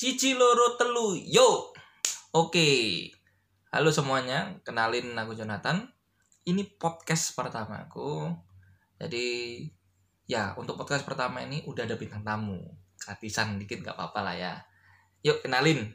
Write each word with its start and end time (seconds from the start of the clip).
Cici 0.00 0.32
loro 0.32 0.80
telu 0.80 1.12
yo. 1.12 1.76
Oke. 2.32 3.04
Halo 3.68 3.92
semuanya, 3.92 4.56
kenalin 4.64 5.12
aku 5.12 5.36
Jonathan. 5.36 5.92
Ini 6.48 6.80
podcast 6.80 7.36
pertama 7.36 7.84
aku. 7.84 8.32
Jadi 8.96 9.60
ya 10.24 10.56
untuk 10.56 10.80
podcast 10.80 11.04
pertama 11.04 11.44
ini 11.44 11.60
udah 11.68 11.84
ada 11.84 12.00
bintang 12.00 12.24
tamu. 12.24 12.64
Gratisan 12.96 13.60
dikit 13.60 13.84
gak 13.84 13.92
apa-apa 13.92 14.20
lah 14.24 14.34
ya. 14.40 14.52
Yuk 15.20 15.44
kenalin. 15.44 15.92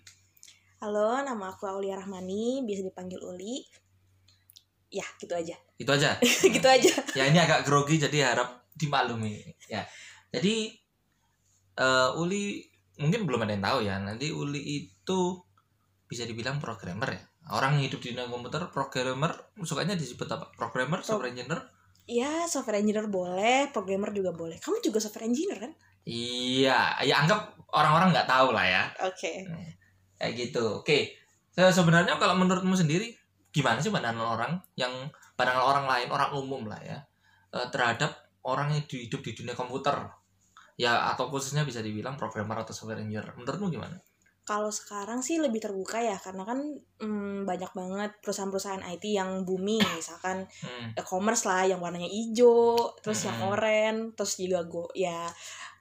Halo, 0.86 1.26
nama 1.26 1.50
aku 1.50 1.66
Aulia 1.66 1.98
Rahmani, 1.98 2.62
bisa 2.62 2.86
dipanggil 2.86 3.18
Uli. 3.18 3.66
Ya, 4.94 5.10
gitu 5.18 5.34
aja. 5.34 5.58
Itu 5.82 5.90
aja. 5.90 6.14
gitu 6.22 6.68
aja. 6.70 6.94
ya 7.18 7.26
ini 7.26 7.42
agak 7.42 7.66
grogi 7.66 7.98
jadi 7.98 8.38
harap 8.38 8.70
dimaklumi 8.78 9.50
ya. 9.66 9.82
Jadi 10.30 10.78
eh, 11.74 12.10
Uli 12.22 12.75
mungkin 13.02 13.28
belum 13.28 13.44
ada 13.46 13.54
yang 13.56 13.66
tahu 13.66 13.80
ya. 13.84 13.96
Nanti 14.00 14.32
Uli 14.32 14.62
itu 14.62 15.20
bisa 16.06 16.24
dibilang 16.24 16.62
programmer 16.62 17.10
ya. 17.16 17.22
Orang 17.54 17.78
hidup 17.78 18.02
di 18.02 18.14
dunia 18.18 18.26
komputer, 18.26 18.74
programmer, 18.74 19.30
sukanya 19.62 19.94
disebut 19.94 20.26
apa? 20.26 20.50
Programmer, 20.58 21.06
software 21.06 21.30
engineer? 21.30 21.62
Ya, 22.10 22.46
software 22.50 22.82
engineer 22.82 23.06
boleh, 23.06 23.70
programmer 23.70 24.10
juga 24.14 24.34
boleh. 24.34 24.58
Kamu 24.58 24.82
juga 24.82 24.98
software 24.98 25.30
engineer 25.30 25.62
kan? 25.62 25.72
Iya, 26.06 27.02
ya 27.06 27.22
anggap 27.22 27.54
orang-orang 27.74 28.14
nggak 28.14 28.30
tahu 28.30 28.54
lah 28.54 28.66
ya. 28.66 28.84
Oke. 29.06 29.46
Kayak 30.18 30.34
gitu. 30.38 30.82
Oke. 30.82 31.18
Se- 31.54 31.74
Sebenarnya 31.74 32.18
kalau 32.18 32.38
menurutmu 32.38 32.74
sendiri 32.78 33.14
gimana 33.54 33.78
sih 33.82 33.90
pandangan 33.94 34.38
orang 34.38 34.52
yang 34.78 34.92
pandangan 35.34 35.66
orang 35.66 35.86
lain, 35.86 36.08
orang 36.12 36.30
umum 36.36 36.66
lah 36.70 36.82
ya 36.82 36.98
eh, 37.54 37.68
terhadap 37.74 38.12
orang 38.46 38.74
yang 38.74 38.84
hidup 38.86 39.22
di 39.26 39.32
dunia 39.34 39.54
komputer? 39.58 39.96
Ya 40.76 41.08
atau 41.12 41.32
khususnya 41.32 41.64
bisa 41.64 41.80
dibilang 41.80 42.20
programmer 42.20 42.62
atau 42.64 42.76
software 42.76 43.00
engineer. 43.00 43.32
Menurutmu 43.40 43.72
gimana? 43.72 43.96
Kalau 44.46 44.70
sekarang 44.70 45.26
sih 45.26 45.42
lebih 45.42 45.58
terbuka 45.58 45.98
ya, 46.06 46.22
karena 46.22 46.46
kan 46.46 46.62
mm, 47.02 47.50
banyak 47.50 47.72
banget 47.74 48.12
perusahaan-perusahaan 48.22 48.84
IT 48.94 49.10
yang 49.10 49.42
booming, 49.42 49.82
misalkan 49.98 50.46
Hmm. 50.62 50.94
e-commerce 50.94 51.50
lah 51.50 51.66
yang 51.66 51.82
warnanya 51.82 52.06
hijau, 52.06 52.94
terus 53.02 53.26
yang 53.26 53.34
Hmm. 53.42 53.50
oranye, 53.58 54.14
terus 54.14 54.38
juga 54.38 54.62
go 54.70 54.86
ya 54.94 55.26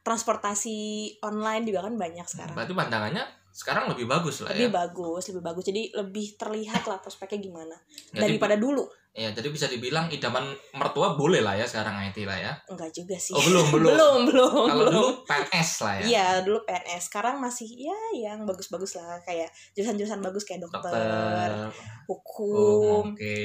transportasi 0.05 0.77
online 1.25 1.65
juga 1.69 1.85
kan 1.85 1.95
banyak 1.97 2.25
sekarang. 2.25 2.57
Berarti 2.57 2.73
pandangannya 2.77 3.25
sekarang 3.53 3.85
lebih 3.93 4.09
bagus 4.09 4.41
lah 4.45 4.53
Lebih 4.57 4.69
ya. 4.69 4.73
bagus, 4.73 5.23
lebih 5.33 5.43
bagus. 5.45 5.65
Jadi 5.69 5.83
lebih 5.97 6.27
terlihat 6.41 6.83
lah 6.89 6.99
prospeknya 7.05 7.41
gimana 7.45 7.77
Jadi, 8.13 8.21
daripada 8.21 8.57
dulu. 8.57 8.85
Ya 9.15 9.31
jadi 9.31 9.47
bisa 9.47 9.67
dibilang 9.67 10.11
idaman 10.11 10.43
mertua 10.75 11.15
boleh 11.15 11.39
lah 11.39 11.55
ya 11.55 11.63
sekarang 11.63 11.95
IT 12.05 12.27
lah 12.27 12.35
ya. 12.35 12.53
Enggak 12.67 12.91
juga 12.91 13.15
sih. 13.15 13.31
Oh 13.31 13.39
belum 13.41 13.67
belum. 13.75 13.95
belum, 13.95 14.21
belum, 14.27 14.67
Kalau 14.67 14.85
dulu 14.91 15.09
PNS 15.23 15.71
lah 15.81 15.95
ya. 15.97 16.05
Iya, 16.05 16.27
dulu 16.43 16.59
PNS. 16.63 17.03
Sekarang 17.07 17.39
masih 17.39 17.71
ya 17.71 17.95
yang 18.13 18.43
bagus-bagus 18.43 18.99
lah 18.99 19.23
kayak 19.23 19.47
jurusan-jurusan 19.73 20.19
bagus 20.19 20.43
kayak 20.43 20.61
dokter, 20.61 20.83
Dokter. 20.83 21.71
hukum. 22.05 23.07
Oh, 23.07 23.07
Oke. 23.07 23.39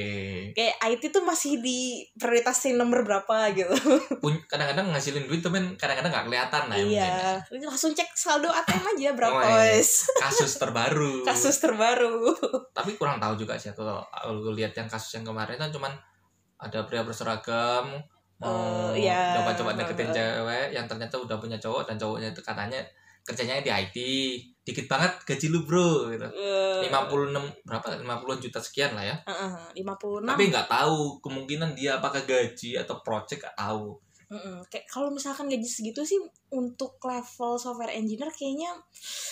Kayak 0.52 0.76
IT 0.90 1.04
tuh 1.10 1.22
masih 1.22 1.62
di 1.62 2.02
prioritasin 2.14 2.74
nomor 2.74 3.06
berapa 3.06 3.54
gitu. 3.54 3.70
Kadang-kadang 4.52 4.90
ngasilin 4.90 5.30
duit 5.30 5.40
tapi 5.40 5.62
kadang-kadang 5.76 6.10
nggak 6.10 6.26
kelihatan 6.28 6.64
lah 6.66 6.76
ya 6.76 6.82
mungkin 6.82 6.98
ya. 6.98 7.14
iya. 7.46 7.62
Langsung 7.62 7.94
cek 7.94 8.10
saldo 8.12 8.50
ATM 8.50 8.84
aja 8.90 9.10
berapa, 9.14 9.38
Oh, 9.38 9.46
iya. 9.46 9.78
wes. 9.78 10.10
kasus 10.18 10.58
terbaru 10.58 11.22
Kasus 11.30 11.62
terbaru. 11.62 12.34
tapi 12.74 12.96
kurang 12.96 13.20
tahu 13.20 13.38
juga 13.38 13.54
sih 13.54 13.70
aku 13.70 13.84
kalau 13.84 14.02
lihat 14.52 14.74
yang 14.74 14.88
kasus 14.88 15.14
yang 15.14 15.24
kemarin 15.24 15.59
kan 15.60 15.70
cuman 15.70 15.92
ada 16.60 16.88
pria 16.88 17.04
berseragam 17.04 18.00
mau 18.40 18.48
Oh, 18.48 18.96
iya. 18.96 19.36
coba-coba 19.36 19.76
deketin 19.76 20.16
cewek 20.16 20.72
yang 20.72 20.88
ternyata 20.88 21.20
udah 21.20 21.36
punya 21.36 21.60
cowok 21.60 21.84
dan 21.84 22.00
cowoknya 22.00 22.32
itu 22.32 22.40
katanya 22.40 22.80
kerjanya 23.28 23.60
di 23.60 23.68
IT 23.68 23.98
dikit 24.64 24.86
banget 24.88 25.12
gaji 25.28 25.52
lu 25.52 25.68
bro 25.68 26.08
gitu. 26.08 26.24
Eh, 26.24 26.88
56 26.88 27.36
berapa 27.68 27.86
50 28.00 28.44
juta 28.48 28.60
sekian 28.64 28.96
lah 28.96 29.04
ya 29.04 29.16
uh-uh, 29.28 29.76
56. 29.76 30.24
tapi 30.24 30.44
nggak 30.50 30.68
tahu 30.72 31.20
kemungkinan 31.20 31.76
dia 31.76 32.00
apakah 32.00 32.24
gaji 32.24 32.80
atau 32.80 33.04
project 33.04 33.44
tahu 33.60 34.00
Mm-mm. 34.30 34.62
Kayak 34.70 34.86
kalau 34.86 35.10
misalkan 35.10 35.50
gaji 35.50 35.66
segitu 35.66 36.06
sih 36.06 36.22
untuk 36.54 37.02
level 37.02 37.58
software 37.58 37.90
engineer 37.90 38.30
kayaknya 38.30 38.70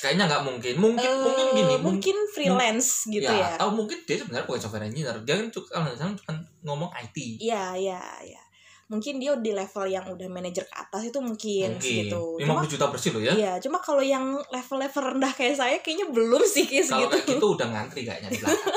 kayaknya 0.02 0.25
nggak 0.25 0.44
mungkin. 0.44 0.74
Mungkin 0.81 1.12
eh, 1.13 1.22
mungkin 1.22 1.46
gini 1.53 1.75
mungkin 1.78 2.18
freelance 2.34 3.06
gitu 3.06 3.30
ya. 3.30 3.62
atau 3.62 3.69
mungkin 3.69 4.02
dia 4.09 4.18
sebenarnya 4.18 4.50
bukan 4.50 4.62
software 4.62 4.90
engineer. 4.90 5.18
Dia 5.22 5.38
kan 5.38 5.47
cuma 5.53 5.94
cuma 5.94 6.34
ngomong 6.66 6.90
IT 6.97 7.38
Iya, 7.38 7.78
iya, 7.78 8.02
iya. 8.25 8.41
Mungkin 8.90 9.22
dia 9.22 9.38
di 9.38 9.52
level 9.53 9.86
yang 9.86 10.06
udah 10.09 10.28
manajer 10.31 10.63
ke 10.66 10.74
atas 10.74 11.03
itu 11.06 11.19
mungkin, 11.22 11.78
mungkin. 11.78 11.84
segitu. 11.84 12.24
50 12.40 12.47
Cuma 12.47 12.63
juta 12.66 12.86
bersih 12.90 13.12
loh 13.13 13.22
ya. 13.22 13.34
Iya, 13.38 13.53
cuma 13.62 13.78
kalau 13.84 14.02
yang 14.02 14.40
level-level 14.50 15.03
rendah 15.13 15.34
kayak 15.36 15.59
saya 15.59 15.78
kayaknya 15.84 16.07
belum 16.09 16.41
sih 16.41 16.66
kayak 16.66 16.88
kalau 16.90 17.12
kayak 17.12 17.28
gitu 17.28 17.46
udah 17.53 17.68
ngantri 17.69 18.02
kayaknya 18.07 18.34
di 18.34 18.40
belakang. 18.41 18.74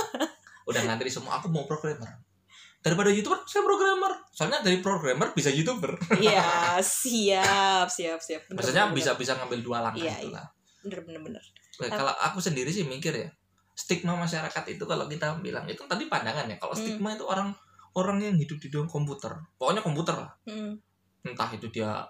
Udah 0.69 0.82
ngantri 0.84 1.09
semua. 1.09 1.41
Aku 1.41 1.48
mau 1.48 1.64
programmer 1.64 2.29
daripada 2.80 3.12
youtuber 3.12 3.44
saya 3.44 3.62
programmer. 3.62 4.12
Soalnya 4.32 4.60
dari 4.60 4.80
programmer 4.80 5.30
bisa 5.30 5.52
youtuber. 5.52 5.94
Iya, 6.16 6.80
siap, 6.80 7.86
siap, 7.86 8.18
siap. 8.18 8.42
Bener, 8.48 8.56
maksudnya 8.56 8.84
bener, 8.88 8.96
bisa 8.96 9.10
bisa 9.14 9.32
ngambil 9.36 9.60
dua 9.60 9.78
langkah 9.84 10.00
Iya, 10.00 10.16
itu 10.20 10.28
iya. 10.32 10.42
bener, 10.80 11.00
bener, 11.04 11.20
bener. 11.20 11.42
Nah, 11.80 11.88
kalau 11.91 12.12
aku 12.12 12.38
sendiri 12.41 12.68
sih 12.68 12.84
mikir 12.84 13.12
ya 13.12 13.28
stigma 13.72 14.12
masyarakat 14.12 14.64
itu 14.68 14.84
kalau 14.84 15.08
kita 15.08 15.32
bilang 15.41 15.64
itu 15.64 15.80
tadi 15.88 16.04
pandangan 16.04 16.44
ya 16.44 16.56
kalau 16.56 16.72
Hmm. 16.72 16.84
stigma 16.84 17.16
itu 17.16 17.24
orang 17.24 17.48
orang 17.96 18.20
yang 18.20 18.36
hidup 18.36 18.56
di 18.56 18.68
dalam 18.68 18.84
komputer. 18.84 19.32
Pokoknya 19.56 19.80
komputer. 19.80 20.16
Lah 20.16 20.32
Mm, 20.44 20.76
entah 21.24 21.48
itu 21.52 21.68
dia 21.68 22.04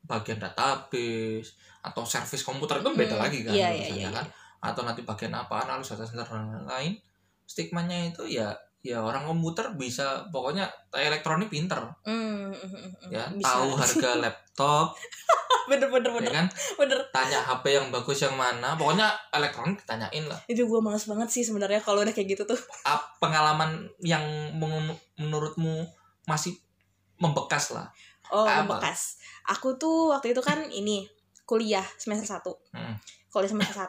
bagian 0.00 0.38
database 0.38 1.54
atau 1.82 2.02
service 2.02 2.42
komputer 2.42 2.78
itu 2.80 2.90
beda 2.90 3.14
Mm, 3.14 3.22
lagi 3.22 3.38
kan 3.42 3.52
iya, 3.52 3.68
iya, 3.70 3.86
urusannya 3.90 3.98
iya, 3.98 4.10
kan. 4.14 4.26
atau 4.58 4.82
nanti 4.82 5.02
bagian 5.02 5.34
apa 5.34 5.54
analis 5.62 5.90
data 5.90 6.02
center 6.02 6.26
dan 6.26 6.46
lain-lain. 6.48 6.94
Stigmanya 7.44 8.10
itu 8.10 8.22
ya 8.26 8.54
ya 8.78 9.02
orang 9.02 9.26
komputer 9.26 9.74
bisa 9.74 10.22
pokoknya 10.30 10.64
elektronik 10.92 11.50
pinter 11.50 11.82
mm, 12.02 12.14
mm, 12.48 12.54
mm, 12.54 12.90
ya 13.10 13.26
Bisa. 13.28 13.50
tahu 13.50 13.68
harga 13.74 14.10
laptop 14.22 14.94
bener, 15.66 15.90
bener, 15.90 16.08
ya 16.08 16.16
bener, 16.16 16.32
kan 16.32 16.46
bener. 16.78 16.98
tanya 17.10 17.42
HP 17.42 17.74
yang 17.74 17.90
bagus 17.90 18.22
yang 18.22 18.32
mana 18.32 18.78
pokoknya 18.78 19.10
elektronik 19.30 19.76
ditanyain 19.78 20.24
lah 20.24 20.38
Itu 20.46 20.64
gue 20.64 20.80
males 20.80 21.04
banget 21.04 21.28
sih 21.28 21.42
sebenarnya 21.42 21.78
kalau 21.78 22.00
udah 22.00 22.14
kayak 22.14 22.32
gitu 22.32 22.46
tuh. 22.46 22.56
Ap- 22.84 23.18
pengalaman 23.18 23.84
yang 24.00 24.22
menurut- 24.54 25.02
menurutmu 25.16 25.84
masih 26.24 26.56
membekas 27.18 27.74
lah 27.74 27.90
Oh, 28.28 28.44
Apa? 28.44 28.76
bekas. 28.76 29.16
Aku 29.48 29.80
tuh 29.80 30.12
waktu 30.12 30.36
itu 30.36 30.44
kan 30.44 30.60
ini 30.68 31.08
kuliah 31.48 31.84
semester 31.96 32.28
1. 32.28 32.76
Hmm. 32.76 32.92
Kuliah 33.32 33.48
semester 33.48 33.72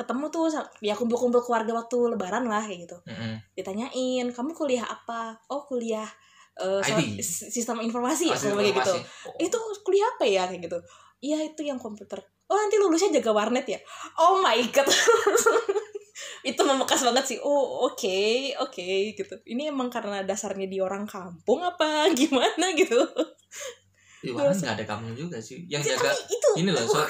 ketemu 0.00 0.32
tuh 0.32 0.48
ya 0.80 0.96
kumpul-kumpul 0.96 1.44
keluarga 1.44 1.76
waktu 1.76 1.96
lebaran 2.16 2.48
lah 2.48 2.64
kayak 2.64 2.88
gitu. 2.88 2.96
Mm-mm. 3.04 3.36
Ditanyain, 3.52 4.26
"Kamu 4.32 4.56
kuliah 4.56 4.88
apa?" 4.88 5.36
"Oh, 5.52 5.68
kuliah 5.68 6.08
eh, 6.56 6.80
so- 6.80 6.96
IT. 6.96 7.20
sistem 7.52 7.84
informasi." 7.84 8.32
Masih 8.32 8.56
Aku 8.56 8.64
kayak 8.64 8.72
gitu. 8.80 8.94
informasi. 8.96 9.28
Oh. 9.28 9.36
Itu 9.36 9.58
kuliah 9.84 10.08
apa 10.16 10.24
ya 10.24 10.42
kayak 10.48 10.64
gitu. 10.64 10.78
Iya, 11.20 11.38
itu 11.44 11.60
yang 11.68 11.76
komputer. 11.76 12.16
Oh, 12.48 12.56
nanti 12.56 12.80
lulusnya 12.80 13.20
jaga 13.20 13.30
warnet 13.30 13.68
ya. 13.68 13.78
Oh 14.16 14.40
my 14.40 14.58
god. 14.72 14.88
itu 16.50 16.60
membekas 16.64 17.04
banget 17.04 17.24
sih. 17.24 17.38
Oh, 17.44 17.86
oke, 17.86 18.20
oke 18.58 18.88
gitu. 19.14 19.34
Ini 19.44 19.68
emang 19.70 19.92
karena 19.92 20.24
dasarnya 20.24 20.66
di 20.66 20.80
orang 20.80 21.04
kampung 21.04 21.60
apa 21.60 22.08
gimana 22.16 22.72
gitu. 22.80 22.98
Ih, 24.20 24.36
warnet 24.36 24.52
nggak 24.56 24.76
ada 24.76 24.84
kamu 24.84 25.16
juga 25.16 25.40
sih. 25.40 25.64
Yang 25.64 25.82
Ya, 25.88 25.96
jaga 25.96 26.10
itu. 26.28 26.48
ini 26.60 26.68
loh, 26.68 26.84
so- 26.84 27.08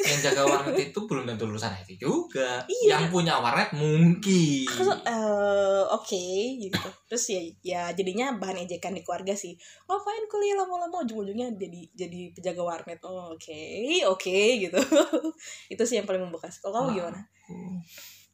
yang 0.00 0.20
jaga 0.20 0.42
warnet 0.44 0.76
itu 0.76 1.00
belum 1.04 1.24
tentu 1.24 1.48
lulusan 1.48 1.72
IT 1.72 1.96
juga. 1.96 2.60
Iya. 2.68 3.00
yang 3.00 3.04
punya 3.08 3.40
warnet 3.40 3.72
mungkin. 3.72 4.68
Aku 4.68 4.84
eh, 4.86 5.82
oke 5.88 6.24
gitu. 6.60 6.88
Terus 7.08 7.24
ya 7.32 7.40
ya 7.60 7.82
jadinya 7.92 8.36
bahan 8.36 8.60
ejekan 8.64 8.92
di 8.92 9.00
keluarga 9.00 9.32
sih. 9.32 9.56
Ngapain 9.84 10.24
kuliah 10.28 10.56
lama-lama. 10.56 11.00
Ujung-ujungnya 11.00 11.48
jadi 11.56 11.80
jadi 11.96 12.20
penjaga 12.32 12.62
warnet. 12.62 13.00
Oh, 13.04 13.32
oke 13.32 13.60
oke 14.04 14.38
gitu. 14.60 14.76
Itu 15.72 15.82
sih 15.84 15.96
yang 15.96 16.04
paling 16.04 16.20
membekas. 16.22 16.60
Kalau 16.60 16.76
kamu 16.76 16.86
Wah. 16.86 16.94
gimana 16.96 17.20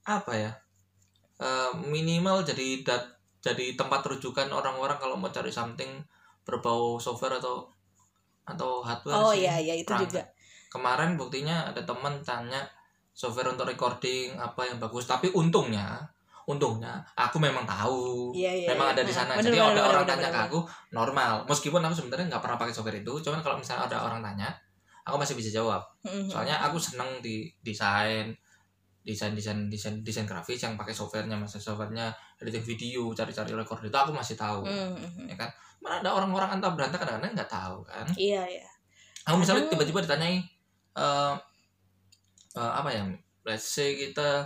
apa 0.07 0.33
ya? 0.35 0.51
Eh, 1.37 1.71
minimal 1.85 2.43
jadi 2.43 2.81
dat 2.83 3.05
jadi 3.43 3.77
tempat 3.77 4.03
rujukan 4.03 4.49
orang-orang 4.49 4.97
kalau 4.97 5.15
mau 5.15 5.29
cari 5.29 5.51
something 5.51 6.03
berbau 6.43 6.97
software 6.97 7.37
atau 7.37 7.69
atau 8.47 8.81
hardware 8.81 9.15
oh 9.19 9.33
sih. 9.35 9.43
iya 9.45 9.59
iya 9.59 9.75
itu 9.75 9.91
perangkat. 9.91 10.07
juga 10.09 10.23
kemarin 10.71 11.19
buktinya 11.19 11.67
ada 11.69 11.83
teman 11.83 12.23
tanya 12.23 12.63
software 13.11 13.51
untuk 13.51 13.67
recording 13.67 14.39
apa 14.39 14.63
yang 14.71 14.79
bagus 14.79 15.05
tapi 15.05 15.29
untungnya 15.35 15.99
untungnya 16.47 17.03
aku 17.19 17.43
memang 17.43 17.67
tahu 17.67 18.31
iya 18.31 18.55
iya 18.55 18.69
memang 18.71 18.95
iya. 18.95 18.95
ada 18.95 19.03
di 19.03 19.13
sana 19.13 19.35
Bener, 19.35 19.51
jadi 19.51 19.59
bener, 19.59 19.67
ada 19.67 19.75
bener, 19.75 19.91
orang 19.91 20.05
bener, 20.07 20.15
tanya 20.15 20.29
ke 20.31 20.39
bener. 20.39 20.47
aku 20.47 20.59
normal 20.95 21.33
meskipun 21.51 21.81
aku 21.83 21.95
sebenarnya 21.99 22.27
nggak 22.31 22.43
pernah 22.47 22.57
pakai 22.57 22.73
software 22.73 22.99
itu 23.03 23.13
cuman 23.19 23.41
kalau 23.43 23.57
misalnya 23.59 23.91
ada 23.91 23.99
orang 24.07 24.21
tanya 24.23 24.49
aku 25.03 25.17
masih 25.19 25.35
bisa 25.35 25.51
jawab 25.51 25.83
Mhm. 26.07 26.31
soalnya 26.31 26.55
aku 26.63 26.79
seneng 26.79 27.19
di 27.19 27.51
desain 27.67 28.31
desain 29.07 29.31
desain 29.33 29.71
desain 29.71 30.03
desain 30.03 30.27
grafis 30.27 30.59
yang 30.59 30.75
pakai 30.75 30.91
softwarenya 30.91 31.39
masa 31.39 31.57
softwarenya 31.57 32.11
editing 32.37 32.67
video 32.67 33.15
cari-cari 33.15 33.55
record 33.55 33.79
itu 33.81 33.95
aku 33.95 34.11
masih 34.11 34.35
tahu 34.35 34.67
Mhm. 34.67 35.31
ya 35.31 35.37
kan 35.39 35.47
mana 35.79 36.03
ada 36.03 36.11
orang-orang 36.13 36.59
antah 36.59 36.75
berantah 36.75 36.99
kadang-kadang 36.99 37.31
nggak 37.33 37.47
tahu 37.47 37.87
kan 37.87 38.03
iya 38.19 38.43
iya 38.43 38.67
aku 39.23 39.39
misalnya 39.39 39.71
tiba-tiba 39.71 40.03
ditanyai 40.03 40.43
eh 40.93 41.35
eh, 42.57 42.73
apa 42.75 42.91
ya 42.91 43.07
let's 43.45 43.71
say 43.71 43.95
kita 43.95 44.43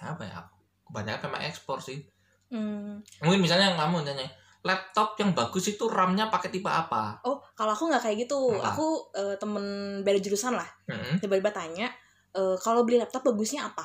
apa 0.00 0.22
ya 0.24 0.40
kebanyakan 0.88 1.28
memang 1.28 1.44
ekspor 1.44 1.78
sih 1.78 2.00
Hmm. 2.48 2.96
mungkin 3.20 3.44
misalnya 3.44 3.76
kamu 3.76 4.08
tanya 4.08 4.24
laptop 4.64 5.20
yang 5.20 5.36
bagus 5.36 5.68
itu 5.68 5.84
RAM-nya 5.84 6.32
pakai 6.32 6.48
tipe 6.48 6.64
apa 6.64 7.20
Oh, 7.20 7.44
kalau 7.52 7.76
aku 7.76 7.92
nggak 7.92 8.00
kayak 8.00 8.24
gitu. 8.24 8.56
Apa? 8.56 8.72
Aku 8.72 8.86
eh, 9.12 9.36
temen 9.36 9.64
beda 10.00 10.16
jurusan 10.16 10.56
lah. 10.56 10.64
Mm-mm. 10.88 11.20
Tiba-tiba 11.20 11.52
tanya, 11.52 11.92
eh, 12.32 12.56
kalau 12.58 12.82
beli 12.82 12.98
laptop 12.98 13.24
bagusnya 13.24 13.68
apa? 13.68 13.84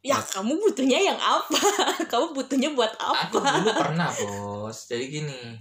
Ya, 0.00 0.16
Mas- 0.16 0.32
kamu 0.32 0.56
butuhnya 0.56 0.96
yang 0.96 1.20
apa? 1.20 1.60
kamu 2.10 2.32
butuhnya 2.32 2.72
buat 2.72 2.88
aku 2.96 3.36
apa? 3.36 3.60
dulu 3.60 3.70
pernah 3.84 4.08
bos 4.08 4.88
jadi 4.88 5.04
gini 5.12 5.60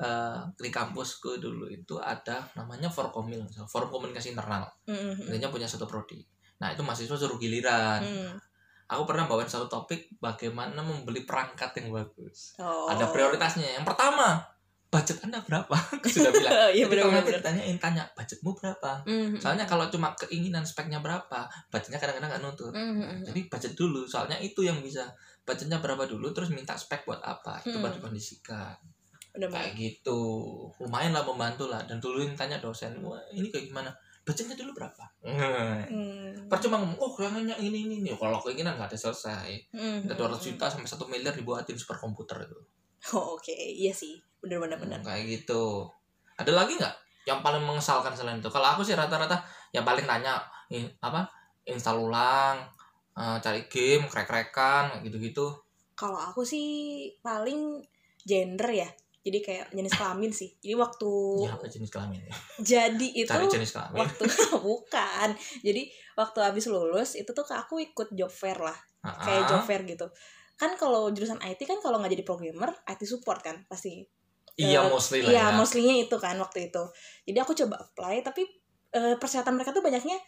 eh, 0.00 0.38
di 0.56 0.70
kampusku 0.72 1.36
dulu 1.36 1.68
itu 1.68 2.00
ada 2.00 2.48
namanya 2.56 2.88
Forkomil 2.88 3.44
forum 3.68 3.92
komunikasi 3.92 4.32
internal 4.32 4.64
Mm, 4.88 5.20
mm, 5.20 5.28
intinya 5.28 5.52
punya 5.52 5.68
satu 5.68 5.84
prodi 5.84 6.16
nah 6.56 6.72
itu 6.72 6.80
mahasiswa 6.80 7.12
suruh 7.12 7.36
giliran 7.36 8.00
mm. 8.00 8.32
aku 8.88 9.04
pernah 9.04 9.28
bawain 9.28 9.44
satu 9.44 9.68
topik 9.68 10.16
bagaimana 10.16 10.80
membeli 10.80 11.28
perangkat 11.28 11.76
yang 11.76 11.92
bagus 11.92 12.56
Oh. 12.56 12.88
ada 12.88 13.12
prioritasnya 13.12 13.76
yang 13.76 13.84
pertama 13.84 14.40
budget 14.88 15.20
anda 15.20 15.44
berapa 15.44 15.76
sudah 16.08 16.32
bilang. 16.32 16.52
Iya 16.76 16.84
Jadi 16.88 17.00
kalau 17.00 17.12
nanti 17.12 17.32
ditanyain 17.36 17.76
tanya 17.76 18.04
budgetmu 18.16 18.50
berapa? 18.56 18.92
Mm, 19.04 19.36
mm, 19.36 19.40
soalnya 19.40 19.68
kalau 19.68 19.84
cuma 19.92 20.16
keinginan 20.16 20.64
speknya 20.64 21.04
berapa 21.04 21.44
budgetnya 21.68 22.00
kadang-kadang 22.00 22.30
nggak 22.32 22.42
nuntut. 22.44 22.72
Mm, 22.72 22.80
mm, 22.80 23.04
mm. 23.04 23.20
jadi 23.28 23.40
budget 23.52 23.72
dulu. 23.76 24.08
Soalnya 24.08 24.40
itu 24.40 24.64
yang 24.64 24.80
bisa 24.80 25.04
budgetnya 25.44 25.84
berapa 25.84 26.08
dulu 26.08 26.32
terus 26.32 26.48
minta 26.48 26.72
spek 26.72 27.04
buat 27.04 27.20
apa. 27.20 27.60
Itu 27.64 27.76
Hmm. 27.76 27.84
baru 27.84 28.00
dikondisikan. 28.00 28.76
Benar-benar. 29.28 29.70
kayak 29.70 29.72
gitu. 29.76 30.20
Lumayan 30.82 31.12
lah 31.12 31.22
membantu 31.22 31.68
lah. 31.68 31.84
Dan 31.84 32.00
dulu 32.00 32.24
yang 32.24 32.32
tanya 32.32 32.56
dosen 32.58 32.96
wah 33.04 33.20
ini 33.30 33.52
kayak 33.52 33.68
gimana? 33.68 33.92
Budgetnya 34.24 34.56
dulu 34.56 34.72
berapa? 34.72 35.04
Hmm. 35.20 35.84
Mm, 35.84 36.48
percuma 36.48 36.80
ngomong 36.80 36.96
oh 36.96 37.12
kayaknya 37.12 37.56
ini 37.60 37.84
ini 37.84 37.94
ini. 38.02 38.08
Kalau 38.16 38.40
keinginan 38.40 38.80
nggak 38.80 38.88
ada 38.92 38.98
selesai. 38.98 39.52
Mm, 39.76 40.08
ada 40.08 40.16
mm, 40.16 40.32
200 40.32 40.48
juta 40.48 40.64
sampai 40.68 40.88
satu 40.88 41.04
miliar 41.08 41.36
dibuatin 41.36 41.76
superkomputer 41.76 42.48
itu. 42.48 42.56
Oh, 43.14 43.38
Oke, 43.38 43.54
iya 43.54 43.94
sih. 43.94 44.18
Benar-benar 44.42 44.78
benar. 44.78 44.98
Hmm, 45.02 45.08
kayak 45.08 45.24
gitu 45.26 45.88
ada 46.38 46.52
lagi 46.54 46.78
nggak 46.78 46.96
yang 47.26 47.42
paling 47.42 47.60
mengesalkan 47.66 48.14
selain 48.14 48.38
itu 48.38 48.48
kalau 48.48 48.72
aku 48.72 48.86
sih 48.86 48.94
rata-rata 48.94 49.36
yang 49.74 49.82
paling 49.82 50.06
tanya 50.06 50.38
in- 50.70 50.88
apa 51.02 51.26
install 51.66 52.08
ulang 52.08 52.56
eh, 53.18 53.36
cari 53.42 53.66
game 53.66 54.06
krek-krekan 54.06 55.02
gitu-gitu 55.02 55.50
Kalau 55.98 56.14
aku 56.14 56.46
sih 56.46 57.10
paling 57.18 57.82
gender 58.22 58.70
ya. 58.70 58.86
Jadi 59.18 59.38
kayak 59.42 59.74
jenis 59.74 59.98
kelamin 59.98 60.30
sih. 60.30 60.54
Jadi 60.62 60.78
waktu 60.78 61.10
ya 61.42 61.58
apa 61.58 61.66
jenis 61.66 61.90
kelamin 61.90 62.22
ya? 62.22 62.32
jadi 62.62 63.06
itu 63.18 63.26
cari 63.26 63.50
jenis 63.50 63.74
kelamin 63.74 63.98
waktu 64.06 64.24
bukan. 64.70 65.28
Jadi 65.66 65.82
waktu 66.14 66.38
habis 66.38 66.70
lulus 66.70 67.18
itu 67.18 67.26
tuh 67.34 67.42
aku 67.50 67.82
ikut 67.82 68.14
job 68.14 68.30
fair 68.30 68.62
lah, 68.62 68.78
kayak 69.26 69.42
job 69.50 69.62
fair 69.66 69.82
gitu. 69.82 70.06
Kan 70.54 70.78
kalau 70.78 71.10
jurusan 71.10 71.42
IT 71.42 71.66
kan 71.66 71.82
kalau 71.82 71.98
nggak 71.98 72.14
jadi 72.14 72.22
programmer, 72.22 72.70
IT 72.86 73.02
support 73.02 73.42
kan 73.42 73.66
pasti. 73.66 74.06
Iya 74.58 74.82
mostly 74.84 75.22
lah 75.22 75.30
Iya, 75.30 75.44
ya 75.44 75.54
mostly-nya 75.54 75.94
itu 76.02 76.16
kan 76.18 76.34
waktu 76.36 76.68
itu. 76.68 76.82
Jadi 77.24 77.38
aku 77.38 77.54
coba 77.54 77.78
apply 77.78 78.20
tapi 78.20 78.42
eh, 78.90 79.14
persyaratan 79.14 79.54
mereka 79.54 79.70
tuh 79.70 79.80
banyaknya 79.80 80.18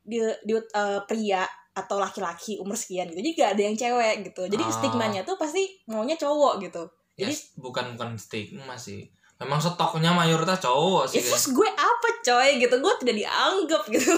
di, 0.00 0.22
di 0.40 0.54
eh, 0.54 1.00
pria 1.04 1.42
atau 1.70 1.98
laki-laki 1.98 2.56
umur 2.56 2.74
sekian 2.74 3.10
gitu. 3.10 3.18
Jadi 3.18 3.30
gak 3.34 3.50
ada 3.54 3.62
yang 3.62 3.76
cewek 3.76 4.16
gitu. 4.26 4.42
Jadi 4.46 4.62
Ah. 4.62 4.70
stigmanya 4.70 5.20
tuh 5.22 5.34
pasti 5.34 5.62
maunya 5.86 6.14
cowok 6.14 6.62
gitu. 6.62 6.82
Jadi- 7.16 7.58
bukan 7.58 7.94
bukan 7.94 8.14
stigma 8.14 8.74
sih 8.74 9.04
memang 9.36 9.56
stoknya 9.56 10.12
mayoritas 10.12 10.60
cowok 10.60 11.08
sih 11.08 11.16
Ya 11.16 11.24
terus 11.26 11.48
gue 11.48 11.68
apa 11.68 12.08
coy 12.20 12.60
gitu. 12.60 12.74
Gue 12.76 12.92
tidak 13.00 13.16
dianggap 13.18 13.82
gitu. 13.88 14.14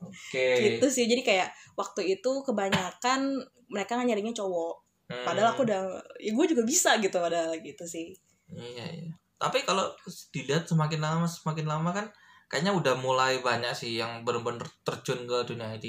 oke 0.00 0.46
gitu 0.58 0.86
sih. 0.88 1.04
Jadi 1.04 1.22
kayak 1.22 1.48
waktu 1.76 2.16
itu 2.16 2.30
kebanyakan 2.42 3.36
mereka 3.68 3.98
nyarinya 3.98 4.32
cowok. 4.32 4.85
Hmm, 5.06 5.22
Padahal 5.22 5.54
aku 5.54 5.62
udah 5.62 5.80
ya 6.18 6.32
gue 6.34 6.46
juga 6.50 6.62
bisa 6.66 6.98
gitu 6.98 7.16
padahal 7.18 7.54
gitu 7.62 7.84
sih. 7.86 8.10
iya 8.50 8.86
iya. 8.86 9.10
Tapi 9.38 9.62
kalau 9.62 9.92
dilihat 10.32 10.66
semakin 10.66 10.98
lama 10.98 11.26
semakin 11.28 11.66
lama 11.68 11.90
kan 11.92 12.06
kayaknya 12.48 12.72
udah 12.74 12.94
mulai 12.98 13.38
banyak 13.42 13.70
sih 13.74 13.98
yang 13.98 14.22
benar-benar 14.26 14.66
terjun 14.86 15.26
ke 15.26 15.38
dunia 15.46 15.74
IT 15.76 15.86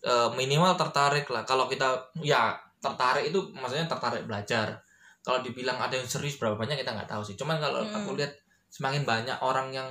Eh, 0.00 0.30
minimal 0.32 0.80
tertarik 0.80 1.28
lah. 1.28 1.44
Kalau 1.44 1.68
kita 1.68 2.08
ya 2.24 2.56
tertarik 2.80 3.28
itu 3.28 3.52
maksudnya 3.52 3.84
tertarik 3.84 4.24
belajar. 4.24 4.80
Kalau 5.20 5.44
dibilang 5.44 5.76
ada 5.76 5.92
yang 5.92 6.08
serius 6.08 6.40
berapa 6.40 6.56
banyak 6.56 6.80
kita 6.80 6.96
nggak 6.96 7.10
tahu 7.10 7.20
sih. 7.20 7.36
Cuman 7.36 7.60
kalau 7.60 7.84
Hmm. 7.84 7.92
aku 8.00 8.16
lihat 8.16 8.32
semakin 8.72 9.04
banyak 9.04 9.36
orang 9.44 9.68
yang 9.74 9.88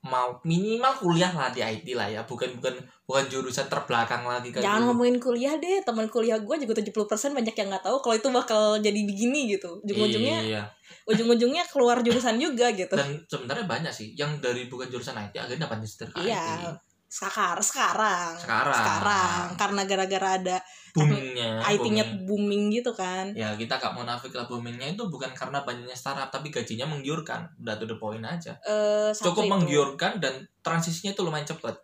mau 0.00 0.40
minimal 0.48 0.96
kuliah 0.96 1.28
lah 1.28 1.52
di 1.52 1.60
IT 1.60 1.92
lah 1.92 2.08
ya 2.08 2.24
bukan 2.24 2.56
bukan 2.56 2.72
bukan 3.04 3.24
jurusan 3.28 3.68
terbelakang 3.68 4.24
lagi 4.24 4.48
kayak 4.48 4.64
Jangan 4.64 4.80
dulu. 4.80 4.88
ngomongin 4.96 5.16
kuliah 5.20 5.54
deh, 5.60 5.84
teman 5.84 6.08
kuliah 6.08 6.40
gue 6.40 6.56
juga 6.56 6.72
70% 6.80 7.36
banyak 7.36 7.52
yang 7.52 7.68
nggak 7.68 7.84
tahu 7.84 8.00
kalau 8.00 8.16
itu 8.16 8.28
bakal 8.32 8.62
jadi 8.80 9.00
begini 9.04 9.52
gitu. 9.52 9.76
Ujung-ujungnya 9.84 10.38
iya 10.40 10.62
ujung-ujungnya 11.10 11.64
keluar 11.70 12.02
jurusan 12.06 12.38
juga 12.38 12.70
gitu. 12.70 12.94
dan 12.94 13.18
sebenarnya 13.26 13.66
banyak 13.66 13.90
sih 13.90 14.14
yang 14.14 14.38
dari 14.38 14.70
bukan 14.70 14.86
jurusan 14.90 15.16
IT 15.18 15.34
akhirnya 15.34 15.66
dapat 15.66 15.82
setir 15.82 16.06
ke 16.10 16.22
IT 16.22 16.28
Iya. 16.30 16.76
Sekarang 17.10 17.58
sekarang 17.58 18.32
sekarang 18.38 18.70
sekarang 18.78 19.42
karena 19.58 19.82
gara-gara 19.82 20.28
ada 20.38 20.56
boomingnya 20.90 21.62
IT-nya 21.62 22.04
booming. 22.04 22.26
booming 22.26 22.62
gitu 22.74 22.90
kan. 22.94 23.30
ya 23.32 23.54
kita 23.54 23.78
gak 23.78 23.94
munafik 23.94 24.34
lah 24.34 24.46
boomingnya 24.46 24.94
itu 24.94 25.02
bukan 25.06 25.30
karena 25.32 25.62
banyaknya 25.62 25.94
startup 25.94 26.28
tapi 26.30 26.50
gajinya 26.50 26.86
menggiurkan 26.90 27.46
udah 27.62 27.74
to 27.78 27.86
the 27.86 27.96
point 27.96 28.24
aja 28.26 28.58
Eh 28.66 29.10
satu 29.14 29.32
cukup 29.34 29.44
itu. 29.46 29.52
menggiurkan 29.52 30.12
dan 30.18 30.34
transisinya 30.60 31.14
itu 31.14 31.22
lumayan 31.22 31.46
cepet 31.46 31.76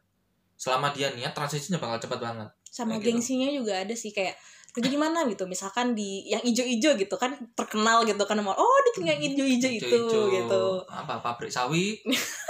selama 0.56 0.90
dia 0.90 1.12
niat 1.12 1.36
transisinya 1.36 1.78
bakal 1.78 2.00
cepet 2.00 2.18
banget 2.18 2.48
sama 2.66 2.96
kayak 2.96 3.00
gitu. 3.00 3.08
gengsinya 3.14 3.48
juga 3.52 3.72
ada 3.84 3.94
sih 3.94 4.10
kayak 4.10 4.34
kerja 4.76 4.92
di 4.92 5.00
mana 5.00 5.24
gitu 5.24 5.48
misalkan 5.48 5.96
di 5.96 6.28
yang 6.28 6.44
ijo-ijo 6.44 7.00
gitu 7.00 7.16
kan 7.16 7.32
terkenal 7.56 8.04
gitu 8.04 8.20
kan 8.28 8.36
oh 8.44 8.78
di 8.84 9.08
yang 9.08 9.16
ijo-ijo 9.16 9.68
itu 9.72 9.88
Ijo-ijo, 9.88 10.20
gitu 10.36 10.64
apa 10.84 11.16
pabrik 11.24 11.48
sawi 11.48 11.96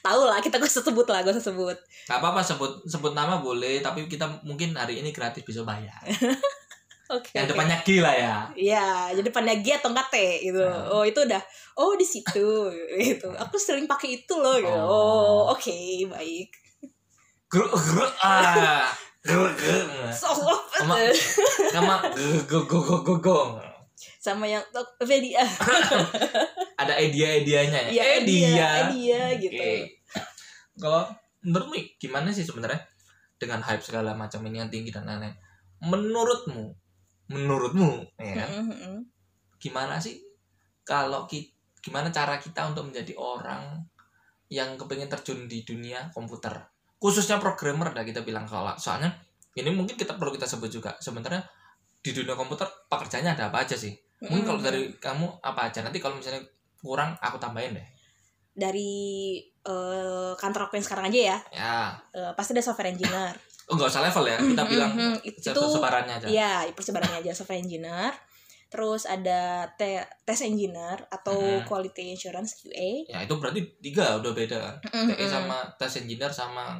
tahu 0.00 0.22
lah 0.26 0.40
kita 0.40 0.56
gue 0.56 0.68
sebut 0.68 1.06
lah 1.08 1.20
gue 1.22 1.32
sebut 1.36 1.76
gak 2.08 2.18
apa-apa 2.18 2.40
sebut 2.40 2.84
sebut 2.88 3.12
nama 3.12 3.40
boleh 3.40 3.84
tapi 3.84 4.08
kita 4.08 4.40
mungkin 4.42 4.76
hari 4.76 5.00
ini 5.00 5.12
gratis 5.12 5.44
bisa 5.44 5.62
bayar 5.62 6.00
oke 7.14 7.30
yang 7.36 7.46
depannya 7.48 7.78
G 7.84 8.00
lah 8.00 8.14
ya 8.14 8.34
Iya, 8.54 9.14
jadi 9.16 9.26
depannya 9.28 9.56
G 9.60 9.66
atau 9.74 9.90
enggak 9.90 10.14
T 10.14 10.16
gitu. 10.46 10.62
Hmm. 10.62 10.94
Oh, 10.94 11.02
itu 11.02 11.18
udah. 11.26 11.42
Oh, 11.74 11.98
di 11.98 12.06
situ 12.06 12.70
gitu. 13.02 13.34
Aku 13.34 13.58
sering 13.58 13.90
pakai 13.90 14.22
itu 14.22 14.34
loh 14.38 14.54
gitu. 14.62 14.70
Oh. 14.70 15.50
Oh, 15.50 15.54
oke, 15.54 15.74
baik. 16.06 16.54
Gru, 17.50 17.66
gru, 17.66 18.06
ah 18.22 18.86
gru, 19.26 19.42
gru. 19.58 19.80
So, 20.14 20.30
sama 20.70 21.10
sama 21.74 21.94
go 22.46 22.62
go 22.62 22.78
go 22.78 23.02
go 23.02 23.18
go 23.18 23.38
go 23.58 23.69
sama 24.20 24.44
yang 24.44 24.60
tok 24.68 25.00
Vedia. 25.08 25.40
ada 26.80 26.94
idea 27.00 27.40
idenya 27.40 27.80
ya? 27.88 27.90
Iya, 27.90 28.04
eh 28.04 28.20
dia. 28.28 28.70
dia 28.92 29.24
gitu. 29.40 29.64
Kalau 30.76 31.08
menurutmu 31.40 31.96
gimana 31.96 32.28
sih 32.28 32.44
sebenarnya 32.44 32.84
dengan 33.40 33.64
hype 33.64 33.80
segala 33.80 34.12
macam 34.12 34.44
ini 34.44 34.60
yang 34.60 34.68
tinggi 34.68 34.92
dan 34.92 35.08
lain-lain? 35.08 35.32
Menurutmu 35.80 36.76
menurutmu 37.32 38.20
ya 38.20 38.44
kan? 38.44 38.68
Gimana 39.56 39.96
sih 39.96 40.20
kalau 40.84 41.24
ki 41.24 41.48
gimana 41.80 42.12
cara 42.12 42.36
kita 42.36 42.68
untuk 42.68 42.92
menjadi 42.92 43.16
orang 43.16 43.80
yang 44.52 44.76
kepengen 44.76 45.08
terjun 45.08 45.48
di 45.48 45.64
dunia 45.64 46.12
komputer? 46.12 46.60
Khususnya 47.00 47.40
programmer 47.40 47.96
dah 47.96 48.04
kita 48.04 48.20
bilang 48.20 48.44
kalau 48.44 48.76
soalnya 48.76 49.16
ini 49.56 49.72
mungkin 49.72 49.96
kita 49.96 50.20
perlu 50.20 50.36
kita 50.36 50.44
sebut 50.44 50.68
juga. 50.68 50.92
Sebenarnya 51.00 51.40
di 52.04 52.12
dunia 52.12 52.36
komputer 52.36 52.68
pekerjaannya 52.88 53.32
ada 53.32 53.48
apa 53.48 53.64
aja 53.64 53.76
sih 53.76 53.96
mungkin 54.22 54.44
kalau 54.44 54.58
Mm-mm. 54.58 54.68
dari 54.68 54.82
kamu 54.94 55.26
apa 55.40 55.60
aja 55.66 55.80
nanti 55.80 55.96
kalau 55.96 56.14
misalnya 56.14 56.44
kurang 56.76 57.16
aku 57.18 57.36
tambahin 57.36 57.72
deh 57.72 57.86
dari 58.50 58.92
eh, 59.40 60.32
kantor 60.34 60.68
aku 60.68 60.74
yang 60.74 60.84
sekarang 60.84 61.06
aja 61.08 61.20
ya, 61.26 61.38
ya 61.50 61.76
eh, 62.12 62.32
pasti 62.34 62.52
ada 62.52 62.60
software 62.60 62.90
engineer. 62.90 63.32
oh 63.64 63.74
nggak 63.74 63.86
usah 63.88 64.02
level 64.02 64.26
ya 64.26 64.36
kita 64.36 64.62
bilang 64.66 64.92
itu 65.22 65.38
se- 65.40 65.72
sebarannya 65.72 66.14
aja 66.16 66.26
Iya, 66.26 66.52
persebarannya 66.74 67.22
aja 67.22 67.32
software 67.32 67.60
engineer. 67.60 68.10
Terus 68.66 69.02
ada 69.02 69.66
te- 69.74 70.06
test 70.22 70.42
engineer 70.42 71.02
atau 71.08 71.34
Mhm. 71.34 71.66
quality 71.66 72.14
assurance 72.14 72.54
QA. 72.56 73.06
ya 73.06 73.18
itu 73.22 73.34
berarti 73.34 73.60
tiga 73.78 74.18
udah 74.18 74.30
beda 74.30 74.56
kan 74.58 74.76
Mhm. 74.84 75.08
TE 75.10 75.24
sama 75.24 75.58
test 75.74 75.98
engineer 75.98 76.30
sama 76.30 76.78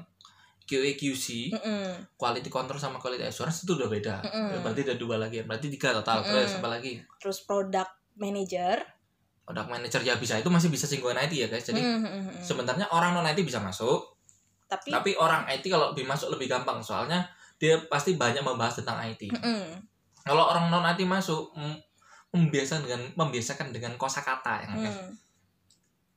QA 0.71 0.95
QC 0.95 1.51
Mm-mm. 1.51 2.15
quality 2.15 2.47
control 2.47 2.79
sama 2.79 2.97
quality 2.97 3.27
assurance 3.27 3.67
itu 3.67 3.75
udah 3.75 3.91
beda 3.91 4.23
Mm-mm. 4.23 4.47
Ya, 4.49 4.59
berarti 4.61 4.81
ada 4.85 4.95
dua 4.95 5.19
lagi 5.19 5.43
berarti 5.43 5.67
tiga 5.69 5.91
total 5.93 6.23
Mm-mm. 6.23 6.31
terus 6.31 6.55
apa 6.55 6.69
lagi 6.71 7.03
Terus 7.19 7.43
product 7.43 7.91
manager. 8.15 8.79
product 9.43 9.67
manager 9.69 10.01
ya 10.01 10.15
bisa 10.15 10.39
itu 10.39 10.47
masih 10.47 10.71
bisa 10.71 10.87
singgungan 10.87 11.19
IT 11.21 11.35
ya 11.35 11.49
guys 11.49 11.67
jadi 11.67 11.83
Mhm. 11.83 12.39
sebenarnya 12.39 12.87
orang 12.89 13.11
non 13.11 13.27
IT 13.27 13.43
bisa 13.43 13.59
masuk 13.59 14.15
tapi 14.65 14.95
tapi 14.95 15.11
orang 15.19 15.43
IT 15.51 15.67
kalau 15.67 15.91
lebih 15.91 16.07
masuk 16.07 16.31
lebih 16.31 16.47
gampang 16.47 16.79
soalnya 16.79 17.27
dia 17.59 17.83
pasti 17.85 18.15
banyak 18.15 18.41
membahas 18.41 18.79
tentang 18.79 19.03
IT 19.03 19.27
Mm-mm. 19.35 19.75
kalau 20.23 20.47
orang 20.47 20.71
non 20.71 20.87
IT 20.87 21.03
masuk 21.03 21.51
mm, 21.53 21.77
membiasakan 22.31 22.87
dengan 22.87 23.03
membiasakan 23.17 23.69
dengan 23.71 23.93
kosakata 23.97 24.63
yang 24.63 24.79
Mm. 24.79 25.11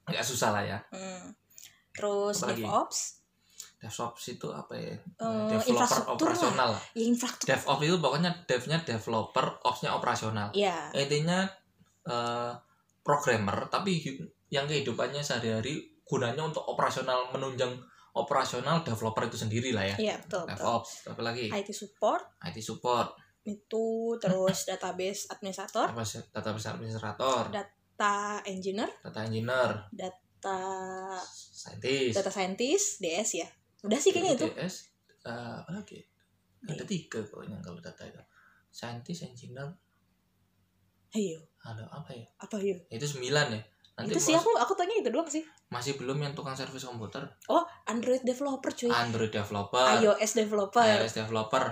nggak 0.05 0.21
susah 0.21 0.53
lah 0.53 0.61
ya 0.61 0.77
Mm. 0.93 1.33
terus? 1.89 2.37
DevOps 2.43 3.22
DevOps 3.83 4.23
itu 4.31 4.47
apa 4.47 4.73
ya? 4.79 4.95
Eh, 4.95 5.59
developer 5.59 5.99
lah. 5.99 6.15
operasional. 6.15 6.71
ya 6.95 7.03
infrastruktur 7.03 7.51
DevOps 7.51 7.83
itu 7.83 7.97
pokoknya 7.99 8.31
devnya 8.47 8.77
developer, 8.79 9.45
opsnya 9.67 9.91
operasional. 9.91 10.47
ya 10.55 10.87
Intinya 10.95 11.43
eh, 12.07 12.51
programmer 13.03 13.67
tapi 13.67 13.99
yang 14.47 14.63
kehidupannya 14.63 15.19
sehari-hari 15.19 15.83
gunanya 16.07 16.47
untuk 16.47 16.63
operasional 16.63 17.27
menunjang 17.35 17.75
operasional 18.13 18.85
developer 18.85 19.25
itu 19.27 19.35
sendiri 19.35 19.73
lah 19.73 19.83
ya. 19.89 19.95
iya 19.97 20.15
betul 20.21 20.45
betul 20.45 20.63
DevOps, 20.63 20.91
apa 21.11 21.21
lagi? 21.25 21.45
IT 21.49 21.69
support 21.73 22.23
IT 22.45 22.57
support, 22.61 23.09
itu 23.43 24.15
terus 24.21 24.57
database 24.69 25.27
administrator 25.33 25.89
sih? 26.05 26.21
database 26.29 26.69
administrator, 26.69 27.49
data 27.49 28.39
engineer 28.45 28.87
data 29.01 29.19
engineer, 29.25 29.69
data 29.89 30.59
scientist, 31.25 32.13
data 32.21 32.31
scientist 32.31 33.01
DS 33.01 33.29
ya 33.41 33.47
udah 33.83 33.99
sih 33.99 34.11
kayaknya 34.15 34.33
itu. 34.39 34.47
DS, 34.55 34.75
eh, 35.27 35.55
apa 35.63 35.71
lagi? 35.71 35.99
Ada 36.63 36.83
tiga 36.87 37.19
pokoknya 37.27 37.59
kalau 37.59 37.79
data 37.83 38.03
itu. 38.07 38.23
Scientist, 38.73 39.27
engineer, 39.27 39.69
ayo. 41.13 41.39
Ada 41.63 41.85
apa 41.87 42.11
ya? 42.11 42.25
apa 42.41 42.55
yuk 42.59 42.79
Itu 42.89 43.05
sembilan 43.05 43.47
ya. 43.53 43.61
Nanti 43.93 44.09
itu 44.09 44.19
sih 44.19 44.33
aku 44.33 44.57
aku 44.57 44.73
tanya 44.73 44.97
itu 44.97 45.09
doang 45.13 45.29
sih. 45.29 45.45
Masih 45.69 45.93
belum 46.01 46.17
yang 46.17 46.33
tukang 46.33 46.57
servis 46.57 46.81
komputer, 46.81 47.21
oh 47.53 47.61
Android 47.85 48.25
developer 48.25 48.73
cuy. 48.73 48.89
Android 48.89 49.29
developer, 49.29 50.01
iOS 50.01 50.33
developer. 50.33 50.81
iOS 50.81 51.13
developer, 51.13 51.63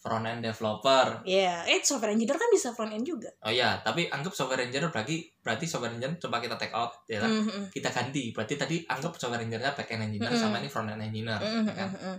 front 0.00 0.24
end 0.24 0.40
developer. 0.40 1.20
ya 1.22 1.60
eh 1.62 1.76
software 1.80 2.16
engineer 2.16 2.34
kan 2.34 2.48
bisa 2.48 2.72
front 2.72 2.88
end 2.90 3.04
juga 3.04 3.28
Oh 3.44 3.52
iya, 3.52 3.76
tapi 3.80 4.08
anggap 4.08 4.32
software 4.32 4.64
engineer 4.64 4.88
berarti 4.88 5.28
berarti 5.38 5.64
software 5.64 5.92
engineer 5.92 6.16
coba 6.16 6.40
kita 6.40 6.56
take 6.56 6.72
out 6.72 7.04
ya 7.04 7.20
kan? 7.20 7.28
Mhm, 7.28 7.68
Kita 7.68 7.88
ganti. 7.88 8.32
Berarti 8.32 8.54
tadi 8.56 8.76
anggap 8.82 9.12
software 9.14 9.40
engineer-nya 9.40 9.76
back 9.76 9.88
end 9.88 10.08
engineer 10.08 10.32
Mm-mm. 10.32 10.40
sama 10.42 10.56
ini 10.56 10.66
front 10.66 10.88
end 10.88 11.04
engineer. 11.04 11.36
mhm, 11.36 11.62
ya 11.62 11.72
kan? 11.76 11.88
mhm, 11.90 12.00
mhm. 12.00 12.16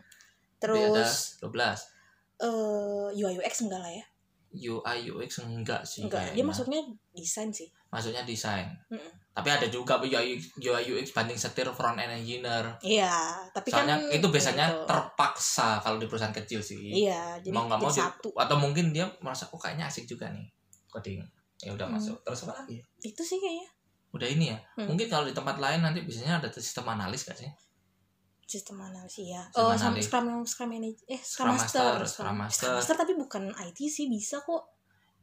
Jadi 0.62 0.80
ada 0.80 0.94
terus 0.94 1.14
12. 1.42 1.82
eh 2.40 3.08
UI 3.18 3.34
UX 3.38 3.54
enggak 3.62 3.82
lah 3.82 3.92
ya 3.92 4.06
UI 4.52 4.98
UX 5.10 5.32
enggak 5.42 5.82
sih 5.82 6.02
enggak 6.04 6.22
dia 6.22 6.28
kayaknya. 6.32 6.44
maksudnya 6.46 6.80
desain 7.12 7.50
sih 7.50 7.70
Maksudnya 7.90 8.22
desain. 8.24 8.68
Mm-mm. 8.88 9.12
Tapi 9.32 9.48
ada 9.48 9.64
juga 9.66 9.96
UI 9.96 10.36
UI 10.58 10.84
UX 10.92 11.12
banding 11.12 11.36
setir 11.36 11.64
front 11.72 11.96
end 11.96 12.12
engineer. 12.14 12.76
iya 12.82 13.32
tapi 13.50 13.72
Soalnya 13.72 13.96
kan 13.96 14.12
itu 14.12 14.28
biasanya 14.28 14.66
gitu. 14.68 14.84
terpaksa 14.86 15.80
kalau 15.80 15.96
di 15.96 16.06
perusahaan 16.06 16.36
kecil 16.36 16.60
sih. 16.60 16.76
iya 17.00 17.40
jadi 17.40 17.50
mau 17.50 17.64
nggak 17.66 17.80
mau 17.80 17.88
satu 17.88 18.36
Atau 18.36 18.56
mungkin 18.56 18.92
dia 18.92 19.08
merasa 19.20 19.48
oh 19.48 19.58
kayaknya 19.58 19.88
asik 19.88 20.04
juga 20.06 20.28
nih 20.28 20.44
coding. 20.88 21.24
Ya 21.60 21.72
udah 21.72 21.88
Hmm. 21.88 21.96
masuk. 21.96 22.20
Terus 22.22 22.44
apa 22.44 22.60
lagi? 22.60 22.76
ya? 22.76 22.84
itu 23.06 23.22
sih 23.22 23.38
kayaknya 23.38 23.70
Udah 24.12 24.28
ini 24.28 24.52
ya. 24.52 24.60
Hmm. 24.76 24.92
Mungkin 24.92 25.08
kalau 25.08 25.24
di 25.24 25.32
tempat 25.32 25.56
lain 25.56 25.80
nanti 25.80 26.04
biasanya 26.04 26.44
ada 26.44 26.52
sistem 26.52 26.84
analis 26.86 27.24
gak 27.24 27.38
sih? 27.38 27.48
sistem 28.44 28.84
analisis 28.84 29.32
ya 29.32 29.48
oh 29.56 29.72
sama 29.72 29.96
analis. 29.96 30.12
scrum 30.12 30.28
scrum 30.44 30.70
manager 30.70 31.00
eh 31.08 31.16
scrum, 31.16 31.48
Scrum 31.48 31.56
master, 31.56 31.80
Master, 31.96 32.04
Scrum 32.04 32.36
Master. 32.36 32.52
Scrum 32.68 32.76
master 32.76 32.96
tapi 33.00 33.14
bukan 33.16 33.44
IT 33.56 33.80
sih 33.88 34.12
bisa 34.12 34.44
kok 34.44 34.68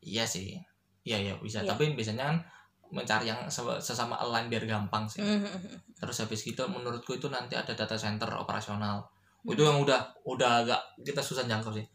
Iya 0.00 0.24
sih. 0.24 0.56
Iya 1.02 1.18
ya 1.20 1.32
bisa. 1.36 1.60
Iya. 1.60 1.68
Tapi 1.68 1.92
biasanya 1.92 2.24
kan 2.24 2.36
mencari 2.88 3.26
yang 3.26 3.40
se- 3.46 3.80
sesama 3.80 4.16
align 4.16 4.48
biar 4.48 4.64
gampang 4.64 5.04
sih. 5.04 5.20
Mhm. 5.20 5.96
Terus 5.96 6.16
habis 6.20 6.40
gitu 6.40 6.64
menurutku 6.64 7.12
itu 7.12 7.28
nanti 7.28 7.52
ada 7.52 7.72
data 7.72 7.94
center 7.94 8.28
operasional. 8.34 9.04
Hmm. 9.38 9.54
Itu 9.54 9.62
yang 9.62 9.78
udah 9.78 10.00
udah 10.24 10.50
agak 10.62 10.80
kita 11.00 11.20
susah 11.20 11.44
jangkau 11.44 11.70
sih. 11.70 11.86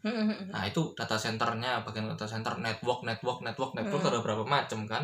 Nah 0.48 0.64
itu 0.64 0.94
data 0.94 1.14
centernya 1.14 1.82
bagian 1.82 2.08
data 2.08 2.24
center 2.24 2.56
network 2.56 3.02
network 3.02 3.42
network 3.42 3.72
network 3.74 4.00
Hmm. 4.00 4.10
ada 4.10 4.18
berapa 4.20 4.44
macam 4.44 4.80
kan? 4.84 5.02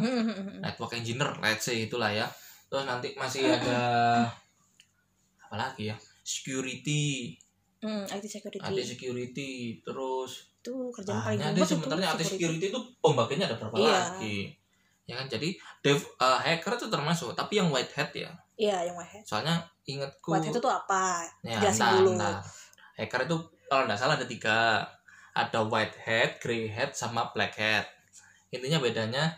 Network 0.58 0.92
engineer 0.94 1.30
let's 1.38 1.64
say 1.64 1.84
itulah 1.84 2.08
ya. 2.08 2.24
Terus 2.66 2.86
nanti 2.86 3.12
masih 3.14 3.44
ada 3.44 3.78
apa 5.40 5.56
lagi 5.58 5.90
ya? 5.90 5.96
Security, 6.22 7.34
Mhm, 7.80 8.04
IT 8.06 8.24
security 8.28 8.60
ada 8.60 8.82
security, 8.84 9.50
terus 9.80 10.52
itu 10.60 10.72
kerjaan 10.92 11.16
paling 11.24 11.40
dia 11.56 11.64
sebenarnya 11.64 12.08
anti 12.12 12.24
security 12.28 12.68
itu 12.68 12.80
pembagiannya 13.00 13.46
ada 13.48 13.56
berapa 13.56 13.74
Iya. 13.74 13.88
lagi? 13.90 14.38
Ya 15.10 15.18
kan 15.18 15.26
jadi 15.26 15.58
dev 15.82 15.98
uh, 16.22 16.38
hacker 16.38 16.78
itu 16.78 16.86
termasuk, 16.86 17.34
tapi 17.34 17.58
yang 17.58 17.74
white 17.74 17.90
hat 17.98 18.14
ya. 18.14 18.30
iya 18.54 18.86
yang 18.86 18.94
white 18.94 19.10
hat 19.10 19.24
Soalnya 19.26 19.58
ingatku 19.82 20.30
white 20.30 20.46
hat 20.46 20.54
itu 20.54 20.60
tuh 20.62 20.70
apa 20.70 21.26
ya, 21.42 21.58
jelasin 21.58 21.82
ntar, 21.82 21.94
dulu 21.98 22.10
ntar. 22.14 22.34
Hacker 22.94 23.20
itu 23.26 23.36
kalau 23.66 23.82
nggak 23.90 23.98
salah 23.98 24.14
ada 24.14 24.26
tiga. 24.30 24.86
Ada 25.30 25.62
white 25.66 25.98
hat, 26.06 26.42
grey 26.42 26.70
hat, 26.70 26.94
sama 26.94 27.30
black 27.34 27.54
hat. 27.58 27.86
Intinya 28.50 28.82
bedanya 28.82 29.34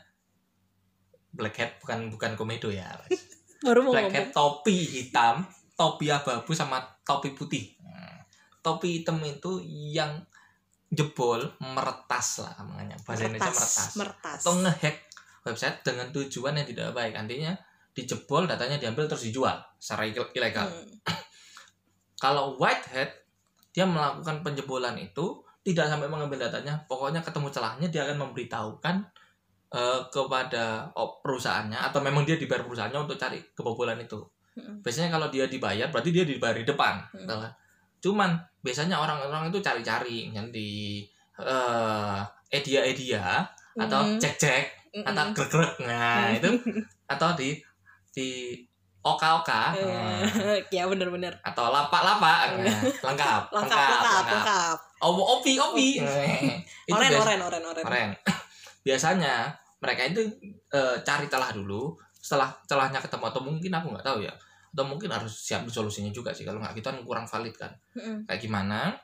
black 1.32 1.56
hat 1.56 1.80
bukan 1.80 2.12
bukan 2.12 2.36
komedo 2.36 2.68
ya. 2.68 2.88
baru 3.64 3.80
mau 3.86 3.92
Black 3.94 4.10
ngomong 4.10 4.18
hat 4.18 4.28
topi 4.34 4.76
hitam, 4.82 5.46
topi 5.78 6.10
abu-abu 6.10 6.52
sama 6.52 6.82
topi 7.06 7.32
putih. 7.32 7.78
Hmm. 7.80 8.26
Topi 8.60 9.00
hitam 9.00 9.22
itu 9.22 9.62
yang 9.64 10.26
jebol 10.92 11.40
meretas 11.56 12.44
lah 12.44 12.52
namanya 12.60 13.00
bahasa 13.00 13.24
Indonesia 13.24 13.48
meretas 13.48 13.96
meretas 13.96 14.38
atau 14.44 14.54
ngehack 14.60 14.96
website 15.42 15.82
dengan 15.82 16.08
tujuan 16.10 16.54
yang 16.54 16.66
tidak 16.66 16.90
baik 16.92 17.12
artinya 17.12 17.52
dijebol 17.92 18.46
datanya 18.46 18.78
diambil 18.78 19.04
terus 19.04 19.26
dijual 19.26 19.58
secara 19.76 20.06
il- 20.06 20.32
ilegal 20.32 20.66
Hmm. 20.66 20.88
kalau 22.22 22.54
white 22.56 22.86
hat 22.88 23.10
dia 23.72 23.84
melakukan 23.84 24.44
penjebolan 24.44 24.96
itu 24.96 25.40
tidak 25.62 25.86
sampai 25.86 26.06
mengambil 26.06 26.38
datanya 26.42 26.74
pokoknya 26.86 27.22
ketemu 27.22 27.48
celahnya 27.48 27.88
dia 27.88 28.02
akan 28.04 28.18
memberitahukan 28.20 28.96
eh, 29.72 30.00
kepada 30.12 30.92
perusahaannya 31.24 31.78
atau 31.80 32.04
memang 32.04 32.22
dia 32.22 32.36
dibayar 32.36 32.60
perusahaannya 32.62 33.00
untuk 33.02 33.16
cari 33.16 33.40
kebobolan 33.52 33.98
itu 33.98 34.20
Hmm. 34.52 34.84
biasanya 34.84 35.08
kalau 35.08 35.32
dia 35.32 35.48
dibayar 35.48 35.88
berarti 35.88 36.12
dia 36.12 36.28
dibayar 36.28 36.52
di 36.52 36.68
depan 36.68 37.00
Hmm. 37.08 37.24
Gitu 37.24 37.36
cuman 38.02 38.34
biasanya 38.60 39.00
orang-orang 39.00 39.48
itu 39.48 39.62
cari-cari 39.62 40.28
yang 40.28 40.52
di 40.52 41.00
eh 41.40 42.20
edia-edia 42.52 43.48
atau 43.72 44.04
Mhm. 44.04 44.20
Mm-mm. 44.92 45.08
atau 45.08 45.24
grek-grek 45.32 45.72
nah 45.82 46.28
Hmm. 46.28 46.36
itu 46.36 46.50
atau 47.08 47.28
di 47.32 47.56
di 48.12 48.28
oka-oka. 49.02 49.74
Nah, 49.74 50.22
Eh, 50.54 50.62
ya 50.70 50.86
bener-bener. 50.86 51.34
Atau 51.42 51.74
lapak-lapak. 51.74 52.54
Nah, 52.54 52.78
lengkap 53.02 53.42
lengkap 53.50 53.88
lengkap 53.98 54.24
lengkap 54.30 54.76
Oh, 55.02 55.18
opi 55.40 55.58
opi. 55.58 55.98
Itu 56.86 56.94
oren 56.94 57.10
oren 57.18 57.40
oren 57.42 57.64
oren. 57.66 57.82
Keren. 57.82 58.10
biasanya 58.86 59.50
mereka 59.82 60.06
itu 60.06 60.22
eh, 60.70 60.96
cari 61.02 61.26
celah 61.26 61.50
dulu. 61.50 61.98
Setelah 62.14 62.54
celahnya 62.70 63.02
ketemu 63.02 63.24
atau 63.26 63.42
mungkin 63.42 63.72
aku 63.74 63.90
nggak 63.90 64.06
tahu 64.06 64.22
ya. 64.22 64.30
Atau 64.70 64.84
mungkin 64.86 65.10
harus 65.10 65.34
siap 65.34 65.66
solusinya 65.66 66.14
juga 66.14 66.30
sih. 66.30 66.46
Kalau 66.46 66.62
nggak 66.62 66.78
gitu 66.78 66.86
kan 66.94 67.02
kurang 67.02 67.26
valid 67.26 67.58
kan. 67.58 67.72
Mm-mm. 67.98 68.22
kayak 68.30 68.38
gimana 68.38 68.94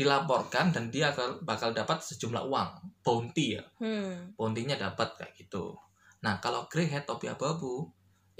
dilaporkan 0.00 0.72
dan 0.72 0.88
dia 0.88 1.12
akan 1.12 1.44
bakal 1.44 1.76
dapat 1.76 2.00
sejumlah 2.00 2.48
uang 2.48 2.70
bounty 3.04 3.60
ya. 3.60 3.64
Hmm. 3.76 4.32
bounty-nya 4.32 4.80
dapat 4.80 5.12
kayak 5.20 5.36
gitu. 5.36 5.76
Nah 6.24 6.40
kalau 6.40 6.64
grey 6.72 6.88
hat 6.88 7.04
topi 7.04 7.28
abu-abu 7.28 7.84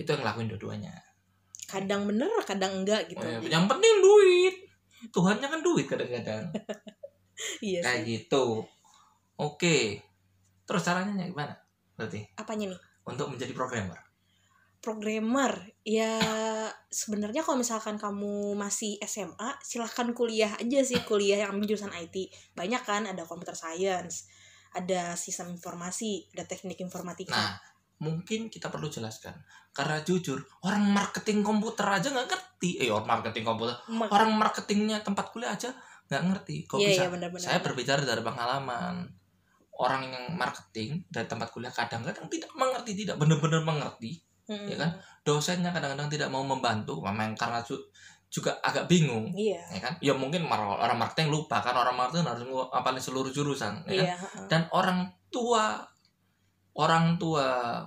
itu 0.00 0.08
yang 0.08 0.24
ngelakuin 0.24 0.48
dua-duanya. 0.48 0.96
Kadang 1.68 2.08
bener 2.08 2.32
kadang 2.48 2.82
enggak 2.82 3.06
gitu. 3.12 3.20
Oh, 3.20 3.44
iya. 3.44 3.60
yang 3.60 3.68
penting 3.68 4.00
duit. 4.00 4.54
Tuhannya 5.12 5.48
kan 5.48 5.60
duit 5.60 5.86
kadang-kadang. 5.86 6.48
Iya 7.64 7.80
kayak 7.80 8.04
sih. 8.04 8.08
gitu. 8.20 8.68
Oke. 9.40 9.96
Terus 10.68 10.84
caranya 10.84 11.24
gimana? 11.24 11.56
Berarti? 11.96 12.20
Apanya 12.36 12.68
nih? 12.68 12.80
Untuk 13.08 13.32
menjadi 13.32 13.56
programmer 13.56 14.09
programmer. 14.80 15.76
Ya 15.84 16.16
sebenarnya 16.88 17.44
kalau 17.44 17.60
misalkan 17.60 18.00
kamu 18.00 18.56
masih 18.56 18.96
SMA 19.04 19.60
silahkan 19.60 20.12
kuliah 20.16 20.56
aja 20.56 20.80
sih 20.80 21.00
kuliah 21.04 21.44
yang 21.44 21.56
ambil 21.56 21.76
jurusan 21.76 21.92
IT 21.92 22.16
banyak 22.56 22.82
kan 22.82 23.04
ada 23.04 23.22
computer 23.24 23.52
science 23.52 24.26
ada 24.72 25.14
sistem 25.16 25.52
informasi 25.52 26.32
ada 26.32 26.48
teknik 26.48 26.80
informatika. 26.80 27.36
Nah 27.36 27.52
mungkin 28.00 28.48
kita 28.48 28.72
perlu 28.72 28.88
jelaskan. 28.88 29.36
Karena 29.70 30.00
jujur 30.00 30.40
orang 30.64 30.82
marketing 30.88 31.44
komputer 31.44 31.84
aja 31.86 32.08
nggak 32.10 32.28
ngerti. 32.32 32.80
Eh 32.80 32.88
orang 32.88 33.20
marketing 33.20 33.44
komputer 33.44 33.76
Ma- 33.92 34.08
orang 34.08 34.32
marketingnya 34.34 35.04
tempat 35.04 35.30
kuliah 35.30 35.52
aja 35.54 35.70
nggak 36.08 36.22
ngerti. 36.26 36.56
Kok 36.66 36.80
Iya, 36.80 36.88
bisa? 36.90 37.02
iya, 37.04 37.08
benar-benar. 37.12 37.44
saya 37.44 37.58
berbicara 37.60 38.02
dari 38.02 38.22
pengalaman. 38.24 39.04
Orang 39.80 40.04
yang 40.12 40.36
marketing 40.36 41.04
dari 41.08 41.24
tempat 41.24 41.48
kuliah 41.52 41.72
kadang-kadang 41.72 42.28
tidak 42.28 42.52
mengerti 42.52 42.92
tidak 43.04 43.16
benar-benar 43.16 43.64
mengerti 43.64 44.20
Mm-mm. 44.50 44.66
ya 44.66 44.76
kan? 44.76 44.90
dosennya 45.22 45.70
kadang-kadang 45.70 46.10
tidak 46.10 46.28
mau 46.34 46.42
membantu 46.42 46.98
memang 46.98 47.38
karena 47.38 47.62
ju- 47.62 47.86
juga 48.30 48.54
agak 48.62 48.86
bingung 48.86 49.30
iya 49.34 49.58
ya 49.74 49.80
kan 49.82 49.94
ya 50.02 50.14
mungkin 50.14 50.46
orang 50.50 50.98
marketing 50.98 51.30
lupa 51.30 51.58
kan 51.62 51.74
orang 51.74 51.94
marketing 51.94 52.26
harus 52.26 52.42
apa 52.70 52.94
seluruh 52.98 53.30
jurusan 53.30 53.82
ya 53.86 53.94
kan? 53.94 54.06
iya 54.06 54.14
heeh. 54.18 54.46
dan 54.50 54.62
orang 54.70 55.06
tua 55.30 55.82
orang 56.78 57.18
tua 57.18 57.78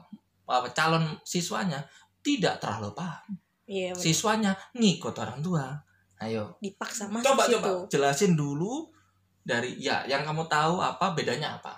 apa 0.43 0.67
calon 0.75 1.15
siswanya 1.23 1.79
tidak 2.19 2.59
terlalu 2.59 2.91
paham 2.91 3.23
iya 3.67 3.95
siswanya 3.95 4.51
ngikut 4.75 5.15
orang 5.15 5.39
tua 5.39 5.63
ayo 6.23 6.55
dipaksa 6.59 7.07
masuk 7.07 7.35
coba 7.35 7.43
situ 7.47 7.55
coba 7.59 7.69
jelasin 7.87 8.33
dulu 8.35 8.87
dari 9.43 9.75
ya 9.79 10.03
yang 10.07 10.23
kamu 10.23 10.47
tahu 10.47 10.79
apa 10.79 11.11
bedanya 11.15 11.59
apa 11.59 11.75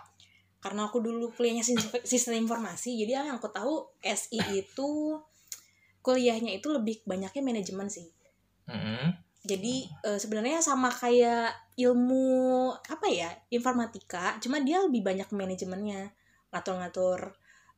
karena 0.66 0.90
aku 0.90 0.98
dulu 0.98 1.30
kuliahnya 1.38 1.62
sis- 1.62 2.02
sistem 2.02 2.42
informasi 2.42 2.98
jadi 3.06 3.22
yang 3.22 3.38
aku 3.38 3.54
tahu 3.54 3.86
SI 4.02 4.66
itu 4.66 4.90
kuliahnya 6.02 6.58
itu 6.58 6.74
lebih 6.74 7.06
banyaknya 7.06 7.42
manajemen 7.46 7.86
sih 7.86 8.10
Mm-mm. 8.66 9.14
Jadi 9.46 9.86
eh, 10.02 10.18
sebenarnya 10.18 10.58
sama 10.58 10.90
kayak 10.90 11.54
ilmu 11.78 12.26
apa 12.74 13.06
ya 13.06 13.30
informatika, 13.54 14.42
cuma 14.42 14.58
dia 14.66 14.82
lebih 14.82 15.06
banyak 15.06 15.30
manajemennya, 15.30 16.10
ngatur-ngatur 16.50 17.30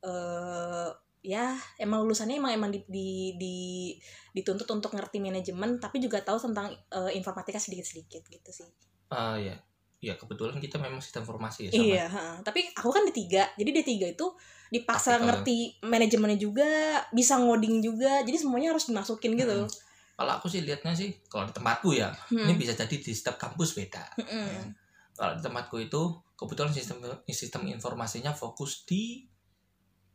eh 0.08 0.90
ya 1.28 1.52
emang 1.76 2.08
lulusannya 2.08 2.40
emang 2.40 2.54
emang 2.56 2.72
di, 2.72 2.80
di, 2.88 3.36
di- 3.36 3.96
dituntut 4.32 4.70
untuk 4.72 4.96
ngerti 4.96 5.20
manajemen, 5.20 5.76
tapi 5.84 6.00
juga 6.00 6.24
tahu 6.24 6.40
tentang 6.40 6.72
eh, 6.72 7.12
informatika 7.20 7.60
sedikit-sedikit 7.60 8.24
gitu 8.32 8.50
sih. 8.64 8.70
Ah 9.12 9.36
ya. 9.36 9.60
Ya 9.98 10.14
kebetulan 10.14 10.62
kita 10.62 10.78
memang 10.78 11.02
sistem 11.02 11.26
informasi 11.26 11.68
ya 11.68 11.70
sama. 11.74 11.84
Iya, 11.84 12.06
ha. 12.06 12.26
tapi 12.46 12.70
aku 12.78 12.90
kan 12.94 13.02
D3. 13.10 13.58
Jadi 13.58 13.70
D3 13.74 14.14
itu 14.14 14.28
dipaksa 14.70 15.18
ya. 15.18 15.26
ngerti 15.26 15.82
manajemennya 15.82 16.38
juga, 16.38 17.02
bisa 17.10 17.42
ngoding 17.42 17.82
juga. 17.82 18.22
Jadi 18.22 18.38
semuanya 18.38 18.78
harus 18.78 18.86
dimasukin 18.86 19.34
gitu. 19.34 19.66
Mm-mm. 19.66 19.86
Kalau 20.18 20.32
aku 20.38 20.50
sih 20.50 20.62
lihatnya 20.62 20.94
sih 20.94 21.14
kalau 21.30 21.46
di 21.50 21.54
tempatku 21.54 21.94
ya, 21.94 22.10
Hmm. 22.30 22.46
ini 22.50 22.58
bisa 22.58 22.74
jadi 22.74 22.94
di 22.94 23.12
setiap 23.14 23.38
kampus 23.42 23.74
beda. 23.74 24.06
Mm-mm. 24.22 24.74
Kalau 25.18 25.34
di 25.34 25.42
tempatku 25.42 25.76
itu 25.82 26.02
kebetulan 26.38 26.70
sistem 26.74 27.02
sistem 27.26 27.66
informasinya 27.66 28.34
fokus 28.38 28.86
di 28.86 29.26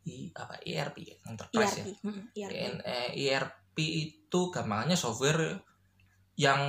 I, 0.03 0.31
apa 0.35 0.59
ERP 0.67 0.97
ya, 1.07 1.15
enterprise 1.31 1.79
ERP. 1.79 1.87
ya. 1.87 1.95
Mm-mm, 2.03 2.25
ERP. 2.35 2.55
ERP 3.15 3.77
itu 3.79 4.41
gampangannya 4.51 4.99
software 4.99 5.63
yang 6.35 6.61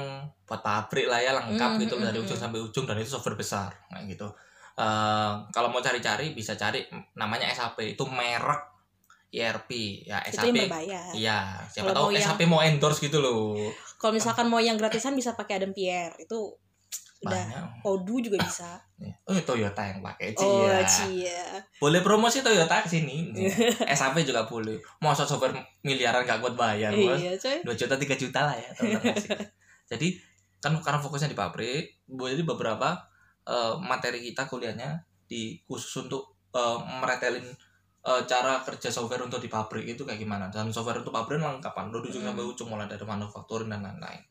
buat 0.44 0.60
pabrik 0.60 1.08
lah 1.08 1.18
ya 1.18 1.32
lengkap 1.34 1.72
Mm, 1.72 1.82
gitu 1.82 1.96
mm, 1.96 2.04
dari 2.04 2.18
mm, 2.18 2.24
ujung 2.24 2.36
mm. 2.36 2.44
sampai 2.44 2.60
ujung 2.60 2.84
dan 2.84 2.96
itu 2.98 3.10
software 3.10 3.36
besar 3.36 3.72
kayak 3.88 4.06
gitu. 4.10 4.28
Eh, 4.74 5.32
kalau 5.50 5.70
mau 5.70 5.80
cari-cari 5.80 6.32
bisa 6.32 6.54
cari 6.54 6.84
namanya 7.14 7.48
SAP 7.48 7.80
itu 7.90 8.04
merek 8.04 8.74
ERP 9.30 9.70
ya 10.04 10.22
Itu 10.22 10.46
yang 10.46 10.46
SAP. 10.46 10.58
berbayar. 10.64 11.10
Iya, 11.12 11.38
siapa 11.66 11.90
Kalau 11.90 11.94
tahu 11.96 12.06
mau 12.06 12.14
yang- 12.14 12.26
SAP 12.28 12.42
mau 12.46 12.62
endorse 12.62 13.00
gitu 13.00 13.18
loh. 13.18 13.58
Kalau 13.98 14.14
misalkan 14.14 14.46
mau 14.46 14.60
yang 14.60 14.76
gratisan 14.76 15.14
bisa 15.14 15.34
pakai 15.34 15.58
Adam 15.58 15.72
Pierre. 15.72 16.14
Itu 16.20 16.58
udah 17.24 17.32
Banyak. 17.34 17.64
Odoo 17.84 18.20
juga 18.20 18.38
bisa. 18.40 18.76
Oh, 19.24 19.36
Toyota 19.36 19.84
yang 19.84 20.00
pakai 20.00 20.32
Ci, 20.32 20.40
Oh, 20.40 20.64
ya. 20.64 20.80
cia. 20.84 21.44
Boleh 21.76 22.00
promosi 22.00 22.40
Toyota 22.40 22.80
ke 22.80 22.88
sini. 22.90 23.36
SAP 24.00 24.24
juga 24.24 24.44
boleh. 24.44 24.80
Masa 24.98 25.24
software 25.24 25.52
miliaran 25.82 26.24
gak 26.24 26.40
kuat 26.40 26.56
bayar, 26.56 26.88
Bos. 26.90 27.20
Iya, 27.20 27.36
coy. 27.36 27.60
2 27.64 27.76
juta 27.76 27.96
3 27.96 28.16
juta 28.16 28.40
lah 28.44 28.56
ya 28.56 28.70
teman-teman 28.72 29.16
sih. 29.18 29.32
jadi 29.92 30.08
kan 30.58 30.72
karena 30.80 30.96
fokusnya 30.98 31.28
di 31.28 31.36
pabrik 31.36 31.84
jadi 32.08 32.40
beberapa 32.42 32.96
eh, 33.44 33.76
materi 33.78 34.24
kita 34.24 34.48
kuliahnya 34.48 35.04
di 35.26 35.60
khusus 35.62 36.08
untuk 36.08 36.24
eh, 36.50 36.78
meretelin 37.04 37.44
eh, 38.02 38.22
cara 38.24 38.64
kerja 38.64 38.88
software 38.88 39.20
untuk 39.22 39.44
di 39.44 39.52
pabrik 39.52 39.84
itu 39.86 40.08
kayak 40.08 40.16
gimana 40.18 40.48
dan 40.48 40.72
software 40.72 41.04
untuk 41.04 41.12
pabrik 41.12 41.36
lengkap 41.38 41.76
kan 41.76 41.92
dari 41.92 42.08
ujung 42.08 42.24
Hmm. 42.24 42.32
sampai 42.32 42.46
ujung 42.48 42.70
mulai 42.72 42.88
dari 42.88 43.04
manufacturing 43.04 43.68
dan 43.68 43.84
lain-lain 43.84 44.24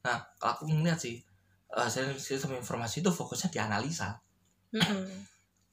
nah 0.00 0.16
kalau 0.40 0.56
aku 0.56 0.72
melihat 0.72 0.96
sih 0.96 1.20
eh, 1.74 1.88
sistem 2.14 2.54
informasi 2.54 3.00
itu 3.00 3.10
fokusnya 3.10 3.48
di 3.48 3.58
analisa 3.58 4.14
Mm-mm. 4.70 5.04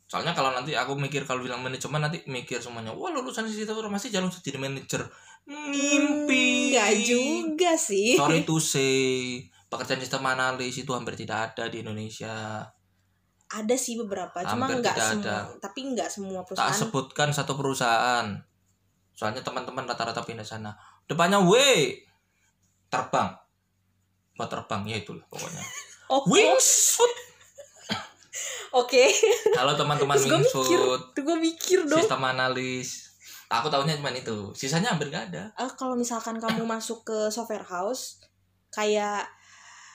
soalnya 0.05 0.31
kalau 0.31 0.51
nanti 0.51 0.73
aku 0.73 0.93
mikir 0.93 1.23
kalau 1.23 1.39
bilang 1.39 1.59
manajemen 1.59 1.97
nanti 1.99 2.21
mikir 2.25 2.57
semuanya 2.57 2.91
wah 2.91 3.09
lulusan 3.09 3.45
sistem 3.45 3.77
informasi 3.77 4.09
jangan 4.09 4.29
jadi 4.29 4.57
manajer 4.57 5.01
ngimpi 5.43 6.69
Enggak 6.69 6.91
juga 7.01 7.71
sih. 7.73 8.13
sorry 8.13 8.41
to 8.41 8.57
say 8.57 9.39
pekerjaan 9.67 9.97
sistem 9.97 10.21
analis 10.23 10.75
itu 10.75 10.91
hampir 10.91 11.15
tidak 11.15 11.51
ada 11.51 11.67
di 11.67 11.79
Indonesia 11.79 12.61
Ada 13.47 13.75
sih 13.75 13.95
beberapa, 13.97 14.39
cuma 14.45 14.63
Hampir 14.63 14.79
enggak 14.79 14.95
tidak 14.95 15.11
semua. 15.11 15.27
ada. 15.27 15.37
Tapi 15.59 15.79
enggak 15.83 16.07
semua 16.07 16.39
tak 16.39 16.47
perusahaan. 16.47 16.71
sebutkan 16.73 17.29
satu 17.29 17.53
perusahaan 17.53 18.27
soalnya 19.11 19.41
teman-teman 19.41 19.83
rata-rata 19.83 20.23
pindah 20.23 20.41
sana 20.41 20.71
depannya 21.03 21.35
W 21.37 21.51
terbang 22.87 23.27
buat 24.33 24.47
terbang 24.47 24.81
ya 24.85 24.97
itulah 24.97 25.27
pokoknya 25.27 25.59
Oh, 26.11 26.27
Wingsuit 26.27 27.13
Oke. 28.73 29.03
halo 29.53 29.71
teman-teman 29.73 30.11
Terus 30.13 30.27
gue 30.27 30.37
mikir, 30.37 30.79
Wingsuit 30.79 31.01
tuh 31.11 31.21
gue 31.21 31.37
mikir 31.37 31.79
dong. 31.85 31.97
sistem 31.97 32.21
analis 32.21 33.11
aku 33.47 33.67
tahunya 33.67 33.95
cuma 33.95 34.07
itu 34.09 34.51
sisanya 34.53 34.91
hampir 34.91 35.07
gak 35.07 35.27
ada 35.27 35.51
Ah, 35.53 35.67
kalau 35.69 35.91
misalkan 35.93 36.35
kamu 36.35 36.63
masuk 36.63 37.03
ke 37.03 37.27
software 37.27 37.63
house 37.63 38.23
kayak 38.69 39.27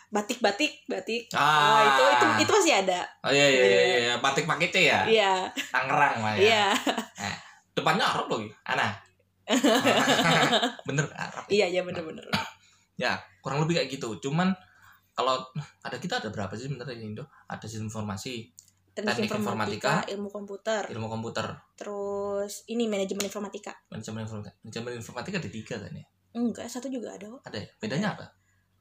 batik-batik, 0.06 0.84
batik. 0.86 1.28
Oh, 1.32 1.80
itu 1.82 2.02
itu 2.06 2.26
itu 2.38 2.50
masih 2.50 2.74
ada. 2.78 3.00
oh 3.20 3.28
iya 3.28 3.46
iya 3.46 3.62
iya, 3.62 3.80
iya. 3.98 4.14
batik 4.16 4.44
paketnya 4.44 4.82
ya 4.82 5.00
Iya. 5.06 5.32
Tangerang 5.68 6.14
mah 6.18 6.32
ya 6.32 6.40
Iya. 6.42 6.66
depannya 7.72 8.04
Arab 8.06 8.26
loh 8.26 8.40
Ana 8.62 8.88
bener 10.86 11.04
Arab 11.12 11.44
Iya, 11.48 11.66
iya 11.66 11.80
bener-bener. 11.80 12.24
ya 12.94 13.12
kurang 13.40 13.60
lebih 13.60 13.76
kayak 13.76 13.88
gitu 13.90 14.16
cuman 14.22 14.52
kalau 15.16 15.40
ada 15.80 15.96
kita 15.96 16.20
ada 16.20 16.28
berapa 16.28 16.52
sih 16.52 16.68
sebenarnya 16.68 16.92
di 16.92 17.08
Indo? 17.08 17.24
Ada 17.48 17.64
sistem 17.64 17.88
informasi 17.88 18.52
Teknik, 18.96 19.28
Teknik 19.28 19.32
informatika, 19.36 19.92
informatika, 20.00 20.12
ilmu 20.12 20.28
komputer, 20.32 20.82
ilmu 20.88 21.08
komputer. 21.08 21.46
Terus 21.76 22.64
ini 22.68 22.88
manajemen 22.88 23.28
informatika. 23.28 23.72
manajemen 23.92 24.24
informatika 24.24 24.56
manajemen 24.64 24.92
informatika 24.96 25.36
ada 25.36 25.50
tiga 25.52 25.76
kan 25.76 25.92
ya? 25.92 26.06
Enggak, 26.32 26.64
satu 26.68 26.88
juga 26.88 27.12
ada 27.12 27.28
kok. 27.28 27.40
ada 27.44 27.56
ya? 27.60 27.68
Bedanya 27.76 28.08
apa? 28.16 28.26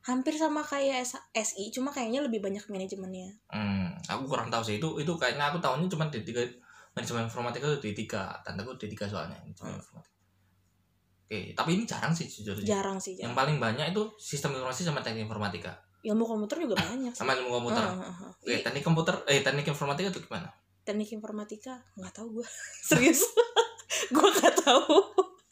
Hampir 0.08 0.36
sama 0.36 0.63
kayak 0.63 1.04
S- 1.04 1.19
SI, 1.34 1.67
cuma 1.74 1.91
kayaknya 1.91 2.24
lebih 2.24 2.39
banyak 2.39 2.63
manajemennya. 2.67 3.28
hmm 3.52 3.88
aku 4.08 4.24
kurang 4.28 4.48
tahu 4.48 4.63
sih. 4.63 4.80
Itu 4.80 5.00
itu 5.00 5.12
kayaknya 5.19 5.52
aku 5.52 5.60
tahunya 5.60 5.88
cuma 5.91 6.08
di 6.08 6.24
tiga 6.24 6.43
manajemen 6.95 7.28
informatika 7.28 7.67
itu 7.67 7.80
di 7.84 7.91
tiga. 7.91 8.39
Tanteku 8.39 8.76
di 8.80 8.88
tiga 8.88 9.08
soalnya 9.12 9.36
manajemen 9.43 9.76
Hmm. 9.76 9.82
informatika. 9.84 10.13
Oke 11.26 11.39
tapi 11.58 11.69
ini 11.74 11.84
jarang 11.89 12.13
sih 12.13 12.30
jujur 12.30 12.54
Jarang 12.62 13.02
sih, 13.02 13.17
yang 13.17 13.34
jarang. 13.34 13.36
paling 13.36 13.58
banyak 13.58 13.86
itu 13.91 14.04
sistem 14.15 14.54
informasi 14.54 14.86
sama 14.86 15.02
teknik 15.02 15.26
informatika 15.26 15.74
Ilmu 16.06 16.24
komputer 16.24 16.58
juga 16.60 16.76
banyak 16.78 17.10
sih. 17.10 17.18
sama 17.18 17.34
ilmu 17.34 17.50
komputer 17.52 17.82
Ah, 17.82 17.98
ah, 17.98 18.13
ah. 18.22 18.32
oke 18.32 18.56
teknik 18.62 18.82
komputer 18.82 19.15
eh 19.26 19.41
teknik 19.41 19.65
informatika 19.65 20.08
itu 20.08 20.22
gimana 20.22 20.50
Teknik 20.80 21.10
informatika 21.12 21.82
nggak 21.96 22.13
tahu 22.13 22.28
gue. 22.36 22.48
Serius. 22.88 23.26
gue 24.13 24.28
nggak 24.32 24.56
tahu. 24.60 25.02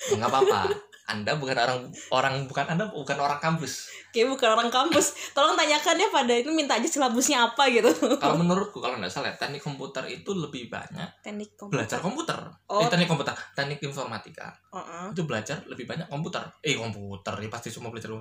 Ya, 0.03 0.15
nggak 0.15 0.29
apa-apa 0.29 0.61
anda 1.03 1.35
bukan 1.35 1.51
orang 1.53 1.79
orang 2.11 2.33
bukan 2.45 2.63
anda 2.65 2.87
bukan 2.87 3.17
orang 3.17 3.35
kampus 3.37 3.91
Kayak 4.09 4.29
bukan 4.29 4.49
orang 4.51 4.69
kampus. 4.69 5.33
Tolong 5.33 5.51
tanyakannya 5.53 6.07
pada 6.07 6.31
itu 6.31 6.47
minta 6.49 6.77
aja 6.77 6.85
silabusnya 6.85 7.43
apa 7.43 7.67
gitu. 7.67 7.91
kalau 8.15 8.39
menurutku 8.41 8.77
kalau 8.77 8.95
nggak 8.95 9.09
salah 9.09 9.27
ya, 9.27 9.35
teknik 9.37 9.59
komputer 9.59 10.05
itu 10.05 10.31
lebih 10.31 10.69
banyak 10.69 11.09
Teknik 11.19 11.57
komputer. 11.57 11.75
belajar 11.75 11.99
komputer 11.99 12.39
Oh, 12.67 12.79
eh 12.79 12.87
teknik 12.87 13.07
komputer 13.07 13.35
teknik 13.51 13.81
informatika 13.81 14.53
uh-uh. 14.69 15.11
itu 15.11 15.23
belajar 15.23 15.59
lebih 15.65 15.83
banyak 15.83 16.07
komputer 16.07 16.39
eh 16.61 16.73
komputer 16.73 17.33
ya 17.35 17.49
pasti 17.49 17.67
semua 17.67 17.89
belajar 17.89 18.13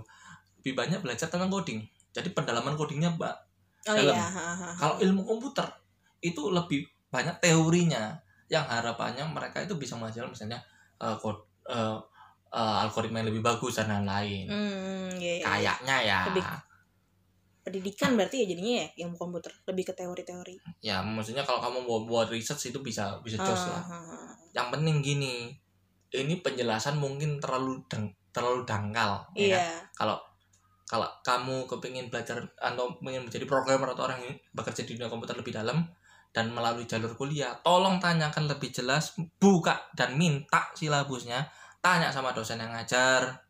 lebih 0.59 0.73
banyak 0.73 0.99
belajar 0.99 1.27
tentang 1.29 1.49
coding 1.49 1.83
jadi 2.12 2.29
pendalaman 2.31 2.72
codingnya 2.72 3.11
mbak 3.11 3.35
Oh 3.83 3.92
Dalam. 3.92 4.14
iya. 4.14 4.29
kalau 4.72 4.94
ilmu 4.96 5.22
komputer 5.22 5.66
itu 6.20 6.38
lebih 6.48 6.81
banyak 7.09 7.35
teorinya 7.38 8.14
yang 8.46 8.62
harapannya 8.62 9.27
mereka 9.27 9.59
itu 9.59 9.75
bisa 9.75 9.96
menghasilkan 9.96 10.31
misalnya 10.31 10.62
eh, 10.96 11.16
kod 11.16 11.35
eh, 11.66 11.98
eh, 12.48 12.77
algoritma 12.81 13.18
yang 13.18 13.29
lebih 13.29 13.42
bagus 13.42 13.77
dan 13.77 13.90
lain-lain 13.90 14.46
Hmm, 14.46 15.11
iya, 15.16 15.33
iya. 15.35 15.44
kayaknya 15.44 15.96
ya 16.01 16.20
Lebih- 16.29 16.46
Pendidikan 17.62 18.18
berarti 18.18 18.42
ya 18.42 18.46
jadinya 18.48 18.75
ya 18.77 18.87
ilmu 19.01 19.14
komputer 19.16 19.55
lebih 19.64 19.85
ke 19.85 19.94
teori-teori. 19.94 20.57
ya 20.83 20.98
maksudnya 20.98 21.42
kalau 21.42 21.62
kamu 21.62 21.79
mau 21.81 22.03
buat 22.03 22.27
research 22.27 22.70
itu 22.70 22.83
bisa 22.83 23.22
bisa 23.22 23.38
jos 23.38 23.70
lah 23.70 23.79
Ah, 23.81 23.94
ah, 23.94 24.03
ah. 24.18 24.35
yang 24.53 24.66
penting 24.68 24.98
gini 24.98 25.55
ini 26.11 26.35
penjelasan 26.37 26.98
mungkin 26.98 27.38
terlalu 27.38 27.87
dang, 27.87 28.11
terlalu 28.31 28.62
dangkal 28.62 29.22
ya 29.33 29.46
kan? 29.48 29.62
Iya. 29.62 29.66
kalau 29.92 30.18
kalau 30.88 31.09
kamu 31.25 31.64
kepingin 31.71 32.12
belajar 32.12 32.42
atau 32.59 32.97
ingin 33.03 33.25
menjadi 33.25 33.45
programmer 33.49 33.92
atau 33.95 34.07
orang 34.07 34.21
yang 34.23 34.35
bekerja 34.53 34.85
di 34.85 34.99
dunia 34.99 35.09
komputer 35.09 35.37
lebih 35.38 35.55
dalam 35.55 35.87
dan 36.33 36.49
melalui 36.49 36.88
jalur 36.88 37.12
kuliah 37.12 37.53
tolong 37.61 38.01
tanyakan 38.01 38.49
lebih 38.49 38.73
jelas 38.73 39.12
buka 39.37 39.92
dan 39.92 40.16
minta 40.16 40.73
silabusnya. 40.73 41.49
Tanya 41.83 42.14
sama 42.14 42.31
dosen 42.33 42.62
yang 42.62 42.73
ngajar. 42.73 43.42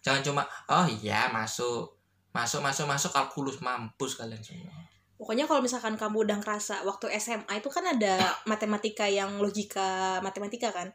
Jangan 0.00 0.22
cuma 0.24 0.42
oh 0.72 0.86
iya 0.88 1.28
masuk 1.28 2.00
masuk 2.30 2.62
masuk 2.62 2.86
masuk 2.86 3.10
kalkulus 3.12 3.58
mampus 3.60 4.16
kalian 4.16 4.40
semua. 4.40 4.72
Pokoknya 5.20 5.44
kalau 5.44 5.60
misalkan 5.60 6.00
kamu 6.00 6.24
udah 6.24 6.40
ngerasa 6.40 6.80
waktu 6.88 7.12
SMA 7.20 7.60
itu 7.60 7.68
kan 7.68 7.84
ada 7.84 8.40
matematika 8.48 9.04
yang 9.04 9.36
logika 9.36 10.16
matematika 10.24 10.72
kan? 10.72 10.88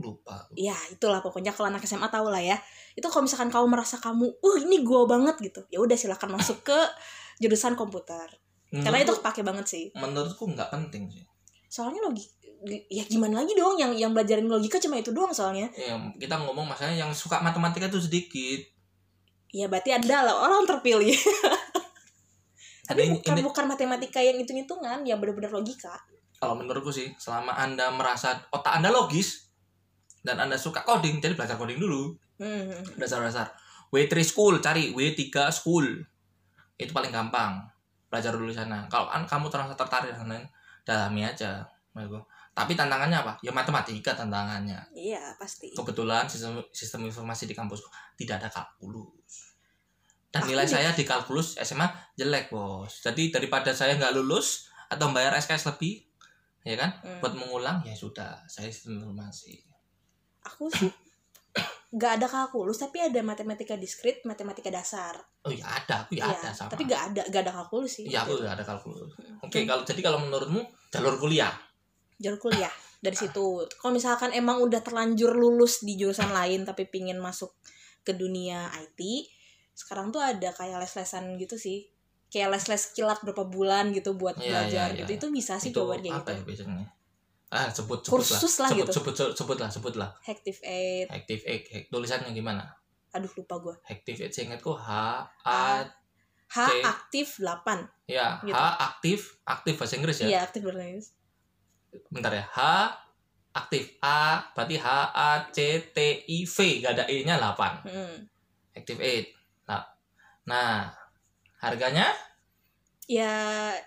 Lupa 0.00 0.48
Ya 0.52 0.74
itulah 0.88 1.20
pokoknya 1.20 1.52
kalau 1.52 1.68
anak 1.68 1.84
SMA 1.84 2.08
tahu 2.08 2.26
lah 2.26 2.40
ya. 2.40 2.56
Itu 2.92 3.06
kalau 3.06 3.24
misalkan 3.24 3.48
kamu 3.48 3.66
merasa 3.68 3.96
kamu, 3.96 4.26
uh 4.26 4.56
ini 4.58 4.80
gua 4.80 5.04
banget 5.04 5.36
gitu, 5.40 5.60
ya 5.68 5.78
udah 5.78 5.94
silakan 5.94 6.34
masuk 6.34 6.60
ke 6.62 6.78
jurusan 7.38 7.72
komputer. 7.74 8.26
Karena 8.70 8.98
itu 8.98 9.10
Menurutku- 9.10 9.20
kepake 9.20 9.42
banget 9.42 9.66
sih. 9.66 9.84
menurutku 9.92 10.44
nggak 10.46 10.70
penting 10.70 11.06
sih 11.06 11.26
Soalnya 11.66 12.02
logika, 12.02 12.34
ya 12.88 13.02
gimana 13.04 13.40
lagi 13.40 13.52
dong 13.52 13.74
yang 13.74 13.90
yang 13.92 14.10
belajarin 14.10 14.46
logika 14.46 14.78
cuma 14.78 14.94
itu 14.94 15.10
doang 15.10 15.30
soalnya. 15.30 15.66
ya, 15.72 15.94
kita 16.14 16.34
ngomong 16.36 16.64
masalahnya 16.64 17.02
yang 17.02 17.12
suka 17.12 17.38
matematika 17.38 17.86
itu 17.86 18.00
sedikit 18.00 18.60
Ya 19.50 19.66
berarti 19.66 19.90
ada 19.90 20.22
lah 20.22 20.34
orang 20.40 20.62
terpilih. 20.64 21.10
Tapi 22.86 23.00
ini- 23.04 23.14
bukan 23.16 23.34
ini- 23.34 23.44
bukan 23.44 23.64
matematika 23.66 24.18
yang 24.18 24.36
hitung-hitungan, 24.36 25.02
yang 25.02 25.18
benar-benar 25.18 25.50
logika. 25.52 25.94
kalau 26.36 26.56
menurutku 26.56 26.88
sih 26.88 27.12
selama 27.16 27.52
anda 27.52 27.90
merasa 27.90 28.32
otak 28.48 28.72
anda 28.72 28.88
logis 28.88 29.49
dan 30.20 30.36
anda 30.38 30.56
suka 30.56 30.82
coding 30.82 31.18
jadi 31.18 31.34
belajar 31.34 31.56
coding 31.56 31.78
dulu. 31.78 32.14
Hmm. 32.40 32.72
dasar-dasar. 32.96 33.52
W3 33.92 34.12
school 34.24 34.64
cari 34.64 34.96
W3 34.96 35.28
school. 35.52 35.84
Itu 36.80 36.96
paling 36.96 37.12
gampang. 37.12 37.60
Belajar 38.08 38.32
dulu 38.32 38.48
sana. 38.48 38.88
Kalau 38.88 39.12
an 39.12 39.28
kamu 39.28 39.52
terasa 39.52 39.76
tertarik 39.76 40.16
dan 40.16 40.26
lain 40.26 40.44
dalami 40.80 41.22
aja 41.22 41.68
tapi 42.50 42.74
tantangannya 42.74 43.18
apa? 43.18 43.32
Ya 43.40 43.50
matematika 43.54 44.12
tantangannya. 44.14 44.78
Iya 44.92 45.34
pasti. 45.38 45.70
Kebetulan 45.72 46.26
sistem 46.26 46.60
sistem 46.74 47.06
informasi 47.06 47.46
di 47.46 47.54
kampus 47.54 47.86
tidak 48.18 48.42
ada 48.42 48.48
kalkulus. 48.50 49.54
Dan 50.30 50.44
Aku 50.44 50.54
nilai 50.54 50.66
nih- 50.66 50.72
saya 50.76 50.90
di 50.94 51.02
kalkulus 51.02 51.58
SMA 51.58 51.86
jelek 52.14 52.50
bos. 52.50 53.02
Jadi 53.02 53.32
daripada 53.32 53.74
saya 53.74 53.96
nggak 53.96 54.14
lulus 54.14 54.70
atau 54.90 55.10
bayar 55.14 55.34
SKS 55.34 55.70
lebih 55.74 56.02
ya 56.60 56.76
kan? 56.76 56.92
Hmm. 57.00 57.18
buat 57.24 57.32
mengulang 57.32 57.80
ya 57.86 57.96
sudah 57.96 58.44
saya 58.44 58.68
sistem 58.68 59.00
informasi 59.00 59.64
aku 60.42 60.68
sih 60.72 60.90
nggak 61.90 62.22
ada 62.22 62.26
kalkulus 62.30 62.78
tapi 62.78 63.02
ada 63.02 63.18
matematika 63.26 63.74
diskrit 63.74 64.22
matematika 64.22 64.70
dasar. 64.70 65.18
Oh 65.42 65.50
ya 65.50 65.66
ada. 65.66 66.06
Aku 66.06 66.14
ya 66.14 66.22
Iya, 66.22 66.38
ada 66.38 66.50
sama. 66.54 66.70
tapi 66.70 66.82
nggak 66.86 67.02
ada 67.10 67.22
nggak 67.26 67.42
ada 67.42 67.52
kalkulus 67.52 67.92
sih. 67.98 68.04
Iya 68.06 68.22
aku 68.22 68.38
nggak 68.38 68.54
ada 68.54 68.64
kalkulus. 68.64 69.10
Oke 69.42 69.66
kalau 69.66 69.82
jadi 69.82 69.98
kalau 69.98 70.22
menurutmu 70.22 70.62
jalur 70.94 71.18
kuliah? 71.18 71.50
Jalur 72.22 72.38
kuliah 72.38 72.70
dari 73.02 73.16
situ. 73.18 73.66
Kalau 73.66 73.90
misalkan 73.90 74.30
emang 74.30 74.62
udah 74.62 74.78
terlanjur 74.80 75.34
lulus 75.34 75.82
di 75.82 75.98
jurusan 75.98 76.30
lain 76.30 76.62
tapi 76.62 76.86
pingin 76.86 77.18
masuk 77.18 77.50
ke 78.06 78.14
dunia 78.14 78.70
IT 78.78 79.26
sekarang 79.74 80.12
tuh 80.12 80.20
ada 80.22 80.52
kayak 80.54 80.78
les-lesan 80.78 81.34
gitu 81.42 81.58
sih. 81.58 81.90
Kayak 82.30 82.54
les-les 82.54 82.94
kilat 82.94 83.18
berapa 83.26 83.42
bulan 83.50 83.90
gitu 83.90 84.14
buat 84.14 84.38
Iya, 84.38 84.46
belajar 84.62 84.88
iya, 84.94 84.98
gitu. 85.02 85.10
iya. 85.10 85.18
itu 85.18 85.26
bisa 85.34 85.58
sih 85.58 85.74
itu 85.74 85.82
coba 85.82 85.98
kayak 85.98 86.22
apa 86.22 86.30
gitu. 86.30 86.38
ya 86.38 86.42
biasanya 86.46 86.86
ah 87.50 87.66
sebut 87.66 87.98
sebut 88.06 88.22
Kursus 88.22 88.62
lah 88.62 88.70
lah 88.70 88.70
sebut, 88.70 88.86
gitu. 88.86 88.92
sebut 88.94 89.14
sebut 89.14 89.32
sebut 89.34 89.58
lah 89.58 89.70
sebut 89.70 89.94
lah. 89.98 90.10
Active 90.22 90.58
Aid 90.62 91.06
active 91.10 91.42
eight 91.50 91.64
Hack- 91.66 91.88
tulisannya 91.90 92.30
gimana? 92.30 92.62
Aduh 93.10 93.30
lupa 93.34 93.58
gue 93.58 93.74
active 93.90 94.22
eight 94.22 94.30
seingatku 94.30 94.70
H 94.70 94.90
A 95.42 95.82
H 96.50 96.58
aktif 96.82 97.42
8 97.42 98.06
ya 98.06 98.38
Gitu. 98.46 98.54
H 98.54 98.62
aktif 98.78 99.20
aktif 99.42 99.74
bahasa 99.74 99.94
Inggris 99.98 100.18
ya? 100.22 100.26
Iya 100.30 100.38
aktif 100.46 100.62
bernais 100.62 101.10
bentar 102.06 102.30
ya 102.30 102.46
H 102.46 102.58
aktif. 103.50 103.98
A 103.98 104.46
berarti 104.54 104.78
H 104.78 104.86
A 105.10 105.30
C 105.50 105.90
T 105.90 105.98
I 106.30 106.46
V. 106.46 106.56
Gak 106.86 106.94
ada 106.94 107.04
E 107.10 107.26
nya 107.26 107.34
8 107.34 107.82
hmm. 107.82 108.16
active 108.78 108.98
8 109.02 109.26
nah, 109.66 109.82
nah 110.46 110.70
harganya 111.58 112.14
ya 113.10 113.34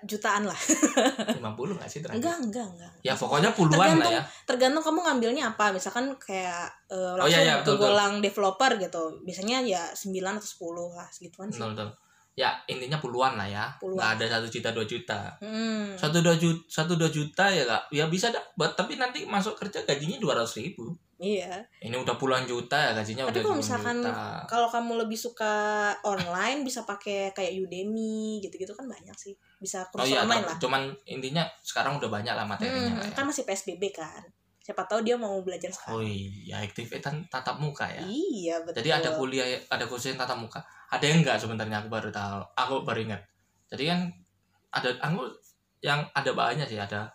jutaan 0.04 0.44
lah. 0.44 0.60
50 1.40 1.80
gak 1.80 1.88
sih 1.88 2.04
terakhir? 2.04 2.20
Enggak 2.20 2.36
enggak 2.44 2.68
enggak. 2.70 2.92
Ya 3.00 3.16
pokoknya 3.16 3.56
puluhan 3.56 3.72
lah 3.72 3.88
Tergantung- 3.96 4.14
ya. 4.14 4.24
tergantung 4.44 4.84
kamu 4.84 5.00
ngambilnya 5.02 5.44
apa. 5.50 5.66
Misalkan 5.72 6.12
kayak 6.18 6.68
eh, 6.88 6.96
Oh, 6.96 7.16
langsung 7.16 7.32
iya, 7.32 7.40
iya, 7.42 7.54
betul, 7.58 7.80
betul. 7.80 7.88
kegolang 7.88 8.14
developer 8.20 8.72
gitu. 8.78 9.04
Biasanya 9.24 9.58
ya 9.64 9.84
9 9.88 10.12
atau 10.36 10.50
10 10.92 10.92
lah 10.94 11.08
segituan 11.08 11.48
sih. 11.48 11.58
Betul, 11.58 11.72
betul. 11.74 11.90
ya 12.34 12.50
intinya 12.66 12.98
puluhan 12.98 13.38
lah 13.38 13.46
ya. 13.46 13.70
Puluhan. 13.78 13.94
nggak 13.96 14.12
ada 14.18 14.26
satu 14.28 14.48
juta 14.50 14.70
dua 14.70 14.84
juta. 14.84 15.20
Hmm. 15.38 15.94
satu 15.94 16.18
dua 16.20 16.34
juta 16.34 16.60
satu 16.68 16.98
dua 16.98 17.06
juta 17.08 17.46
ya 17.46 17.62
kak 17.62 17.94
ya 17.94 18.10
bisa 18.10 18.28
dapat 18.28 18.74
tapi 18.74 18.98
nanti 18.98 19.22
masuk 19.24 19.54
kerja 19.54 19.86
gajinya 19.86 20.18
dua 20.18 20.34
ratus 20.36 20.58
ribu 20.58 20.98
iya. 21.24 21.64
Ini 21.80 21.96
udah 21.96 22.14
puluhan 22.14 22.44
juta 22.44 22.76
ya 22.76 22.92
gajinya 22.92 23.24
Tapi 23.26 23.32
udah 23.34 23.44
kalau 23.46 23.58
misalkan 23.58 23.98
juta. 23.98 24.44
kalau 24.46 24.68
kamu 24.68 24.92
lebih 25.02 25.16
suka 25.16 25.54
online 26.04 26.62
bisa 26.62 26.84
pakai 26.84 27.32
kayak 27.32 27.56
Udemy 27.58 28.38
gitu-gitu 28.40 28.72
kan 28.72 28.84
banyak 28.84 29.16
sih. 29.16 29.32
Bisa 29.58 29.82
oh 29.82 29.90
kursus 29.90 30.12
iya 30.12 30.22
online 30.22 30.44
lah. 30.44 30.58
cuman 30.60 30.82
intinya 31.06 31.42
sekarang 31.60 31.96
udah 31.96 32.10
banyak 32.10 32.32
lah 32.32 32.44
materinya 32.44 32.92
Hmm, 32.92 33.00
lah 33.00 33.08
ya. 33.08 33.14
kan 33.14 33.24
masih 33.24 33.44
PSBB 33.44 33.84
kan. 33.90 34.22
Siapa 34.60 34.84
tahu 34.84 35.00
dia 35.02 35.16
mau 35.16 35.40
belajar 35.40 35.68
oh 35.68 35.76
sekarang 36.00 36.08
iya 36.08 36.56
aktivitas 36.60 37.12
tatap 37.28 37.56
muka 37.58 37.84
ya. 37.86 38.04
Iya 38.04 38.56
betul 38.62 38.80
jadi 38.80 39.00
ada 39.00 39.10
kuliah 39.14 39.48
ada 39.68 39.84
kursus 39.84 40.12
yang 40.12 40.20
tatap 40.20 40.36
muka. 40.38 40.60
Ada 40.88 41.04
yang 41.04 41.20
enggak 41.20 41.36
sebenarnya? 41.38 41.80
Aku 41.80 41.90
baru 41.90 42.08
tahu 42.10 42.40
aku 42.54 42.74
baru 42.84 43.00
ingat. 43.02 43.22
Jadi 43.68 43.84
kan 43.88 44.00
ada 44.70 44.90
aku 45.00 45.28
yang 45.80 46.00
ada 46.12 46.32
banyak 46.32 46.64
sih 46.66 46.80
ada 46.80 47.12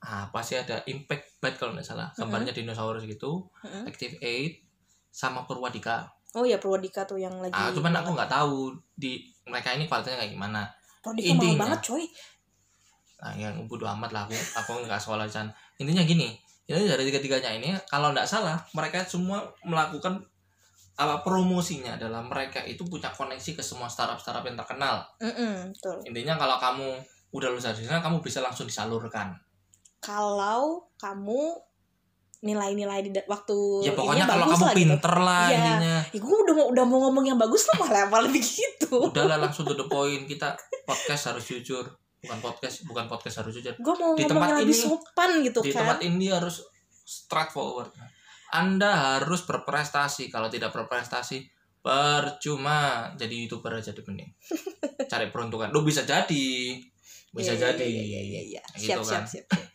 apa 0.00 0.40
sih 0.40 0.56
ada 0.56 0.80
impact 0.88 1.36
bite 1.38 1.56
kalau 1.60 1.76
nggak 1.76 1.84
salah. 1.84 2.08
Gambarnya 2.16 2.56
dinosaurus 2.56 3.04
gitu 3.04 3.44
Mm-mm. 3.60 3.84
active 3.84 4.16
eight 4.24 4.64
sama 5.12 5.44
Purwadika. 5.44 6.08
Oh 6.32 6.46
ya 6.46 6.56
Purwadika 6.56 7.04
tuh 7.04 7.20
yang 7.20 7.34
lagi 7.42 7.52
ah 7.52 7.68
cuman 7.74 7.92
aku 8.00 8.16
nggak 8.16 8.30
tahu 8.30 8.72
di 8.96 9.20
mereka 9.44 9.76
ini 9.76 9.84
kualitasnya 9.84 10.24
kayak 10.24 10.32
gimana. 10.32 10.64
Purwadika 11.04 11.26
mahal 11.28 11.36
intinya- 11.36 11.60
banget 11.66 11.80
coy. 11.84 12.04
Nah 13.20 13.32
yang 13.36 13.54
bodo 13.68 13.84
amat 13.84 14.10
lah 14.16 14.22
aku 14.24 14.36
aku 14.56 14.70
nggak 14.88 15.00
sekolah 15.00 15.28
sana. 15.28 15.52
Intinya 15.76 16.00
gini 16.02 16.32
ini 16.70 16.86
dari 16.86 17.02
tiga 17.10 17.18
tiganya 17.18 17.50
ini 17.50 17.74
kalau 17.90 18.14
nggak 18.14 18.24
salah 18.24 18.56
mereka 18.72 19.02
semua 19.02 19.42
melakukan 19.66 20.22
apa 20.96 21.24
promosinya 21.24 21.96
adalah 21.98 22.20
mereka 22.22 22.60
itu 22.62 22.84
punya 22.86 23.10
koneksi 23.10 23.56
ke 23.58 23.62
semua 23.64 23.90
startup 23.90 24.16
startup 24.16 24.44
yang 24.46 24.54
terkenal. 24.56 25.02
Mm-mm, 25.18 25.74
betul. 25.74 25.96
Intinya 26.06 26.38
kalau 26.38 26.56
kamu 26.62 26.88
udah 27.34 27.48
lulus 27.50 27.66
dari 27.66 27.84
sana 27.84 28.00
kamu 28.00 28.22
bisa 28.22 28.38
langsung 28.40 28.64
disalurkan 28.70 29.34
kalau 30.00 30.60
kamu 30.96 31.54
nilai-nilai 32.40 33.04
di 33.04 33.12
waktu 33.22 33.56
ya 33.84 33.92
pokoknya 33.92 34.24
kalau 34.24 34.48
kamu 34.48 34.56
lah 34.58 34.72
gitu. 34.72 34.80
pinter 34.80 35.14
lah 35.14 35.44
Iya. 35.44 35.56
intinya 35.58 35.96
Ya, 36.08 36.18
gue 36.18 36.36
udah 36.40 36.54
mau 36.54 36.66
udah 36.66 36.84
mau 36.84 36.98
ngomong 37.06 37.24
yang 37.26 37.36
bagus 37.36 37.68
lah 37.68 37.76
malah 37.78 38.08
malah 38.08 38.30
begitu. 38.30 38.88
udahlah 38.96 39.36
langsung 39.38 39.62
to 39.62 39.74
the 39.74 39.84
point 39.84 40.24
kita 40.24 40.56
podcast 40.82 41.28
harus 41.28 41.44
jujur 41.46 41.84
bukan 42.18 42.38
podcast 42.38 42.84
bukan 42.84 43.04
podcast 43.06 43.36
harus 43.38 43.52
jujur 43.54 43.76
Gue 43.76 43.94
mau 43.94 44.12
Di 44.12 44.24
tempat 44.24 44.48
yang 44.50 44.58
lebih 44.58 44.72
ini- 44.72 44.82
sopan 44.82 45.30
gitu 45.42 45.60
di 45.60 45.68
kan. 45.68 45.84
tempat 45.84 45.98
ini 46.02 46.26
harus 46.28 46.64
straightforward 47.02 47.92
anda 48.50 48.90
harus 49.16 49.44
berprestasi 49.44 50.26
kalau 50.26 50.48
tidak 50.48 50.68
berprestasi 50.70 51.44
percuma 51.80 52.80
jadi 53.14 53.34
youtuber 53.38 53.72
aja 53.74 53.92
deh 53.92 54.00
mending 54.02 54.32
cari 55.10 55.28
peruntukan 55.28 55.68
lu 55.70 55.80
bisa 55.80 56.02
jadi 56.02 56.76
bisa 57.30 57.52
iya, 57.52 57.60
jadi 57.68 57.84
Iya, 57.84 58.02
iya, 58.02 58.20
iya, 58.22 58.40
iya. 58.50 58.62
Gitu 58.74 58.90
Siap, 58.90 59.00
kan. 59.00 59.22
siap, 59.22 59.24
siap, 59.28 59.46
siap. 59.46 59.69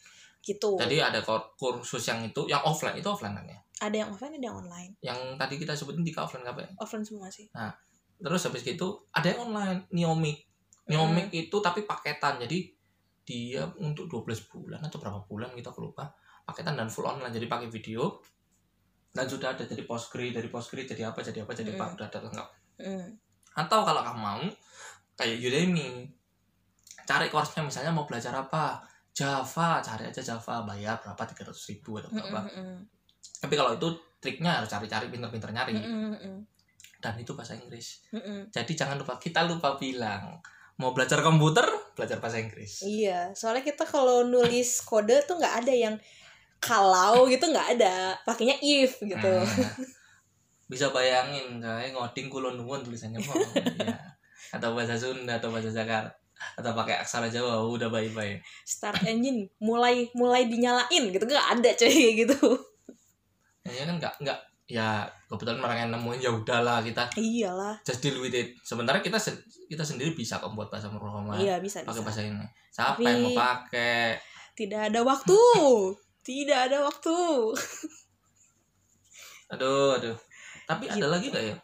Gitu. 0.46 0.78
jadi 0.78 1.10
ada 1.10 1.26
kursus 1.58 2.06
yang 2.06 2.22
itu 2.22 2.46
yang 2.46 2.62
offline 2.62 2.94
itu 2.96 3.10
offline 3.10 3.34
kan 3.34 3.46
ya 3.46 3.58
ada 3.76 3.96
yang 3.98 4.08
offline, 4.08 4.38
ada 4.38 4.46
yang 4.46 4.58
online. 4.62 4.92
yang 5.02 5.20
tadi 5.36 5.58
kita 5.58 5.74
sebutin 5.74 6.00
tiga 6.02 6.24
offline 6.24 6.46
apa 6.46 6.64
ya 6.64 6.70
Offline 6.78 7.04
semua 7.04 7.28
sih. 7.28 7.50
terus 8.16 8.46
habis 8.46 8.62
gitu 8.62 9.04
ada 9.10 9.26
yang 9.28 9.50
online 9.50 9.90
Neomic 9.90 10.46
Neomic 10.86 11.34
itu 11.34 11.58
tapi 11.60 11.84
paketan 11.84 12.38
jadi 12.40 12.72
dia 13.26 13.66
untuk 13.76 14.06
12 14.06 14.46
bulan 14.48 14.80
atau 14.80 15.02
berapa 15.02 15.26
bulan 15.26 15.50
gitu 15.58 15.68
aku 15.68 15.82
lupa 15.82 16.14
paketan 16.46 16.78
dan 16.78 16.88
full 16.88 17.04
online 17.04 17.34
jadi 17.34 17.50
pakai 17.50 17.68
video 17.68 18.22
dan 19.10 19.26
sudah 19.26 19.58
ada 19.58 19.66
jadi 19.66 19.82
postgrad 19.84 20.30
dari 20.32 20.48
postgrad 20.48 20.86
jadi 20.86 21.10
apa 21.10 21.20
jadi 21.20 21.42
apa 21.42 21.52
jadi 21.52 21.74
apa 21.74 21.84
Hmm. 21.84 21.96
udah 21.98 22.06
ada 22.06 22.20
lengkap 22.22 22.48
Hmm. 22.78 23.08
atau 23.58 23.80
kalau 23.82 24.02
kamu 24.04 24.20
mau 24.20 24.44
kayak 25.16 25.40
Udemy 25.42 26.06
cari 27.02 27.28
course-nya 27.28 27.64
misalnya 27.64 27.90
mau 27.90 28.04
belajar 28.04 28.32
apa 28.32 28.84
Java 29.15 29.80
cari 29.80 30.04
aja 30.12 30.19
Java 30.19 30.67
bayar 30.67 30.99
berapa 30.99 31.23
tiga 31.32 31.47
ratus 31.47 31.71
ribu 31.71 31.95
atau 32.04 32.12
Mm, 32.12 32.19
berapa. 32.19 32.41
mm, 32.43 32.51
mm, 32.60 32.78
tapi 33.39 33.54
kalau 33.56 33.71
itu 33.80 33.88
triknya 34.19 34.60
harus 34.60 34.67
cari-cari 34.67 35.08
pinter-pinter 35.08 35.56
nyari. 35.56 35.71
Mm, 35.71 35.88
mm, 35.88 36.15
mm, 36.19 36.38
dan 36.99 37.15
itu 37.15 37.32
bahasa 37.32 37.56
Inggris. 37.56 38.04
Mm, 38.12 38.19
mm. 38.19 38.41
jadi 38.51 38.71
jangan 38.75 38.99
lupa 38.99 39.15
kita 39.15 39.47
lupa 39.47 39.80
bilang 39.80 40.43
mau 40.75 40.91
belajar 40.91 41.23
komputer 41.23 41.63
belajar 41.95 42.19
bahasa 42.19 42.43
Inggris. 42.43 42.84
Iya, 42.84 43.32
soalnya 43.32 43.63
kita 43.63 43.88
kalau 43.88 44.28
nulis 44.28 44.84
kode 44.84 45.23
tuh 45.23 45.39
nggak 45.39 45.63
ada 45.63 45.71
yang 45.71 45.95
kalau 46.60 47.23
gitu 47.32 47.47
nggak 47.47 47.80
ada, 47.80 48.19
pakainya 48.28 48.60
if 48.60 48.99
gitu. 48.99 49.32
Nah, 49.32 49.71
bisa 50.65 50.89
bayangin 50.91 51.62
saya 51.62 51.93
ngoding 51.93 52.28
kulon 52.28 52.58
nuwun 52.58 52.82
tulisannya 52.84 53.21
mau 53.21 53.38
ya. 53.80 53.95
atau 54.51 54.73
bahasa 54.73 54.97
Sunda 54.97 55.38
atau 55.38 55.54
bahasa 55.54 55.69
Jakarta 55.69 56.12
atau 56.54 56.72
pakai 56.72 56.96
aksara 56.98 57.28
Jawa 57.28 57.60
udah 57.62 57.88
bye-bye 57.88 58.38
Start 58.62 59.02
engine 59.04 59.50
mulai 59.58 60.08
mulai 60.12 60.46
dinyalain 60.46 60.86
gitu 61.08 61.22
nggak 61.22 61.48
ada 61.54 61.70
cuy 61.74 61.98
gitu. 62.16 62.38
ya 63.64 63.84
kan 63.84 63.98
nggak 63.98 64.14
nggak 64.20 64.40
ya 64.66 65.06
kebetulan 65.26 65.58
mereka 65.58 65.80
yang 65.80 65.94
nemuin 65.94 66.20
ya 66.20 66.32
udahlah 66.32 66.82
kita 66.82 67.06
Iyalah. 67.16 67.78
just 67.82 67.98
deal 68.00 68.18
with 68.18 68.32
it 68.32 68.54
sementara 68.62 68.98
kita 68.98 69.16
sen- 69.16 69.38
kita 69.66 69.82
sendiri 69.82 70.14
bisa 70.14 70.38
kok 70.38 70.50
buat 70.52 70.70
bahasa 70.70 70.86
Muhammad 70.88 71.38
Iya 71.38 71.58
bisa 71.58 71.82
pakai 71.82 72.02
bahasa 72.02 72.22
ini 72.22 72.46
siapa 72.70 72.94
Tapi- 72.96 73.06
yang 73.06 73.20
mau 73.24 73.34
pakai 73.36 74.18
Tidak 74.54 74.82
ada 74.88 75.02
waktu. 75.02 75.38
Tidak 76.22 76.58
ada 76.58 76.82
waktu. 76.82 77.14
aduh 79.48 79.94
aduh 79.94 80.18
tapi 80.66 80.90
ada 80.90 80.98
Gitu. 80.98 81.06
lagi 81.08 81.28
gak 81.30 81.44
ya 81.44 81.56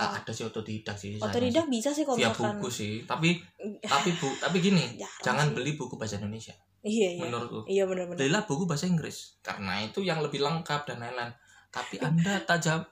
Ah, 0.00 0.14
ada 0.14 0.30
sih 0.30 0.42
otodidak 0.42 0.94
sih 0.94 1.18
Otodidak 1.18 1.66
bisa 1.66 1.90
sih 1.90 2.02
kalau 2.02 2.14
via 2.14 2.30
misalkan. 2.30 2.54
buku 2.54 2.68
sih 2.68 2.92
tapi 3.02 3.34
tapi 3.80 4.14
bu 4.14 4.30
tapi 4.36 4.56
gini 4.58 4.94
jangan 5.26 5.46
sih. 5.46 5.54
beli 5.54 5.74
buku 5.74 5.94
bahasa 5.94 6.16
Indonesia 6.16 6.54
Iya 6.80 7.08
iya. 7.12 7.20
menurutku 7.20 7.66
Iya 7.66 7.82
benar-benar. 7.84 8.14
belilah 8.16 8.42
buku 8.44 8.62
bahasa 8.64 8.86
Inggris 8.86 9.36
karena 9.40 9.82
itu 9.82 9.98
yang 10.00 10.18
lebih 10.18 10.38
lengkap 10.38 10.86
dan 10.86 10.98
lain-lain 10.98 11.34
tapi 11.68 11.98
anda 12.06 12.38
tak 12.40 12.58
jam 12.60 12.86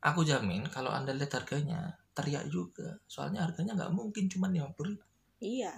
aku 0.00 0.22
jamin 0.22 0.62
kalau 0.64 0.88
anda 0.88 1.10
lihat 1.10 1.34
harganya 1.36 1.82
teriak 2.12 2.46
juga 2.46 2.94
soalnya 3.04 3.42
harganya 3.42 3.74
nggak 3.74 3.90
mungkin 3.90 4.26
cuma 4.26 4.46
lima 4.46 4.70
puluh 4.70 4.94
Iya. 5.36 5.74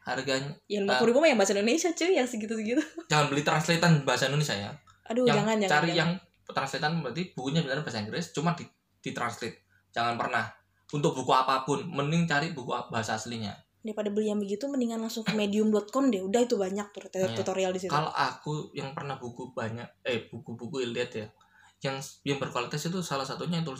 harganya 0.00 0.54
Yang 0.66 0.82
lima 0.82 0.94
puluh 0.96 1.08
ribu 1.10 1.18
mah 1.18 1.28
yang 1.28 1.36
bahasa 1.36 1.52
Indonesia 1.52 1.90
cuy, 1.90 2.14
yang 2.14 2.24
segitu-segitu. 2.24 2.82
jangan 3.10 3.26
beli 3.26 3.42
translatean 3.42 3.92
bahasa 4.02 4.26
Indonesia 4.26 4.54
ya 4.54 4.70
Aduh 5.06 5.24
yang 5.24 5.42
jangan 5.42 5.56
jangan. 5.58 5.72
cari 5.74 5.88
jangan. 5.88 5.98
yang 5.98 6.10
translatean 6.48 6.92
berarti 7.02 7.22
bukunya 7.32 7.60
benar 7.60 7.82
bahasa 7.82 7.98
Inggris 7.98 8.30
cuma 8.30 8.52
di, 8.52 8.64
di 8.96 9.10
translate 9.10 9.67
jangan 9.98 10.14
pernah. 10.14 10.46
Untuk 10.94 11.12
buku 11.12 11.32
apa 11.34 11.66
pun 11.66 11.82
mending 11.84 12.24
cari 12.30 12.54
buku 12.54 12.70
bahasa 12.88 13.18
aslinya. 13.18 13.52
Daripada 13.82 14.08
beli 14.14 14.30
yang 14.30 14.40
begitu 14.40 14.70
mendingan 14.70 15.02
langsung 15.02 15.26
ke 15.26 15.34
medium.com 15.34 16.08
deh. 16.08 16.22
Udah 16.22 16.46
itu 16.46 16.54
banyak 16.54 16.86
Iya. 16.94 17.34
tutorial 17.34 17.74
di 17.74 17.80
situ. 17.82 17.90
Kalau 17.92 18.08
aku 18.08 18.70
yang 18.72 18.94
pernah 18.94 19.18
buku 19.18 19.50
banyak 19.52 19.86
eh 20.06 20.30
buku-buku 20.30 20.86
lihat 20.94 21.12
ya 21.12 21.26
yang 21.82 21.98
yang 22.26 22.38
berkualitas 22.42 22.90
itu 22.90 22.98
salah 23.02 23.22
satunya 23.22 23.62
itu 23.62 23.74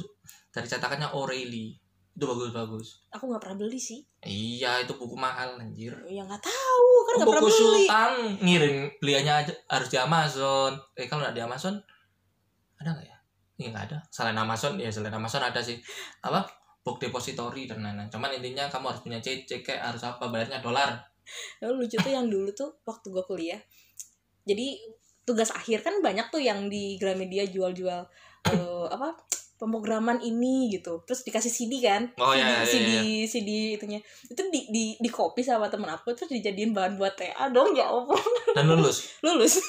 dari 0.51 0.67
cetakannya 0.67 1.15
O'Reilly. 1.15 1.79
Itu 2.15 2.25
bagus-bagus. 2.27 3.07
Aku 3.15 3.31
nggak 3.31 3.43
pernah 3.47 3.57
beli 3.63 3.79
sih. 3.79 4.03
Iya 4.23 4.83
itu 4.83 4.95
buku 4.99 5.15
mahal 5.15 5.55
anjir. 5.59 5.95
Ya 6.07 6.23
nggak 6.27 6.43
tahu 6.43 6.89
kan 7.07 7.13
nggak 7.19 7.29
pernah 7.31 7.43
buku 7.43 7.55
beli. 7.55 7.87
Sultan 7.87 8.13
ngirim 8.43 8.77
beliannya 9.03 9.35
aja 9.47 9.53
harus 9.71 9.89
di 9.91 9.99
Amazon. 9.99 10.73
Eh 10.99 11.07
kalau 11.07 11.23
nggak 11.27 11.35
di 11.35 11.43
Amazon 11.43 11.75
ada 12.79 12.95
nggak 12.95 13.07
ya 13.07 13.18
ini 13.59 13.75
nggak 13.75 13.85
ada 13.91 13.99
selain 14.09 14.39
Amazon 14.39 14.79
ya 14.79 14.89
selain 14.89 15.15
Amazon 15.15 15.43
ada 15.43 15.59
sih 15.59 15.77
apa 16.23 16.47
book 16.81 17.03
depository 17.03 17.67
dan 17.67 17.83
lain-lain 17.85 18.09
cuman 18.09 18.31
intinya 18.39 18.71
kamu 18.71 18.95
harus 18.95 19.03
punya 19.05 19.19
CC 19.21 19.61
kayak 19.61 19.93
harus 19.93 20.03
apa 20.07 20.31
bayarnya 20.31 20.63
dolar 20.63 21.09
Lalu 21.61 21.85
lucu 21.85 21.97
tuh 22.01 22.13
yang 22.13 22.27
dulu 22.29 22.51
tuh 22.57 22.81
waktu 22.89 23.13
gue 23.13 23.25
kuliah. 23.29 23.61
Jadi 24.49 24.81
tugas 25.29 25.53
akhir 25.53 25.85
kan 25.85 26.01
banyak 26.01 26.33
tuh 26.33 26.41
yang 26.41 26.73
di 26.73 26.97
Gramedia 26.97 27.45
jual-jual 27.45 28.01
eh, 28.49 28.87
apa 28.89 29.13
pemrograman 29.61 30.23
ini 30.25 30.73
gitu. 30.73 31.05
Terus 31.05 31.27
dikasih 31.27 31.53
CD 31.53 31.85
kan? 31.85 32.09
Oh, 32.17 32.33
CD, 32.33 32.41
iya, 32.41 32.47
iya, 32.49 32.65
CD, 32.65 32.89
iya. 32.89 33.27
CD 33.29 33.51
itunya. 33.77 34.01
Itu 34.31 34.41
di 34.49 34.71
di 34.73 34.85
di 34.97 35.11
copy 35.11 35.45
sama 35.45 35.69
temen 35.69 35.91
aku 35.91 36.15
terus 36.17 36.33
dijadiin 36.33 36.73
bahan 36.73 36.97
buat 36.97 37.19
TA 37.19 37.51
dong 37.53 37.77
ya 37.77 37.91
Allah. 37.91 38.21
dan 38.57 38.65
lulus 38.65 39.13
Lulus. 39.27 39.61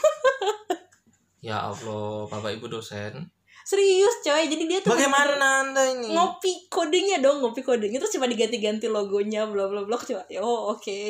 ya 1.39 1.71
Allah 1.71 2.27
bapak 2.27 2.59
ibu 2.59 2.67
dosen 2.67 3.31
Serius 3.69 4.15
coy. 4.19 4.49
Jadi 4.49 4.65
dia 4.65 4.79
tuh 4.81 4.89
bagaimana 4.91 5.37
anda 5.61 5.85
ini 5.85 6.09
ngopi 6.09 6.65
kodenya 6.67 7.21
dong, 7.21 7.37
ngopi 7.39 7.61
kodenya 7.61 8.01
terus 8.01 8.09
cuma 8.09 8.25
diganti-ganti 8.25 8.89
logonya 8.89 9.45
bla 9.45 9.69
bla 9.69 9.85
bla 9.85 9.93
coba. 9.95 10.25
Oh, 10.39 10.73
oke. 10.73 11.01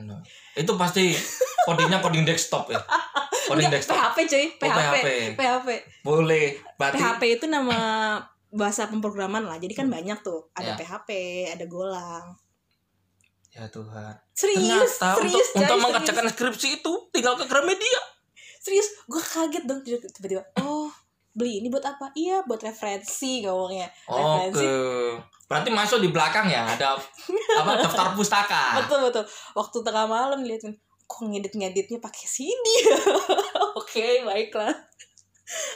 Nah, 0.00 0.16
itu 0.54 0.72
pasti 0.74 1.12
codingnya 1.62 2.00
coding 2.00 2.24
desktop 2.24 2.70
ya 2.70 2.80
coding 3.48 3.68
Enggak, 3.68 3.84
desktop 3.84 4.00
PHP 4.00 4.18
coy, 4.24 4.44
Oh, 4.46 4.56
PHP. 4.56 4.96
PHP. 4.96 5.08
PHP. 5.36 5.68
boleh 6.00 6.46
berarti 6.74 6.96
PHP 6.96 7.22
itu 7.34 7.46
nama 7.46 7.78
bahasa 8.48 8.88
pemrograman 8.88 9.44
lah. 9.44 9.60
Jadi 9.60 9.76
kan 9.76 9.86
banyak 9.86 10.16
tuh. 10.20 10.48
Ada 10.52 10.72
Ya. 10.72 10.76
PHP, 10.78 11.10
ada 11.52 11.64
Golang. 11.66 12.32
ya 13.50 13.64
Tuhan 13.66 14.12
Serius, 14.32 15.00
ternyata 15.00 15.16
untuk 15.16 15.32
serius, 15.32 15.48
coy, 15.48 15.56
untuk 15.56 15.64
serius. 15.66 15.84
mengerjakan 15.84 16.26
skripsi 16.28 16.68
itu 16.76 16.92
tinggal 17.08 17.34
ke 17.34 17.44
Gramedia 17.44 18.00
Serius, 18.58 18.88
gue 19.04 19.16
kaget 19.16 19.64
dong 19.64 19.80
tiba-tiba. 19.80 20.42
Oh, 20.58 20.85
beli 21.36 21.60
ini 21.60 21.68
buat 21.68 21.84
apa? 21.84 22.08
Iya, 22.16 22.40
buat 22.42 22.58
referensi 22.58 23.44
ngomongnya. 23.44 23.86
Referensi. 24.08 24.64
Oke. 24.64 24.72
Berarti 25.46 25.70
masuk 25.70 25.98
di 26.00 26.08
belakang 26.10 26.48
ya 26.48 26.64
ada 26.64 26.96
apa 27.60 27.70
daftar 27.78 28.16
pustaka. 28.16 28.80
Betul 28.80 29.06
betul. 29.06 29.24
Waktu 29.52 29.76
tengah 29.84 30.08
malam 30.08 30.40
liatin, 30.42 30.74
kok 31.04 31.22
ngedit-ngeditnya 31.22 32.00
pakai 32.00 32.24
CD. 32.24 32.66
Oke, 33.78 34.24
baiklah. 34.24 34.72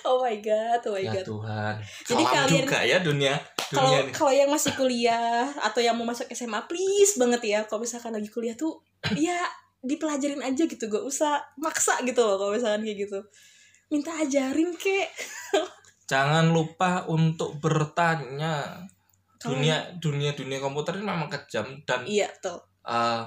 Oh 0.03 0.19
my 0.19 0.35
god, 0.43 0.83
oh 0.83 0.99
my 0.99 1.05
Ya 1.07 1.13
god. 1.15 1.27
Tuhan. 1.29 1.75
Jadi 2.03 2.23
Kelam 2.27 2.35
kalian- 2.35 2.51
juga 2.67 2.79
ya 2.83 2.99
dunia 2.99 3.35
Kalau 3.71 3.95
kalau 4.11 4.35
yang 4.35 4.51
masih 4.51 4.75
kuliah 4.75 5.47
atau 5.63 5.79
yang 5.79 5.95
mau 5.95 6.03
masuk 6.03 6.27
SMA, 6.35 6.59
please 6.67 7.15
banget 7.15 7.39
ya. 7.47 7.61
Kalau 7.71 7.79
misalkan 7.79 8.11
lagi 8.11 8.27
kuliah 8.27 8.59
tuh, 8.59 8.83
ya 9.15 9.47
dipelajarin 9.81 10.43
aja 10.43 10.67
gitu, 10.67 10.91
gak 10.91 11.07
usah 11.07 11.39
maksa 11.55 12.03
gitu 12.03 12.19
loh. 12.19 12.35
Kalau 12.35 12.51
misalkan 12.51 12.83
kayak 12.83 13.07
gitu, 13.07 13.23
minta 13.91 14.15
ajarin 14.17 14.73
kek. 14.73 15.11
Jangan 16.11 16.51
lupa 16.51 17.05
untuk 17.07 17.59
bertanya. 17.59 18.87
Kalau- 19.37 19.57
Dunia 19.57 19.97
dunia 19.97 20.33
dunia 20.33 20.59
komputer 20.59 20.97
ini 20.97 21.07
memang 21.07 21.29
kejam 21.29 21.81
dan 21.83 22.05
Iya 22.05 22.29
tuh. 22.39 22.61
eh, 22.83 23.23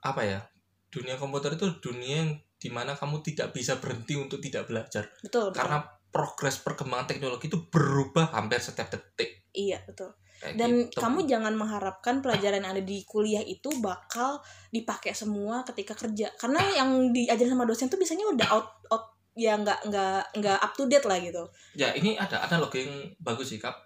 apa 0.00 0.22
ya? 0.22 0.40
Dunia 0.88 1.16
komputer 1.16 1.52
itu 1.52 1.68
dunia 1.78 2.24
yang 2.24 2.30
di 2.56 2.72
mana 2.72 2.96
kamu 2.96 3.20
tidak 3.20 3.52
bisa 3.52 3.76
berhenti 3.76 4.16
untuk 4.16 4.40
tidak 4.40 4.64
belajar 4.64 5.12
Betul, 5.20 5.52
betul. 5.52 5.60
karena 5.60 5.78
progres 6.08 6.56
perkembangan 6.58 7.04
teknologi 7.06 7.52
itu 7.52 7.68
berubah 7.68 8.32
hampir 8.32 8.56
setiap 8.56 8.88
detik. 8.88 9.44
Iya, 9.52 9.84
betul. 9.84 10.16
Kayak 10.36 10.56
Dan 10.56 10.70
gitu. 10.88 10.96
kamu 10.96 11.18
jangan 11.28 11.52
mengharapkan 11.52 12.20
pelajaran 12.20 12.60
yang 12.60 12.72
ada 12.72 12.80
di 12.80 13.04
kuliah 13.04 13.40
itu 13.40 13.68
bakal 13.78 14.40
dipakai 14.68 15.12
semua 15.12 15.60
ketika 15.64 15.92
kerja. 15.92 16.32
Karena 16.34 16.64
yang 16.72 17.12
diajarin 17.12 17.52
sama 17.52 17.68
dosen 17.68 17.88
tuh 17.88 18.00
biasanya 18.00 18.24
udah 18.32 18.48
out 18.48 18.68
out 18.88 19.04
ya 19.36 19.52
nggak 19.60 19.92
nggak 19.92 20.20
nggak 20.40 20.58
up 20.64 20.72
to 20.72 20.88
date 20.88 21.04
lah 21.04 21.20
gitu. 21.20 21.44
Ya 21.76 21.92
ini 21.92 22.16
ada 22.16 22.40
ada 22.40 22.56
logo 22.56 22.74
yang 22.80 23.12
bagus 23.20 23.52
sih 23.52 23.60
kap 23.60 23.76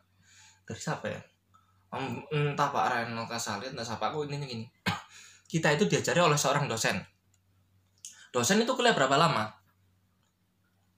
dari 0.62 0.78
siapa 0.78 1.10
ya? 1.10 1.20
Entah 2.30 2.70
Pak 2.70 2.84
Reno 2.86 3.26
Kasali 3.26 3.66
entah 3.66 3.82
siapa 3.82 4.14
aku 4.14 4.30
ini 4.30 4.38
gini. 4.46 4.64
Kita 5.50 5.74
itu 5.74 5.90
diajari 5.90 6.22
oleh 6.22 6.38
seorang 6.38 6.70
dosen. 6.70 7.02
Dosen 8.30 8.62
itu 8.62 8.70
kuliah 8.78 8.94
berapa 8.94 9.18
lama? 9.18 9.50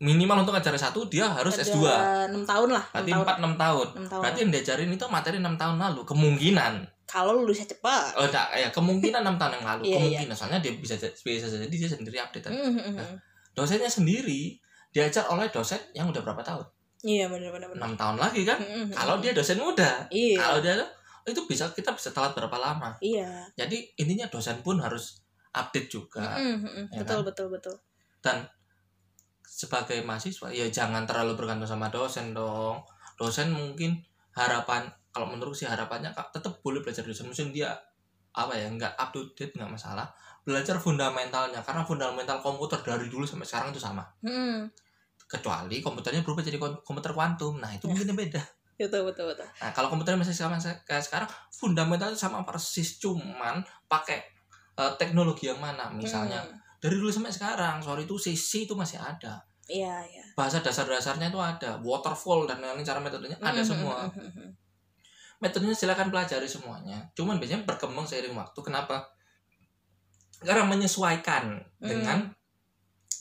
Minimal 0.04 0.44
untuk 0.44 0.52
acara 0.52 0.76
satu 0.76 1.08
dia 1.08 1.24
harus 1.24 1.56
S2. 1.56 1.80
Ada 1.80 2.28
enam 2.28 2.44
tahun 2.44 2.68
lah. 2.76 2.84
Berarti 2.92 3.10
6 3.16 3.16
tahun. 3.16 3.24
4 3.24 3.40
6 3.48 3.56
tahun. 3.56 3.86
enam 3.96 4.04
tahun. 4.12 4.20
Berarti 4.20 4.38
yang 4.44 4.50
diajarin 4.52 4.90
itu 4.92 5.06
materi 5.08 5.36
6 5.40 5.56
tahun 5.56 5.76
lalu. 5.80 6.00
Kemungkinan. 6.04 6.72
Kalau 7.08 7.32
lulusnya 7.40 7.64
cepat. 7.70 8.12
Oh 8.20 8.26
enggak, 8.28 8.46
ya 8.52 8.68
kemungkinan 8.68 9.22
6 9.24 9.40
tahun 9.40 9.52
yang 9.56 9.64
lalu. 9.64 9.82
Iya, 9.88 9.96
kemungkinan 9.96 10.34
soalnya 10.36 10.60
dia 10.60 10.72
bisa 10.76 10.94
bisa 11.00 11.46
jadi 11.48 11.70
dia 11.72 11.88
sendiri 11.88 12.18
update. 12.20 12.50
Mm, 12.50 12.60
mm, 12.60 12.82
mm. 12.98 13.31
Dosennya 13.52 13.88
sendiri 13.88 14.56
diajar 14.90 15.28
oleh 15.28 15.48
dosen 15.48 15.80
yang 15.92 16.08
udah 16.08 16.20
berapa 16.20 16.40
tahun? 16.40 16.64
Iya 17.02 17.26
benar 17.26 17.50
benar 17.50 17.68
benar. 17.72 17.82
6 17.88 18.00
tahun 18.00 18.16
lagi 18.20 18.42
kan? 18.46 18.58
Mm, 18.62 18.68
mm, 18.68 18.84
mm. 18.88 18.94
Kalau 18.94 19.14
dia 19.18 19.32
dosen 19.34 19.58
muda, 19.58 20.06
Iya. 20.08 20.38
kalau 20.38 20.58
dia 20.62 20.74
itu 21.22 21.40
bisa 21.46 21.70
kita 21.70 21.94
bisa 21.94 22.10
telat 22.10 22.34
berapa 22.34 22.58
lama 22.58 22.98
Iya. 22.98 23.46
jadi 23.54 23.78
intinya 23.94 24.26
dosen 24.26 24.58
pun 24.58 24.82
harus 24.82 25.22
update 25.54 25.86
juga 25.86 26.34
Mm, 26.34 26.58
mm, 26.58 26.66
mm. 26.66 26.84
ya 26.90 27.00
Betul 27.06 27.22
kan? 27.22 27.26
betul 27.30 27.46
betul. 27.46 27.76
dan 28.22 28.36
sebagai 29.42 30.02
mahasiswa 30.02 30.50
ya 30.50 30.66
jangan 30.66 31.06
terlalu 31.06 31.38
bergantung 31.38 31.68
sama 31.70 31.90
dosen 31.94 32.34
dong 32.34 32.82
dosen 33.14 33.54
mungkin 33.54 34.02
harapan 34.34 34.90
kalau 35.14 35.28
menurut 35.30 35.54
sih 35.54 35.68
harapannya 35.68 36.10
kak 36.10 36.34
tetap 36.34 36.58
boleh 36.64 36.82
belajar 36.82 37.04
dosen 37.06 37.28
mungkin 37.30 37.54
dia 37.54 37.70
apa 38.32 38.52
ya 38.56 38.66
nggak 38.68 38.92
up 38.96 39.08
to 39.12 39.20
date 39.36 39.52
nggak 39.52 39.68
masalah 39.68 40.08
belajar 40.42 40.80
fundamentalnya 40.80 41.60
karena 41.62 41.84
fundamental 41.84 42.40
komputer 42.40 42.80
dari 42.80 43.06
dulu 43.06 43.22
sampai 43.22 43.46
sekarang 43.46 43.68
itu 43.70 43.78
sama 43.78 44.02
Mm, 44.24 44.66
kecuali 45.26 45.80
komputernya 45.80 46.20
berubah 46.20 46.42
jadi 46.42 46.56
kom- 46.56 46.80
komputer 46.82 47.12
kuantum 47.12 47.56
nah 47.56 47.70
itu 47.72 47.86
mungkin 47.86 48.12
beda 48.12 48.42
betul 48.82 49.06
betul 49.06 49.30
betul. 49.30 49.46
Nah, 49.62 49.70
kalau 49.70 49.86
komputernya 49.86 50.26
masih 50.26 50.34
sama 50.34 50.58
kayak 50.58 51.04
sekarang, 51.06 51.30
fundamentalnya 51.54 52.18
sama 52.18 52.42
persis, 52.42 52.98
cuman 52.98 53.62
pakai 53.86 54.18
eh, 54.74 54.92
teknologi 54.98 55.46
yang 55.46 55.62
mana? 55.62 55.86
Misalnya 55.94 56.42
Mm, 56.42 56.58
dari 56.82 56.98
dulu 56.98 57.06
sampai 57.14 57.30
sekarang, 57.30 57.78
sorry 57.78 58.02
itu 58.02 58.18
CC 58.18 58.66
itu 58.66 58.74
masih 58.74 58.98
ada. 58.98 59.38
Iya 59.70 60.02
iya. 60.02 60.24
Bahasa 60.34 60.58
dasar-dasarnya 60.58 61.30
itu 61.30 61.38
ada, 61.38 61.78
waterfall 61.78 62.50
dan 62.50 62.58
lain-lain 62.58 62.82
cara 62.82 62.98
metodenya 62.98 63.38
ada 63.38 63.62
Mm, 63.62 63.68
semua. 63.70 63.96
mm, 64.02 64.18
mm, 64.18 64.30
mm. 64.34 64.50
Metodenya 65.42 65.74
silakan 65.74 66.08
pelajari 66.08 66.46
semuanya. 66.46 67.02
Cuman 67.12 67.36
biasanya 67.36 67.66
berkembang 67.66 68.06
seiring 68.06 68.32
waktu. 68.32 68.60
Kenapa? 68.62 69.02
Karena 70.38 70.62
menyesuaikan 70.64 71.58
Hmm. 71.78 71.82
dengan 71.82 72.18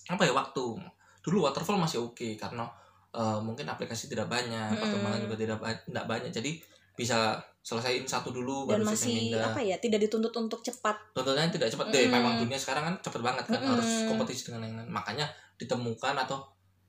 apa 0.08 0.22
ya 0.22 0.34
waktu. 0.34 0.78
Dulu 1.22 1.46
waterfall 1.46 1.78
masih 1.78 2.02
oke 2.02 2.38
karena 2.38 2.66
eh, 3.12 3.40
mungkin 3.44 3.68
aplikasi 3.68 4.08
tidak 4.08 4.32
banyak, 4.32 4.72
Hmm. 4.72 4.80
perkembangan 4.80 5.20
juga 5.20 5.36
tidak 5.36 5.58
tidak 5.84 6.06
banyak. 6.08 6.32
Jadi 6.32 6.52
bisa 6.96 7.36
selesaiin 7.60 8.08
satu 8.08 8.32
dulu 8.32 8.64
Dan 8.72 8.80
baru 8.82 8.96
masih 8.96 9.36
pindah. 9.36 9.52
apa 9.52 9.60
ya? 9.60 9.76
Tidak 9.76 10.00
dituntut 10.00 10.32
untuk 10.32 10.64
cepat. 10.64 10.96
Tuntutannya 11.12 11.52
tidak 11.52 11.68
cepat 11.68 11.92
deh. 11.92 12.08
Hmm. 12.08 12.14
Memang 12.16 12.34
dunia 12.40 12.56
sekarang 12.56 12.88
kan 12.88 12.96
cepet 13.04 13.20
banget 13.20 13.44
kan 13.46 13.60
Hmm. 13.60 13.76
harus 13.76 14.08
kompetisi 14.08 14.48
dengan 14.48 14.64
yang 14.64 14.76
lain. 14.80 14.88
Makanya 14.88 15.28
ditemukan 15.60 16.16
atau 16.18 16.40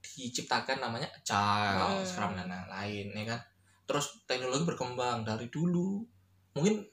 diciptakan 0.00 0.78
namanya 0.78 1.10
agile, 1.10 1.98
Hmm. 1.98 2.06
Scrum 2.06 2.32
dan 2.34 2.46
lain-lain 2.46 3.06
ya 3.12 3.24
kan. 3.34 3.40
Terus 3.84 4.24
teknologi 4.24 4.64
berkembang 4.64 5.22
dari 5.22 5.46
dulu. 5.48 6.02
Mungkin 6.54 6.84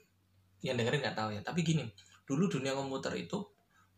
yang 0.62 0.76
dengerin 0.76 1.00
nggak 1.04 1.18
tahu 1.18 1.30
ya. 1.36 1.42
Tapi 1.44 1.60
gini, 1.64 1.86
dulu 2.26 2.50
dunia 2.50 2.76
komputer 2.76 3.16
itu 3.16 3.40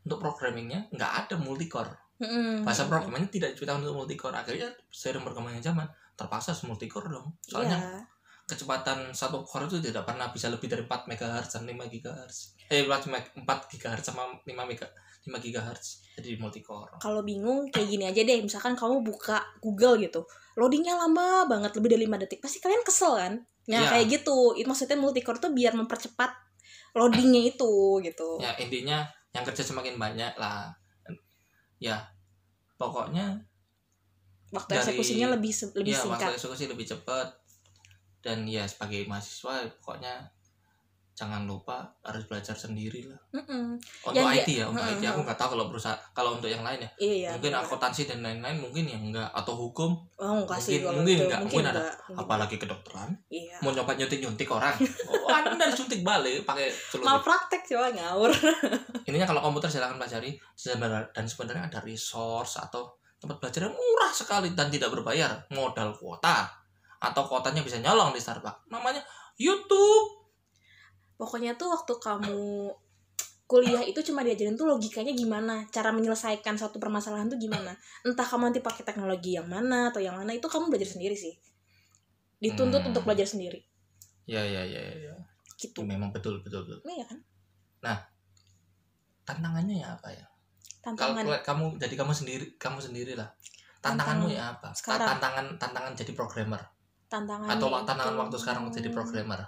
untuk 0.01 0.17
programmingnya 0.17 0.89
nggak 0.93 1.12
ada 1.25 1.36
multicore. 1.38 1.93
Mm, 2.21 2.62
Bahasa 2.62 2.86
mm, 2.86 2.89
programmingnya 2.89 3.30
tidak 3.34 3.49
diciptakan 3.58 3.82
untuk 3.82 3.97
multicore. 4.06 4.36
Akhirnya 4.38 4.69
seiring 4.89 5.25
berkembangnya 5.25 5.62
zaman 5.62 5.89
terpaksa 6.13 6.54
multicore 6.65 7.10
dong. 7.10 7.34
Soalnya 7.41 7.77
Iya. 7.82 8.01
kecepatan 8.45 9.15
satu 9.15 9.41
core 9.47 9.71
itu 9.71 9.80
tidak 9.80 10.04
pernah 10.04 10.27
bisa 10.30 10.51
lebih 10.51 10.67
dari 10.67 10.84
4 10.84 11.08
MHz 11.08 11.56
dan 11.56 11.63
5 11.65 11.88
GHz. 11.88 12.38
Eh 12.67 12.84
4 12.84 13.08
meg- 13.08 13.32
4 13.34 13.47
GHz 13.71 14.04
sama 14.12 14.27
5 14.43 14.63
mega 14.67 14.86
5 15.21 15.38
GHz. 15.38 15.86
Jadi 16.17 16.36
multicore. 16.36 16.97
kalau 16.97 17.21
bingung 17.21 17.69
kayak 17.69 17.88
gini 17.88 18.03
aja 18.03 18.21
deh 18.21 18.39
misalkan 18.39 18.73
kamu 18.73 18.99
buka 19.01 19.39
Google 19.57 19.95
gitu 19.97 20.25
loadingnya 20.53 20.93
lama 20.93 21.47
banget 21.47 21.71
lebih 21.73 21.89
dari 21.89 22.03
5 22.05 22.19
detik 22.19 22.39
pasti 22.39 22.60
kalian 22.60 22.81
kesel 22.81 23.15
kan 23.15 23.34
nah 23.63 23.79
Iya. 23.79 23.89
kayak 23.89 24.05
gitu 24.12 24.53
itu 24.53 24.65
maksudnya 24.65 24.97
multicore 24.97 25.38
tuh 25.38 25.49
biar 25.49 25.71
mempercepat 25.71 26.29
loadingnya 26.91 27.47
itu 27.47 27.71
gitu 28.01 28.38
Ya 28.38 28.51
intinya 28.55 29.01
yang 29.31 29.45
kerja 29.45 29.63
semakin 29.63 29.95
banyak 29.95 30.36
lah. 30.36 30.75
Ya 31.77 32.12
pokoknya 32.75 33.39
waktu 34.49 34.69
dari- 34.69 34.84
eksekusinya 34.84 35.27
lebih 35.31 35.53
lebih 35.73 35.93
ya 35.93 36.01
singkat 36.01 36.27
waktu 36.27 36.36
eksekusi 36.36 36.63
lebih 36.67 36.86
cepat. 36.86 37.27
dan 38.21 38.45
ya 38.45 38.62
sebagai 38.65 39.07
mahasiswa 39.07 39.65
pokoknya 39.79 40.29
jangan 41.21 41.45
lupa 41.45 41.86
harus 42.01 42.25
belajar 42.25 42.57
sendiri 42.57 43.05
lah 43.05 43.21
Mm-mm. 43.31 43.77
untuk 44.01 44.17
Yang 44.17 44.41
IT 44.41 44.49
ya 44.57 44.65
untuk 44.65 44.81
Mm, 44.81 44.91
IT 44.91 45.03
aku 45.05 45.19
nggak 45.21 45.38
tahu 45.38 45.49
kalau 45.53 45.65
perusahaan 45.69 45.99
kalau 46.12 46.29
untuk 46.34 46.49
yang 46.49 46.65
lain 46.65 46.81
ya. 46.81 46.89
Iya 46.97 47.29
mungkin 47.38 47.53
bener. 47.53 47.62
akuntansi 47.62 48.01
dan 48.03 48.19
lain-lain 48.19 48.57
mungkin 48.57 48.84
yang 48.84 49.03
enggak 49.05 49.29
atau 49.29 49.53
hukum. 49.53 49.93
Oh 50.17 50.41
enggak 50.41 50.57
mungkin- 50.57 50.81
mungkin 50.91 51.17
enggak, 51.21 51.39
mungkin 51.45 51.63
ada. 51.63 51.81
Mungkin. 51.86 52.17
Apalagi 52.17 52.55
kedokteran. 52.57 53.10
Iya. 53.29 53.62
Mau 53.62 53.69
nyoba 53.69 53.93
nyuntik 53.93 54.17
nyuntik 54.17 54.49
orang. 54.49 54.73
Oh, 55.21 55.29
anda 55.29 55.69
suntik 55.69 56.01
balik 56.01 56.41
pakai 56.41 56.67
celurit. 56.67 57.05
Mal 57.05 57.21
praktek 57.21 57.62
coba 57.63 57.88
ngawur. 57.88 58.31
Intinya 59.07 59.27
kalau 59.27 59.41
komputer 59.41 59.69
silahkan 59.69 59.95
pelajari. 59.95 60.34
Dan 61.12 61.25
sebenarnya 61.25 61.69
ada 61.69 61.79
resource 61.79 62.57
atau 62.57 62.89
tempat 63.15 63.38
belajar 63.38 63.69
yang 63.69 63.75
murah 63.75 64.10
sekali 64.10 64.51
dan 64.51 64.67
tidak 64.67 64.89
berbayar. 64.89 65.29
Modal 65.51 65.93
kuota. 65.93 66.49
Atau 66.97 67.25
kuotanya 67.25 67.62
bisa 67.62 67.77
nyolong 67.77 68.10
di 68.10 68.19
Starbucks. 68.19 68.67
Namanya 68.67 69.01
YouTube 69.36 70.20
pokoknya 71.21 71.53
tuh 71.53 71.69
waktu 71.69 71.93
kamu 72.01 72.73
kuliah 73.45 73.84
itu 73.86 74.01
cuma 74.01 74.25
diajarin 74.25 74.57
tuh 74.57 74.65
logikanya 74.65 75.13
gimana 75.13 75.67
cara 75.69 75.93
menyelesaikan 75.93 76.57
suatu 76.57 76.81
permasalahan 76.81 77.29
tuh 77.29 77.38
gimana. 77.38 77.75
Entah 78.01 78.25
kamu 78.25 78.49
nanti 78.49 78.63
pakai 78.63 78.81
teknologi 78.81 79.38
yang 79.38 79.45
mana 79.45 79.93
atau 79.93 80.01
yang 80.01 80.17
mana 80.17 80.34
itu 80.34 80.47
kamu 80.49 80.71
belajar 80.73 80.88
sendiri 80.97 81.13
sih. 81.13 81.36
Dituntut 82.41 82.81
Hmm. 82.81 82.89
untuk 82.89 83.05
belajar 83.05 83.27
sendiri. 83.29 83.62
Ya 84.25 84.41
ya 84.41 84.65
ya 84.65 84.81
ya, 84.81 84.95
ya. 85.12 85.15
gitu. 85.62 85.86
Memang 85.86 86.10
betul 86.10 86.41
betul 86.41 86.65
betul. 86.65 86.81
Iya 86.89 87.05
kan? 87.05 87.19
Tantangannya 89.27 89.77
ya 89.77 89.93
apa 89.93 90.10
ya? 90.10 90.25
Tantangan. 90.81 91.21
kalau 91.21 91.38
kamu 91.45 91.65
jadi 91.77 91.93
kamu 91.93 92.13
sendiri 92.17 92.45
kamu 92.57 92.81
sendiri 92.81 93.13
lah 93.13 93.29
tantanganmu 93.86 94.25
Tantangan 94.25 94.34
ya 94.34 94.43
apa? 94.57 94.69
sekarang. 94.73 95.07
tantangan 95.13 95.45
tantangan 95.62 95.93
jadi 95.93 96.12
programmer. 96.17 96.62
Tantangan 97.05 97.45
atau 97.53 97.67
tantangan 97.86 98.15
waktu 98.17 98.38
sekarang 98.41 98.62
jadi 98.73 98.89
programmer 98.89 99.45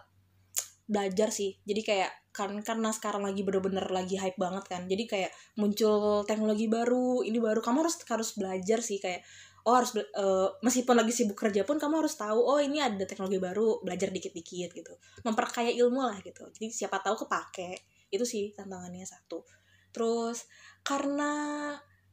belajar 0.88 1.30
sih. 1.32 1.58
Jadi 1.64 1.82
kayak 1.84 2.12
kan 2.34 2.50
karena 2.66 2.90
sekarang 2.90 3.24
lagi 3.30 3.46
bener-bener 3.46 3.86
lagi 3.94 4.18
hype 4.18 4.38
banget 4.40 4.66
kan. 4.66 4.82
Jadi 4.90 5.04
kayak 5.06 5.32
muncul 5.60 6.26
teknologi 6.26 6.66
baru 6.66 7.22
ini 7.22 7.38
baru 7.38 7.62
kamu 7.62 7.86
harus 7.86 7.96
harus 8.10 8.30
belajar 8.36 8.80
sih. 8.82 8.98
Kayak 8.98 9.22
oh 9.64 9.80
harus 9.80 9.96
eh, 9.96 10.50
meskipun 10.66 10.96
lagi 10.98 11.14
sibuk 11.16 11.38
kerja 11.40 11.64
pun 11.64 11.80
kamu 11.80 12.04
harus 12.04 12.20
tahu 12.20 12.36
oh 12.36 12.60
ini 12.60 12.84
ada 12.84 13.08
teknologi 13.08 13.40
baru 13.40 13.80
belajar 13.86 14.10
dikit-dikit 14.12 14.70
gitu. 14.74 14.94
Memperkaya 15.24 15.72
ilmu 15.72 16.02
lah 16.04 16.18
gitu. 16.26 16.50
Jadi 16.52 16.68
siapa 16.74 17.00
tahu 17.00 17.26
kepake. 17.28 17.80
Itu 18.12 18.26
sih 18.28 18.52
tantangannya 18.52 19.06
satu. 19.06 19.46
Terus 19.94 20.50
karena 20.84 21.32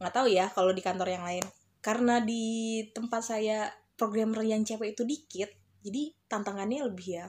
nggak 0.01 0.13
tahu 0.15 0.27
ya 0.31 0.47
kalau 0.53 0.71
di 0.71 0.83
kantor 0.85 1.09
yang 1.11 1.25
lain. 1.25 1.45
Karena 1.81 2.21
di 2.21 2.85
tempat 2.93 3.25
saya 3.25 3.73
programmer 3.97 4.45
yang 4.45 4.65
cewek 4.65 4.93
itu 4.97 5.05
dikit 5.05 5.49
jadi 5.81 6.13
tantangannya 6.29 6.85
lebih 6.93 7.09
ya 7.21 7.27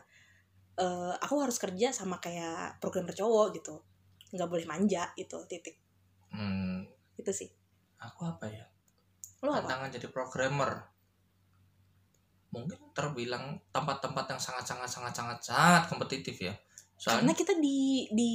eh, 0.78 1.14
aku 1.20 1.36
harus 1.42 1.58
kerja 1.60 1.92
sama 1.92 2.22
kayak 2.24 2.80
programmer 2.80 3.12
cowok 3.12 3.48
gitu. 3.58 3.76
Nggak 4.32 4.50
boleh 4.50 4.66
manja 4.68 5.12
itu 5.20 5.38
titik. 5.48 5.76
Hmm, 6.32 6.88
itu 7.20 7.32
sih. 7.32 7.50
Aku 8.00 8.24
apa 8.24 8.48
ya? 8.48 8.64
Lo 9.44 9.52
apa? 9.52 9.68
Tantangan 9.68 9.90
jadi 9.92 10.08
programmer. 10.08 10.88
Mungkin 12.52 12.92
terbilang 12.92 13.60
tempat-tempat 13.72 14.36
yang 14.36 14.42
sangat 14.42 14.68
sangat 14.68 14.90
sangat 14.92 15.14
sangat 15.16 15.38
sangat 15.44 15.84
kompetitif 15.88 16.36
ya. 16.40 16.56
Karena 17.02 17.26
soalnya 17.26 17.34
kita 17.34 17.58
di 17.58 18.06
di 18.14 18.32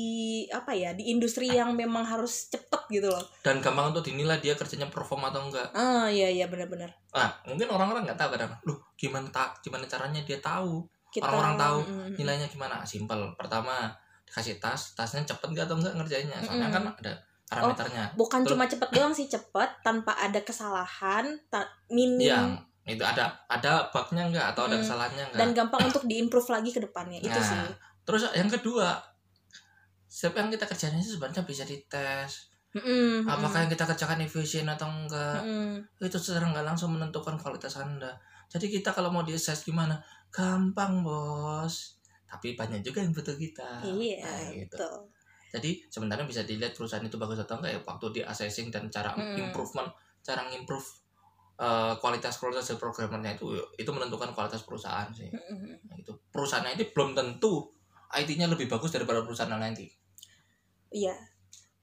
apa 0.50 0.74
ya 0.74 0.90
di 0.90 1.14
industri 1.14 1.46
yang 1.46 1.78
memang 1.78 2.02
harus 2.02 2.50
cepet 2.50 2.82
gitu 2.90 3.06
loh. 3.06 3.22
Dan 3.46 3.62
gampang 3.62 3.94
untuk 3.94 4.02
dinilai 4.02 4.42
dia 4.42 4.58
kerjanya 4.58 4.90
perform 4.90 5.30
atau 5.30 5.46
enggak. 5.46 5.70
Ah 5.70 6.10
iya 6.10 6.26
iya 6.26 6.50
benar-benar. 6.50 6.90
Ah 7.14 7.30
mungkin 7.46 7.70
orang-orang 7.70 8.10
nggak 8.10 8.18
tahu 8.18 8.34
kadang. 8.34 8.50
Loh 8.66 8.90
gimana 8.98 9.30
tak 9.30 9.62
gimana 9.62 9.86
caranya 9.86 10.18
dia 10.26 10.42
tahu 10.42 10.82
kita 11.16 11.24
Orang-orang 11.24 11.56
tahu 11.56 11.78
mm, 11.80 11.88
mm, 11.88 12.08
nilainya 12.14 12.46
gimana. 12.46 12.76
Simple 12.82 13.32
pertama 13.34 13.88
dikasih 14.22 14.58
tas 14.58 14.92
tasnya 14.92 15.24
cepet 15.24 15.48
nggak 15.48 15.64
atau 15.64 15.76
enggak 15.76 15.94
ngerjainnya? 15.96 16.38
Soalnya 16.40 16.68
Mm-mm. 16.68 16.76
kan 16.76 16.84
ada 16.94 17.12
parameternya. 17.46 18.04
Bukan 18.12 18.40
Terus- 18.42 18.52
cuma 18.52 18.64
cepet 18.66 18.88
doang 18.90 19.12
sih 19.12 19.26
cepet 19.26 19.70
tanpa 19.80 20.12
ada 20.12 20.40
kesalahan 20.40 21.24
ta- 21.46 21.70
minim. 21.88 22.26
Yang 22.26 22.48
itu 22.86 23.02
ada 23.02 23.34
ada 23.46 23.90
bugnya 23.90 24.26
enggak 24.26 24.46
atau 24.50 24.66
ada 24.66 24.76
Mm. 24.76 24.82
kesalahannya 24.82 25.24
enggak 25.26 25.40
dan 25.40 25.50
gampang 25.52 25.82
untuk 25.84 26.02
diimprove 26.04 26.48
lagi 26.48 26.70
ke 26.70 26.78
depannya 26.78 27.18
itu 27.18 27.32
Nah, 27.32 27.42
sih. 27.42 27.58
terus 28.02 28.22
yang 28.30 28.46
kedua 28.46 28.94
setiap 30.06 30.38
yang 30.38 30.48
kita 30.48 30.64
kerjain 30.64 30.94
itu 30.94 31.14
sebenarnya 31.14 31.42
bisa 31.42 31.62
dites. 31.62 32.54
Mm-mm, 32.72 33.24
apakah 33.24 33.64
yang 33.64 33.72
kita 33.72 33.82
kerjakan 33.84 34.20
efisien 34.20 34.68
atau 34.68 34.84
enggak 34.86 35.40
mm-mm. 35.40 35.80
itu 35.98 36.14
secara 36.14 36.44
nggak 36.46 36.62
langsung 36.62 36.92
menentukan 36.92 37.34
kualitas 37.34 37.74
anda. 37.76 38.12
Jadi 38.46 38.68
kita 38.70 38.92
kalau 38.92 39.08
mau 39.08 39.22
di 39.22 39.32
assess 39.32 39.64
gimana 39.64 39.96
gampang 40.36 41.00
bos 41.00 41.96
tapi 42.28 42.52
banyak 42.52 42.84
juga 42.84 43.00
yang 43.00 43.16
butuh 43.16 43.32
kita 43.34 43.80
iya 43.96 44.20
Nah, 44.20 44.52
gitu. 44.52 44.76
betul 44.76 44.96
jadi 45.48 45.70
sebenarnya 45.88 46.28
bisa 46.28 46.44
dilihat 46.44 46.76
perusahaan 46.76 47.00
itu 47.00 47.16
bagus 47.16 47.40
atau 47.40 47.56
enggak 47.56 47.72
ya 47.72 47.80
waktu 47.80 48.06
di 48.12 48.20
assessing 48.20 48.68
dan 48.68 48.92
cara 48.92 49.16
Mm. 49.16 49.48
improvement 49.48 49.88
cara 50.20 50.44
improve 50.52 50.84
kualitas 51.96 52.36
kualitas 52.36 52.68
dari 52.68 52.76
programmernya 52.76 53.40
itu 53.40 53.48
itu 53.80 53.88
menentukan 53.88 54.36
kualitas 54.36 54.60
perusahaan 54.68 55.08
sih 55.08 55.32
Mm-mm. 55.32 55.88
Nah, 55.88 55.96
itu 55.96 56.12
perusahaan 56.28 56.68
itu 56.68 56.92
belum 56.92 57.16
tentu 57.16 57.72
IT-nya 58.12 58.44
lebih 58.46 58.68
bagus 58.68 58.92
daripada 58.92 59.24
perusahaan 59.24 59.48
lain 59.48 59.72
nanti 59.72 59.88
Iya. 60.92 61.16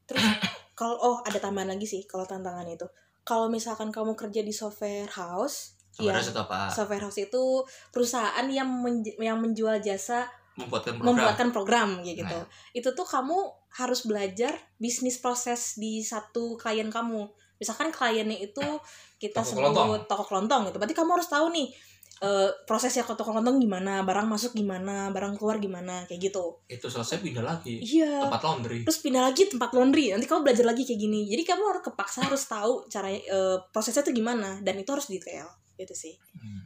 Terus 0.05 0.21
kalau 0.79 0.95
oh 0.95 1.17
ada 1.25 1.35
tambahan 1.37 1.73
lagi 1.73 1.83
sih 1.83 2.05
kalau 2.05 2.23
tantangan 2.23 2.69
itu. 2.69 2.87
Kalau 3.23 3.47
misalkan 3.51 3.91
kamu 3.91 4.15
kerja 4.15 4.43
di 4.43 4.51
software 4.51 5.11
house, 5.11 5.75
sebenarnya 5.93 6.25
Iya. 6.25 6.33
itu 6.33 6.41
apa 6.41 6.59
software 6.67 7.03
house 7.03 7.21
itu 7.21 7.43
perusahaan 7.89 8.47
yang 8.47 8.65
menj- 8.67 9.13
yang 9.15 9.37
menjual 9.37 9.77
jasa 9.79 10.25
membuatkan 10.53 10.93
program 10.93 11.07
membuatkan 11.07 11.49
program 11.49 11.89
kayak 11.99 12.17
gitu. 12.19 12.37
Nah. 12.37 12.45
Itu 12.71 12.89
tuh 12.91 13.05
kamu 13.05 13.37
harus 13.73 14.01
belajar 14.03 14.53
bisnis 14.75 15.17
proses 15.17 15.75
di 15.75 16.01
satu 16.01 16.53
klien 16.55 16.89
kamu. 16.89 17.25
Misalkan 17.57 17.89
kliennya 17.89 18.37
itu 18.39 18.61
kita 19.17 19.39
Toko 19.39 19.49
sebut 19.49 19.61
kelontong. 19.71 20.05
toko 20.05 20.23
kelontong 20.23 20.61
gitu. 20.67 20.77
Berarti 20.77 20.93
kamu 20.93 21.09
harus 21.11 21.25
tahu 21.27 21.49
nih 21.49 21.69
eh, 22.19 22.49
prosesnya 22.63 23.01
ke 23.01 23.11
toko 23.13 23.33
kelontong 23.33 23.57
gimana, 23.57 23.99
barang 24.01 24.23
masuk 24.25 24.53
gimana, 24.53 25.09
barang 25.09 25.35
keluar 25.35 25.57
gimana, 25.57 26.05
kayak 26.05 26.21
gitu. 26.23 26.55
itu 26.67 26.85
selesai 26.85 27.19
pindah 27.19 27.43
lagi 27.43 27.81
Iya. 27.81 28.23
tempat 28.23 28.39
laundry 28.39 28.79
terus 28.81 29.01
pindah 29.01 29.23
lagi 29.23 29.43
tempat 29.45 29.73
laundry 29.73 30.07
nanti 30.07 30.23
kamu 30.23 30.41
belajar 30.43 30.63
lagi 30.63 30.83
kayak 30.83 30.99
gini 30.99 31.27
jadi 31.27 31.43
kamu 31.45 31.63
harus 31.67 31.83
kepaksa 31.83 32.23
harus 32.23 32.45
tahu 32.45 32.85
cara 32.87 33.09
eh, 33.09 33.57
prosesnya 33.67 34.01
tuh 34.01 34.13
gimana 34.13 34.61
dan 34.61 34.77
itu 34.77 34.87
harus 34.87 35.09
detail 35.09 35.49
gitu 35.75 35.91
sih 35.91 36.13
Hmm. 36.33 36.63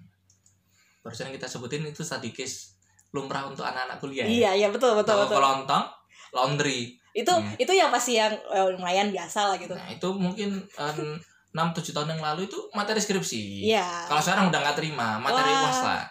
barusan 0.99 1.27
yang 1.27 1.35
kita 1.35 1.47
sebutin 1.47 1.83
itu 1.83 2.01
sadikis 2.01 2.75
lumrah 3.09 3.45
untuk 3.45 3.63
anak-anak 3.63 3.97
kuliah 3.97 4.23
ya? 4.23 4.29
iya 4.29 4.51
iya 4.55 4.67
betul 4.67 4.91
betul 4.93 5.15
Toko 5.15 5.23
betul 5.25 5.37
kelontong 5.37 5.83
laundry 6.29 6.79
itu 7.11 7.31
Iya. 7.31 7.55
itu 7.57 7.71
yang 7.73 7.89
pasti 7.89 8.13
yang 8.13 8.29
eh, 8.29 8.67
lumayan 8.69 9.09
biasa 9.09 9.47
lah 9.47 9.55
gitu 9.55 9.71
nah 9.71 9.87
itu 9.87 10.07
mungkin 10.11 10.59
enam 11.49 11.67
tujuh 11.71 11.89
tahun 11.89 12.11
yang 12.11 12.21
lalu 12.23 12.45
itu 12.45 12.59
materi 12.71 12.99
skripsi 12.99 13.65
iya 13.65 14.03
kalau 14.05 14.19
sekarang 14.19 14.45
udah 14.47 14.59
nggak 14.59 14.77
terima 14.77 15.17
materi 15.17 15.49
Wah. 15.49 15.63
uas 15.63 15.79
lah 15.81 16.03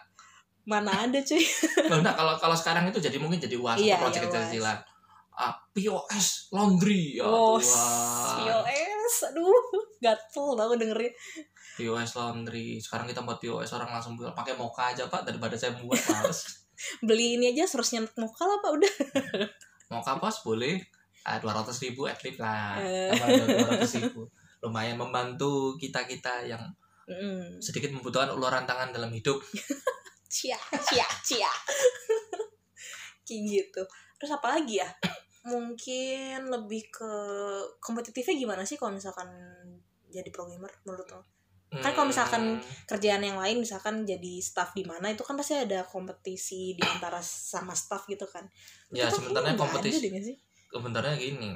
mana 0.65 0.91
ada 0.99 1.21
cuy 1.21 1.45
nah 2.03 2.11
kalau 2.11 2.35
kalau 2.35 2.57
sekarang 2.57 2.89
itu 2.89 2.99
jadi 2.99 3.15
mungkin 3.17 3.39
jadi 3.39 3.55
uas 3.55 3.79
Iya, 3.79 3.95
atau 3.95 4.09
project 4.09 4.25
iya, 4.25 4.33
UAS. 4.33 4.43
kecilan 4.43 4.79
ah, 5.37 5.55
POS 5.71 6.27
laundry 6.51 7.03
ya 7.15 7.23
oh 7.23 7.61
Tuhan. 7.61 8.35
POS 8.41 9.15
aduh 9.31 9.63
gatel 9.99 10.47
tau 10.57 10.73
dengerin 10.75 11.13
POS 11.77 12.17
laundry 12.17 12.81
sekarang 12.81 13.05
kita 13.07 13.21
buat 13.21 13.37
POS 13.37 13.77
orang 13.77 13.93
langsung 13.93 14.17
bilang 14.17 14.33
pakai 14.33 14.57
mocha 14.57 14.91
aja 14.91 15.07
pak. 15.07 15.29
Daripada 15.29 15.55
saya 15.55 15.77
buat 15.77 16.01
males. 16.13 16.67
Beli 17.05 17.37
ini 17.41 17.53
aja 17.53 17.69
serusnya 17.69 18.05
muka 18.17 18.43
lah 18.45 18.59
pak. 18.61 18.71
Udah. 18.75 18.95
Mocha 19.93 20.19
pos 20.19 20.43
boleh. 20.43 20.81
Ah, 21.23 21.39
dua 21.39 21.55
ratus 21.55 21.79
ribu 21.85 22.09
at 22.09 22.19
least 22.25 22.41
lah. 22.41 22.81
Eh. 22.81 23.13
dua 23.13 23.77
ratus 23.77 24.01
ribu. 24.03 24.27
Lumayan 24.65 24.97
membantu 24.97 25.77
kita 25.77 26.09
kita 26.09 26.43
yang 26.49 26.65
Mm. 27.07 27.63
sedikit 27.63 27.95
membutuhkan 27.95 28.35
uluran 28.35 28.67
tangan 28.67 28.91
dalam 28.91 29.15
hidup. 29.15 29.39
Cia 30.27 30.59
cia 30.59 31.07
cia. 31.23 31.47
Kayak 33.23 33.43
gitu. 33.47 33.83
Terus 34.19 34.35
apa 34.35 34.59
lagi 34.59 34.83
ya? 34.83 34.91
Mungkin 35.47 36.51
lebih 36.51 36.91
ke 36.91 37.11
kompetitifnya 37.79 38.35
gimana 38.35 38.67
sih 38.67 38.75
kalau 38.75 38.91
misalkan 38.91 39.31
jadi 40.11 40.27
programmer 40.35 40.75
menurut 40.83 41.07
lo 41.15 41.23
Kan 41.83 41.93
kalau 41.93 42.09
misalkan 42.09 42.43
Hmm, 42.43 42.63
kerjaan 42.89 43.23
yang 43.23 43.37
lain 43.43 43.61
misalkan 43.61 44.07
jadi 44.07 44.33
staff 44.41 44.73
di 44.73 44.85
mana 44.87 45.13
itu 45.13 45.23
kan 45.27 45.35
pasti 45.37 45.55
ada 45.59 45.85
kompetisi 45.85 46.75
di 46.79 46.83
antara 46.83 47.21
sama 47.23 47.75
staff 47.77 48.07
gitu 48.09 48.25
kan. 48.27 48.45
Ya 48.95 49.07
Itu 49.07 49.17
kan 49.19 49.23
sebenarnya 49.23 49.53
ada 49.55 49.61
kompetisi 49.61 50.07
sih? 50.23 50.37
sebenarnya 50.73 51.15
gini 51.17 51.51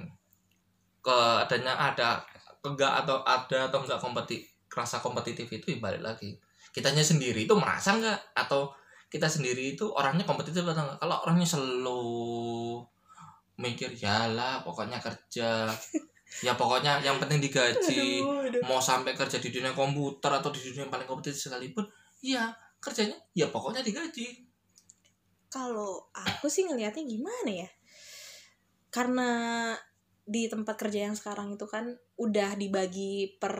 ke 1.00 1.18
adanya 1.44 1.72
ada 1.76 2.20
enggak 2.60 2.92
atau 3.04 3.24
ada 3.24 3.58
atau 3.72 3.78
enggak 3.84 4.00
kompeti 4.00 4.44
rasa 4.70 5.00
kompetitif 5.00 5.48
itu 5.50 5.76
balik 5.80 6.02
lagi. 6.04 6.36
Kitanya 6.74 7.02
sendiri 7.02 7.48
itu 7.48 7.54
merasa 7.56 7.96
enggak 7.96 8.18
atau 8.36 8.70
kita 9.10 9.26
sendiri 9.26 9.74
itu 9.74 9.88
orangnya 9.90 10.22
kompetitif 10.28 10.62
atau 10.62 10.84
enggak 10.84 10.98
kalau 11.00 11.16
orangnya 11.24 11.48
slow 11.48 12.84
mikir 13.60 13.92
ya 13.92 14.28
lah 14.32 14.64
pokoknya 14.64 14.98
kerja 15.04 15.68
ya 16.40 16.54
pokoknya 16.54 17.02
yang 17.02 17.18
penting 17.18 17.42
digaji 17.42 18.22
Aduh, 18.22 18.46
aduh. 18.46 18.62
mau 18.64 18.78
sampai 18.78 19.12
kerja 19.12 19.36
di 19.36 19.50
dunia 19.50 19.74
komputer 19.74 20.30
atau 20.30 20.48
di 20.48 20.62
dunia 20.62 20.86
yang 20.86 20.92
paling 20.92 21.04
kompetitif 21.04 21.50
sekalipun 21.50 21.82
ya 22.22 22.54
kerjanya 22.78 23.18
ya 23.34 23.50
pokoknya 23.50 23.82
digaji. 23.82 24.46
Kalau 25.50 26.06
aku 26.14 26.46
sih 26.46 26.62
ngelihatnya 26.64 27.02
gimana 27.02 27.50
ya? 27.50 27.68
Karena 28.90 29.28
di 30.22 30.46
tempat 30.46 30.78
kerja 30.78 31.10
yang 31.10 31.16
sekarang 31.18 31.58
itu 31.58 31.66
kan 31.66 31.90
udah 32.14 32.54
dibagi 32.54 33.34
per 33.42 33.54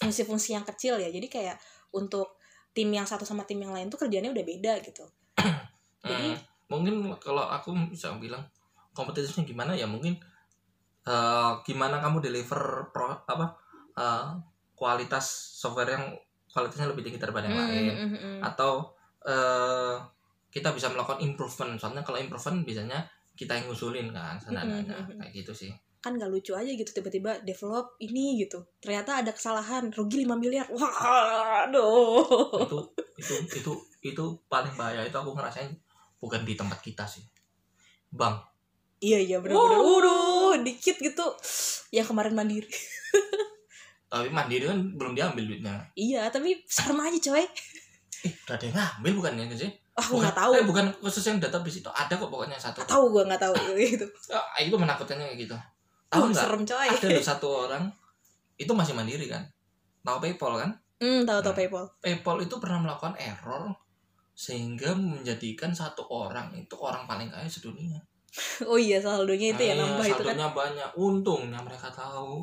fungsi-fungsi 0.00 0.56
yang 0.56 0.64
kecil 0.64 0.96
ya. 0.96 1.12
Jadi 1.12 1.28
kayak 1.28 1.60
untuk 1.92 2.40
tim 2.72 2.88
yang 2.88 3.04
satu 3.04 3.28
sama 3.28 3.44
tim 3.44 3.60
yang 3.60 3.76
lain 3.76 3.92
tuh 3.92 4.00
kerjanya 4.00 4.32
udah 4.32 4.44
beda 4.44 4.72
gitu. 4.80 5.04
Jadi- 6.04 6.32
Hmm, 6.34 6.36
mungkin 6.68 6.94
kalau 7.20 7.44
aku 7.44 7.76
bisa 7.92 8.12
bilang 8.16 8.40
kompetitifnya 8.96 9.44
gimana 9.44 9.72
ya? 9.76 9.84
Mungkin 9.84 10.16
eh, 11.04 11.52
gimana 11.64 12.00
kamu 12.00 12.24
deliver 12.24 12.88
pro 12.92 13.12
apa 13.24 13.46
eh, 13.96 14.26
kualitas 14.74 15.26
software 15.60 15.94
yang 15.94 16.04
kualitasnya 16.50 16.90
lebih 16.90 17.02
tinggi 17.06 17.20
daripada 17.20 17.46
yang 17.48 17.58
lain? 17.58 17.84
Hmm, 17.92 18.08
hmm, 18.08 18.18
hmm. 18.18 18.38
atau 18.42 18.72
eh, 19.24 19.96
kita 20.54 20.70
bisa 20.70 20.86
melakukan 20.94 21.18
improvement. 21.18 21.74
Soalnya 21.74 22.06
kalau 22.06 22.22
improvement 22.22 22.62
biasanya 22.62 23.02
kita 23.34 23.58
yang 23.58 23.66
ngusulin 23.66 24.14
kan 24.14 24.38
sana 24.38 24.62
Mm-mm, 24.62 24.86
nanya 24.86 24.94
mm-mm. 25.02 25.18
kayak 25.18 25.32
gitu 25.34 25.50
sih. 25.50 25.70
Kan 25.98 26.14
gak 26.20 26.30
lucu 26.30 26.54
aja 26.54 26.70
gitu 26.70 26.86
tiba-tiba 26.94 27.42
develop 27.42 27.98
ini 27.98 28.38
gitu. 28.38 28.62
Ternyata 28.78 29.24
ada 29.24 29.34
kesalahan 29.34 29.90
rugi 29.90 30.22
5 30.22 30.38
miliar. 30.38 30.70
Wah 30.70 31.66
aduh. 31.66 32.22
Itu 32.62 32.78
itu 33.18 33.34
itu 33.50 33.72
itu 34.06 34.24
paling 34.46 34.78
bahaya. 34.78 35.02
Itu 35.02 35.18
aku 35.18 35.34
ngerasain 35.34 35.74
bukan 36.22 36.46
di 36.46 36.54
tempat 36.54 36.78
kita 36.78 37.02
sih. 37.02 37.26
Bang. 38.14 38.38
Iya 39.02 39.18
iya 39.20 39.36
benar-benar 39.42 39.80
waduh 39.82 40.33
dikit 40.62 40.96
gitu. 41.00 41.26
Yang 41.90 42.14
kemarin 42.14 42.34
mandiri. 42.36 42.70
Tapi 44.12 44.30
mandiri 44.30 44.70
kan 44.70 44.78
belum 44.94 45.18
diambil 45.18 45.42
duitnya. 45.42 45.74
Iya 45.98 46.30
tapi 46.30 46.62
serem 46.70 47.02
aja 47.02 47.18
coy. 47.18 47.42
Eh 48.22 48.30
udah 48.46 48.54
ada 48.54 48.62
yang 48.62 48.76
ngambil 48.78 49.12
bukannya 49.18 49.50
sih 49.58 49.72
aku 49.94 50.18
nggak 50.18 50.36
tahu. 50.36 50.52
Eh, 50.58 50.66
bukan 50.66 50.86
khusus 50.98 51.22
yang 51.30 51.38
database 51.38 51.78
itu 51.80 51.90
ada 51.94 52.10
kok 52.10 52.28
pokoknya 52.28 52.58
satu. 52.58 52.82
Tahu 52.82 53.04
gue 53.14 53.22
nggak 53.30 53.42
tahu. 53.42 53.54
Gitu. 53.78 54.06
Ah, 54.34 54.58
itu 54.58 54.74
menakutkan 54.74 55.18
kayak 55.18 55.38
gitu. 55.38 55.56
Tahu 56.10 56.30
nggak? 56.30 56.42
serem 56.42 56.62
coy. 56.66 56.88
Ada 56.90 57.06
loh 57.10 57.24
satu 57.32 57.48
orang 57.66 57.84
itu 58.58 58.70
masih 58.74 58.94
mandiri 58.94 59.26
kan? 59.30 59.42
Tahu 60.02 60.18
PayPal 60.20 60.54
kan? 60.58 60.70
Hmm 60.98 61.22
tahu 61.26 61.38
tahu 61.42 61.54
Nah. 61.54 61.58
PayPal. 61.58 61.84
PayPal 62.02 62.38
itu 62.42 62.54
pernah 62.58 62.78
melakukan 62.82 63.14
error 63.18 63.74
sehingga 64.34 64.98
menjadikan 64.98 65.70
satu 65.70 66.02
orang 66.10 66.50
itu 66.58 66.74
orang 66.78 67.06
paling 67.06 67.30
kaya 67.30 67.46
sedunia. 67.46 68.02
oh 68.70 68.78
iya 68.78 68.98
saldonya 68.98 69.54
itu 69.54 69.62
ya 69.62 69.74
Nah, 69.78 69.94
nambah 69.94 70.06
itu 70.10 70.22
kan 70.22 70.36
banyak. 70.50 70.88
Untungnya 70.98 71.58
mereka 71.62 71.88
tahu. 71.90 72.42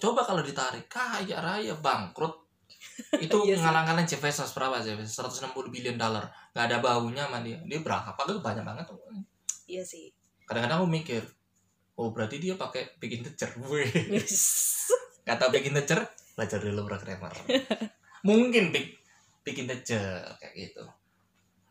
Coba 0.00 0.24
kalau 0.24 0.40
ditarik 0.40 0.88
kaya 0.88 1.38
raya 1.38 1.74
bangkrut. 1.76 2.32
Itu 3.20 3.36
Iya 3.46 3.60
ngalangkan 3.60 4.08
Jeff 4.08 4.24
Bezos 4.24 4.52
berapa 4.56 4.80
Jeff 4.80 4.96
Bezos? 4.96 5.20
160 5.20 5.52
billion 5.68 5.96
dollar. 6.00 6.24
Gak 6.56 6.72
ada 6.72 6.80
baunya 6.80 7.28
sama 7.28 7.44
dia. 7.44 7.60
Dia 7.68 7.80
berapa? 7.84 8.16
Itu 8.16 8.40
banyak 8.40 8.64
banget 8.64 8.84
tuh. 8.88 8.96
iya 9.64 9.80
sih 9.84 10.12
Kadang-kadang 10.44 10.84
aku 10.84 10.88
mikir, 10.92 11.22
oh 11.96 12.12
berarti 12.12 12.36
dia 12.36 12.56
pakai 12.56 12.96
bikin 13.00 13.24
tecer. 13.24 13.52
Wih. 13.60 13.88
Kata 15.28 15.48
bikin 15.48 15.72
tecer, 15.72 16.04
belajar 16.36 16.60
dulu 16.60 16.84
programmer. 16.84 17.32
Mungkin 18.24 18.72
bik- 18.72 19.00
bikin 19.40 19.64
tecer 19.64 20.24
kayak 20.36 20.52
gitu. 20.52 20.84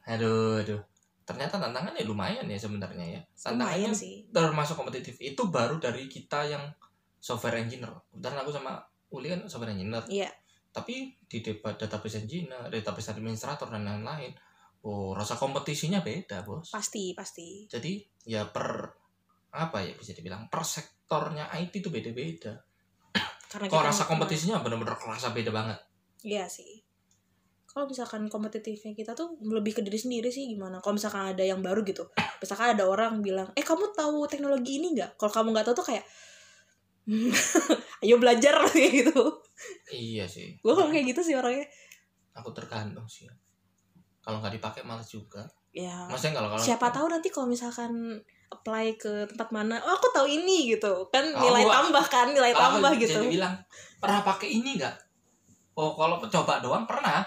Aduh, 0.09 0.57
aduh. 0.57 0.81
Ternyata 1.23 1.55
tantangannya 1.55 2.03
lumayan 2.03 2.45
ya 2.45 2.59
sebenarnya 2.59 3.05
ya. 3.17 3.21
Tantangannya 3.31 3.87
lumayan 3.87 3.93
sih 3.95 4.27
termasuk 4.29 4.75
kompetitif 4.75 5.15
itu 5.23 5.41
baru 5.47 5.79
dari 5.79 6.11
kita 6.11 6.43
yang 6.47 6.63
software 7.23 7.63
engineer. 7.63 7.95
Kebetulan 8.11 8.43
aku 8.43 8.51
sama 8.51 8.83
Uli 9.15 9.31
kan 9.31 9.39
software 9.47 9.71
engineer. 9.71 10.03
iya 10.11 10.29
Tapi 10.75 11.15
di 11.23 11.39
database 11.39 12.27
engineer, 12.27 12.67
database 12.67 13.15
administrator 13.15 13.71
dan 13.71 13.87
lain-lain, 13.87 14.35
oh 14.83 15.15
rasa 15.15 15.39
kompetisinya 15.39 16.03
beda 16.03 16.43
bos. 16.43 16.75
pasti 16.75 17.15
pasti 17.15 17.63
Jadi 17.71 18.03
ya 18.27 18.43
per 18.51 18.91
apa 19.53 19.79
ya 19.79 19.95
bisa 19.95 20.11
dibilang 20.11 20.51
per 20.51 20.67
sektornya 20.67 21.47
IT 21.55 21.79
itu 21.79 21.87
beda-beda. 21.87 22.59
Kok 23.53 23.69
kita 23.69 23.85
rasa 23.85 24.09
kompetisinya 24.09 24.59
bener-bener 24.59 24.97
kerasa 24.97 25.31
beda 25.31 25.53
banget. 25.53 25.79
Iya 26.25 26.49
sih. 26.51 26.82
Kalau 27.73 27.89
misalkan 27.89 28.29
kompetitifnya 28.29 28.93
kita 28.93 29.17
tuh 29.17 29.33
lebih 29.41 29.73
ke 29.73 29.81
diri 29.81 29.97
sendiri 29.97 30.29
sih 30.29 30.45
gimana? 30.45 30.77
Kalau 30.77 30.93
misalkan 30.93 31.33
ada 31.33 31.41
yang 31.41 31.57
baru 31.65 31.81
gitu, 31.81 32.05
misalkan 32.37 32.77
ada 32.77 32.85
orang 32.85 33.17
bilang, 33.25 33.49
eh 33.57 33.65
kamu 33.65 33.97
tahu 33.97 34.29
teknologi 34.29 34.77
ini 34.77 34.93
nggak? 34.93 35.17
Kalau 35.17 35.33
kamu 35.33 35.47
nggak 35.57 35.65
tahu 35.73 35.75
tuh 35.81 35.87
kayak, 35.89 36.05
"Hmm, 37.09 37.33
ayo 38.05 38.21
belajar 38.21 38.61
gitu. 38.77 39.41
Iya 39.89 40.29
sih. 40.29 40.61
Gue 40.61 40.77
kayak 40.77 41.17
gitu 41.17 41.21
sih 41.25 41.33
orangnya. 41.33 41.65
Aku 42.37 42.53
tergantung 42.53 43.09
sih. 43.09 43.25
Kalau 44.21 44.37
nggak 44.37 44.53
dipakai 44.61 44.85
males 44.85 45.09
juga. 45.09 45.41
Ya. 45.73 46.05
Maksudnya 46.05 46.37
kalau 46.37 46.53
kalau 46.53 46.61
Siapa 46.61 46.87
tahu 46.93 47.09
nanti 47.09 47.33
kalau 47.33 47.49
misalkan 47.49 48.21
apply 48.53 48.93
ke 49.01 49.25
tempat 49.33 49.49
mana, 49.49 49.81
oh 49.81 49.97
aku 49.97 50.13
tahu 50.13 50.29
ini 50.29 50.69
gitu 50.77 51.09
kan 51.09 51.25
nilai 51.25 51.65
gua- 51.65 51.81
tambah 51.81 52.05
kan 52.05 52.29
nilai 52.29 52.53
tambah 52.53 52.93
gitu. 53.01 53.17
Jadi 53.17 53.33
bilang 53.33 53.57
pernah 53.97 54.21
pakai 54.21 54.61
ini 54.61 54.77
nggak? 54.77 54.93
Oh 55.73 55.97
kalau 55.97 56.21
coba 56.21 56.61
doang 56.61 56.85
pernah. 56.85 57.25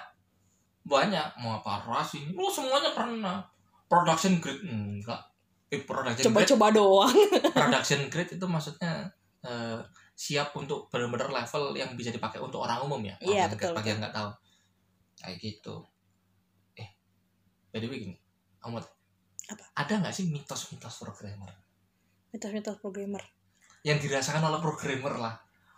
Banyak 0.87 1.27
mau 1.37 1.59
apa 1.59 1.83
ras 1.85 2.15
ini? 2.15 2.31
Oh 2.33 2.47
semuanya 2.47 2.91
pernah. 2.93 3.43
Production 3.85 4.39
grade 4.39 4.63
enggak. 4.63 5.19
Eh, 5.67 5.83
production 5.83 6.31
grade 6.31 6.47
Coba-coba 6.47 6.67
doang. 6.71 7.17
production 7.59 8.07
grade 8.07 8.33
itu 8.33 8.47
maksudnya 8.47 9.11
eh, 9.43 9.79
siap 10.13 10.55
untuk 10.55 10.87
benar-benar 10.87 11.29
level 11.29 11.75
yang 11.75 11.93
bisa 11.93 12.09
dipakai 12.09 12.39
untuk 12.39 12.63
orang 12.63 12.81
umum 12.81 13.03
ya. 13.03 13.19
Iya, 13.19 13.47
Production 13.47 13.51
betul, 13.53 13.73
Bagi 13.75 13.89
yang 13.89 14.01
nggak 14.01 14.15
tahu. 14.15 14.31
Kayak 15.17 15.37
gitu. 15.41 15.75
Eh, 16.75 16.89
by 17.69 17.79
the 17.79 17.87
way 17.87 17.99
gini, 18.01 18.17
kamu 18.57 18.79
Apa? 18.79 19.65
ada 19.77 19.93
nggak 19.97 20.11
sih 20.13 20.27
mitos-mitos 20.27 20.97
programmer 20.97 21.51
Mitos-mitos 22.29 22.77
programmer. 22.77 23.23
yang 23.81 23.97
dirasakan 23.97 24.43
oleh 24.45 24.59
programmer 24.59 25.15
lah? 25.15 25.35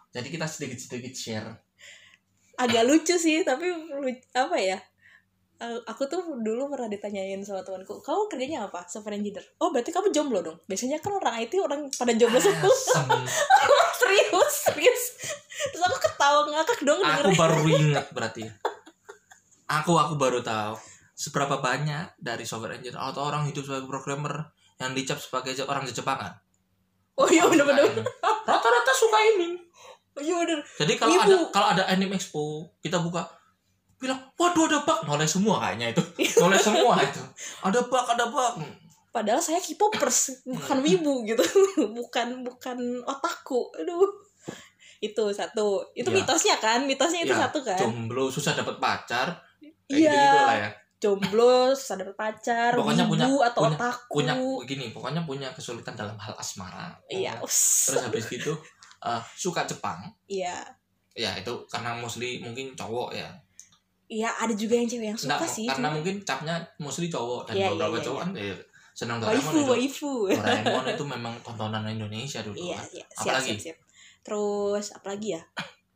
Jadi 0.09 0.29
kita 0.31 0.45
sedikit-sedikit 0.45 1.13
share. 1.13 1.49
agak 2.57 2.83
lucu 2.83 3.15
sih 3.15 3.41
tapi 3.41 3.69
lu- 3.71 4.03
apa 4.35 4.57
ya 4.57 4.75
Eh, 5.59 5.79
aku 5.91 6.07
tuh 6.07 6.23
dulu 6.39 6.71
pernah 6.71 6.87
ditanyain 6.87 7.43
sama 7.43 7.67
temanku 7.67 7.99
kamu 7.99 8.31
kerjanya 8.31 8.71
apa? 8.71 8.87
Software 8.87 9.19
engineer. 9.19 9.43
Oh 9.59 9.75
berarti 9.75 9.91
kamu 9.91 10.15
jomblo 10.15 10.39
dong. 10.39 10.59
Biasanya 10.71 11.03
kan 11.03 11.19
orang 11.19 11.35
IT 11.43 11.59
orang 11.59 11.91
pada 11.91 12.15
jomblo 12.15 12.39
semua. 12.39 12.71
Serius 13.99 14.55
serius. 14.71 15.05
Terus 15.75 15.83
aku 15.83 15.99
ketawa 15.99 16.47
ngakak 16.47 16.81
dong 16.87 17.03
aku 17.03 17.11
dengernya. 17.27 17.35
baru 17.35 17.61
ingat 17.67 18.07
berarti. 18.15 18.43
Aku 19.67 19.99
aku 19.99 20.15
baru 20.15 20.41
tahu 20.41 20.79
seberapa 21.19 21.59
banyak 21.59 22.15
dari 22.23 22.47
software 22.47 22.79
engineer 22.79 23.03
atau 23.03 23.27
orang 23.27 23.51
hidup 23.51 23.67
sebagai 23.67 23.91
programmer 23.91 24.55
yang 24.79 24.95
dicap 24.95 25.19
sebagai 25.19 25.59
orang 25.67 25.83
Jepangan 25.91 26.39
oh 27.19 27.27
iya 27.27 27.45
bener-bener 27.51 28.07
rata-rata 28.47 28.93
suka 28.95 29.19
ini. 29.35 29.59
Oh 30.17 30.23
iya 30.23 30.35
bener. 30.41 30.59
Jadi 30.79 30.93
kalau 30.97 31.15
Ibu. 31.15 31.23
ada 31.27 31.37
kalau 31.53 31.67
ada 31.75 31.83
anime 31.91 32.17
expo 32.17 32.73
kita 32.81 33.03
buka 33.03 33.27
bilang 33.99 34.19
waduh 34.35 34.65
ada 34.65 34.79
bug. 34.81 34.99
Noleh 35.05 35.27
semua 35.27 35.59
kayaknya 35.61 35.91
itu. 35.91 36.03
Noleh 36.39 36.57
semua 36.57 36.95
itu. 36.99 37.21
Ada 37.61 37.81
bug 37.83 38.07
ada 38.09 38.27
bug. 38.27 38.55
Padahal 39.09 39.39
saya 39.39 39.59
K-popers 39.59 40.45
bukan 40.45 40.79
wibu 40.79 41.25
gitu. 41.25 41.43
Bukan 41.99 42.43
bukan 42.43 42.79
otakku 43.03 43.73
aduh. 43.75 44.07
Itu 44.99 45.31
satu. 45.31 45.83
Itu 45.93 46.09
Ya. 46.09 46.17
mitosnya 46.17 46.57
kan? 46.57 46.85
Mitosnya 46.85 47.23
itu 47.23 47.31
Ya, 47.33 47.47
satu 47.47 47.59
kan? 47.61 47.75
Jomblo 47.75 48.27
susah 48.29 48.53
dapat 48.53 48.79
pacar. 48.79 49.35
Kayak 49.85 49.91
Iya. 49.91 50.13
gitu 50.13 50.39
lah 50.41 50.57
ya. 50.57 50.71
Jomblo 50.99 51.55
susah 51.73 51.95
dapet 51.97 52.15
pacar 52.15 52.75
Pokoknya 52.75 53.07
wibu 53.07 53.15
punya- 53.17 53.47
atau 53.49 53.63
punya- 53.65 53.79
otaku. 53.79 54.13
punya 54.13 54.35
begini 54.35 54.87
pokoknya 54.91 55.23
punya 55.23 55.49
kesulitan 55.53 55.95
dalam 55.95 56.15
hal 56.17 56.35
asmara. 56.35 56.91
Iya 57.07 57.39
us. 57.39 57.87
terus 57.87 58.03
habis 58.05 58.27
gitu 58.29 58.53
eh, 59.01 59.23
suka 59.33 59.63
Jepang. 59.65 60.03
Iya. 60.27 60.59
Ya 61.15 61.35
itu 61.35 61.51
karena 61.67 61.95
mostly 61.95 62.39
mungkin 62.39 62.75
cowok 62.75 63.11
ya 63.13 63.31
iya 64.09 64.33
ada 64.35 64.53
juga 64.53 64.75
yang 64.75 64.85
cewek 64.85 65.07
yang 65.07 65.17
suka 65.17 65.37
Nggak, 65.37 65.49
sih 65.49 65.67
karena 65.67 65.79
cuma- 65.85 65.95
mungkin 65.95 66.15
capnya 66.23 66.55
mostly 66.79 67.07
cowok 67.07 67.41
dan 67.45 67.55
Iya, 67.55 67.61
iya, 67.61 67.71
beberapa 67.71 67.97
iya, 67.97 68.05
cowok 68.05 68.19
iya. 68.19 68.25
kan 68.25 68.31
eh, 68.35 68.57
senang 68.93 69.17
Doraemon 69.19 69.37
waifu 69.39 69.55
itu 69.55 69.71
waifu. 69.71 70.13
Doraemon 70.35 70.85
itu 70.97 71.05
memang 71.07 71.35
tontonan 71.41 71.85
Indonesia 71.87 72.41
dulu 72.41 72.57
iya 72.57 72.75
kan. 72.75 72.87
iya. 72.91 73.05
Siap 73.07 73.23
Apalagi? 73.23 73.47
siap 73.47 73.61
siap. 73.63 73.79
Terus 74.21 74.87
apalagi 74.91 75.29
ya? 75.31 75.43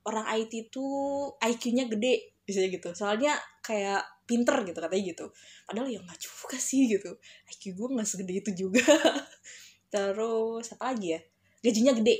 Orang 0.02 0.26
IT 0.26 0.52
tuh 0.68 0.92
IQ-nya 1.38 1.84
gede 1.86 2.14
biasanya 2.42 2.68
gitu. 2.70 2.88
Soalnya 2.92 3.32
kayak 3.60 4.00
pinter 4.22 4.54
gitu 4.62 4.76
katanya 4.76 5.04
gitu. 5.08 5.26
Padahal 5.62 5.86
ya 5.86 5.98
nggak 5.98 6.18
juga 6.18 6.56
sih 6.56 6.86
gitu. 6.86 7.10
IQ 7.48 7.62
gue 7.72 7.88
nggak 7.92 8.06
segede 8.06 8.32
itu 8.36 8.50
juga. 8.56 8.82
Terus 9.92 10.66
apa 10.70 10.84
lagi 10.90 11.12
ya? 11.12 11.20
Gajinya 11.60 11.92
gede. 11.94 12.16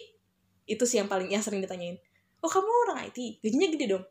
Itu 0.64 0.82
sih 0.82 0.98
yang 0.98 1.06
paling 1.06 1.28
yang 1.28 1.42
sering 1.42 1.60
ditanyain. 1.60 1.98
Oh 2.38 2.50
kamu 2.50 2.66
orang 2.86 3.06
IT 3.06 3.38
gajinya 3.38 3.70
gede 3.70 3.86
dong 3.88 4.04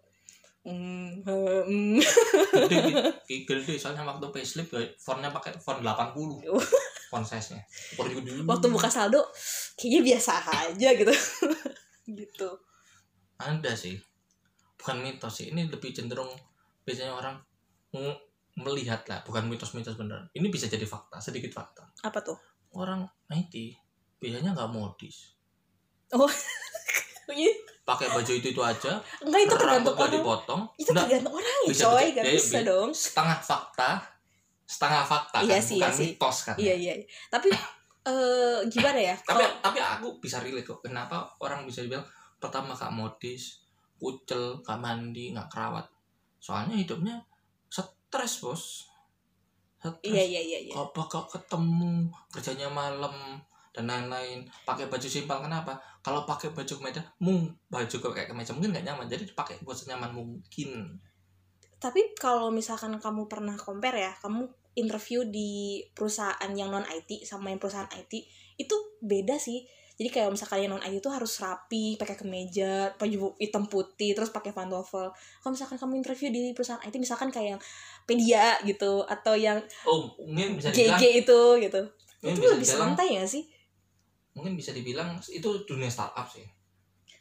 hmm, 0.65 1.25
hmm. 1.25 1.97
gede 2.69 2.77
gede, 2.85 3.61
gede. 3.65 3.73
Soalnya 3.77 4.05
waktu 4.05 4.25
payslip 4.29 4.69
ya, 4.69 4.81
fontnya 5.01 5.33
pakai 5.33 5.57
font 5.57 5.81
80 5.81 6.45
Oh. 6.49 6.61
font 7.11 7.27
size 7.27 7.59
nya 7.59 7.61
waktu 8.47 8.71
buka 8.71 8.87
saldo 8.87 9.19
kayaknya 9.75 9.99
biasa 10.15 10.31
aja 10.47 10.89
gitu. 10.95 11.11
Gitu. 12.11 12.49
Ada 13.39 13.71
sih. 13.77 13.95
Bukan 14.75 14.99
mitos 14.99 15.39
sih. 15.39 15.53
Ini 15.53 15.69
lebih 15.71 15.95
cenderung 15.95 16.27
biasanya 16.83 17.13
orang 17.15 17.39
mm, 17.95 18.15
melihat 18.59 19.05
lah. 19.07 19.23
Bukan 19.23 19.47
mitos-mitos 19.47 19.95
bener 19.95 20.27
ini 20.35 20.51
bisa 20.51 20.67
jadi 20.67 20.83
fakta 20.83 21.23
sedikit 21.23 21.55
fakta. 21.55 21.87
Apa 22.03 22.19
tuh? 22.19 22.35
Orang 22.75 23.07
IT 23.31 23.53
biasanya 24.19 24.51
nggak 24.55 24.71
modis. 24.71 25.35
Iya. 27.31 27.47
Pakai 27.81 28.07
baju 28.07 28.31
itu 28.31 28.47
itu 28.47 28.61
aja. 28.61 29.01
Enggak 29.19 29.41
itu 29.41 29.55
tergantung 29.55 29.93
nggak 29.93 30.05
orang. 30.05 30.15
dipotong. 30.15 30.61
Itu 30.75 30.89
Nggak, 30.89 31.03
tergantung 31.05 31.33
orang 31.33 31.55
ya 31.57 31.67
bisa, 31.67 31.83
coy. 31.85 32.05
gak 32.11 32.25
bisa 32.27 32.57
bi- 32.57 32.67
dong. 32.67 32.89
setengah 32.91 33.39
fakta 33.39 33.89
setengah 34.63 35.03
fakta 35.03 35.37
Iya 35.41 35.51
kan 35.51 35.61
sih, 35.61 35.75
bukan 35.75 35.83
iya 35.83 35.91
sih. 35.91 36.07
mitos 36.07 36.37
kan. 36.41 36.55
Iya 36.55 36.73
iya. 36.75 36.93
Tapi 37.27 37.49
eh 38.09 38.59
gimana 38.67 38.99
ya? 39.03 39.15
Tapi 39.17 39.27
kalau 39.35 39.47
tapi 39.59 39.77
aku 39.79 40.07
bisa 40.17 40.37
relate 40.39 40.63
kok. 40.63 40.79
Kenapa 40.79 41.15
orang 41.37 41.63
bisa 41.63 41.81
bilang 41.81 42.05
pertama 42.37 42.71
gak 42.71 42.89
modis 42.89 43.59
kucel 43.95 44.61
gak 44.61 44.77
mandi 44.77 45.29
gak 45.29 45.45
kerawat. 45.47 45.85
Soalnya 46.37 46.73
hidupnya 46.75 47.19
stres 47.67 48.39
bos. 48.39 48.87
Stres. 49.77 49.97
Iya 50.01 50.23
iya 50.23 50.41
iya 50.41 50.59
iya. 50.61 50.73
Apa 50.73 51.03
kok 51.03 51.27
ketemu 51.27 52.07
kerjanya 52.29 52.67
malam 52.67 53.41
dan 53.71 53.87
lain-lain. 53.87 54.45
Pakai 54.67 54.91
baju 54.91 55.07
simpel 55.07 55.39
kenapa? 55.39 55.79
Kalau 56.03 56.27
pakai 56.27 56.51
baju 56.51 56.73
kemeja 56.79 57.01
mung 57.23 57.47
baju 57.71 57.95
kayak 58.11 58.31
kemeja 58.31 58.51
mungkin 58.51 58.75
nggak 58.75 58.85
nyaman. 58.85 59.07
Jadi 59.07 59.31
pakai 59.31 59.59
buat 59.63 59.75
senyaman 59.75 60.11
mungkin. 60.11 60.99
Tapi 61.81 62.13
kalau 62.19 62.53
misalkan 62.53 62.93
kamu 63.01 63.25
pernah 63.25 63.57
compare 63.57 63.97
ya 63.97 64.13
kamu 64.21 64.45
interview 64.77 65.27
di 65.27 65.81
perusahaan 65.91 66.51
yang 66.53 66.71
non 66.71 66.85
IT 66.87 67.27
sama 67.27 67.51
yang 67.51 67.59
perusahaan 67.59 67.89
IT 67.89 68.13
itu 68.59 68.75
beda 69.01 69.39
sih. 69.39 69.65
Jadi 69.97 70.09
kayak 70.09 70.33
misalkan 70.33 70.65
yang 70.65 70.77
non 70.77 70.83
IT 70.83 71.01
itu 71.01 71.09
harus 71.09 71.41
rapi 71.41 71.97
pakai 71.97 72.15
kemeja 72.19 72.93
baju 72.95 73.33
hitam 73.41 73.65
putih 73.65 74.13
terus 74.13 74.29
pakai 74.29 74.53
pantofel. 74.53 75.09
Kalau 75.41 75.51
misalkan 75.51 75.77
kamu 75.79 76.05
interview 76.05 76.29
di 76.29 76.51
perusahaan 76.53 76.81
IT 76.83 76.95
misalkan 77.01 77.33
kayak 77.33 77.57
yang 77.57 77.61
pedia 78.05 78.57
gitu 78.65 79.05
atau 79.05 79.33
yang 79.37 79.61
oh 79.85 80.11
mungkin 80.21 80.57
bisa 80.57 80.73
GG 80.73 81.25
itu 81.25 81.41
gitu. 81.61 81.81
mungkin 82.21 82.37
itu 82.37 82.41
bisa 82.41 82.53
lebih 82.53 82.67
dibilang 82.69 82.93
santai 82.93 83.07
ya 83.17 83.25
sih 83.25 83.43
mungkin 84.35 84.55
bisa 84.55 84.71
dibilang 84.71 85.19
itu 85.29 85.49
dunia 85.67 85.91
startup 85.91 86.27
sih. 86.27 86.45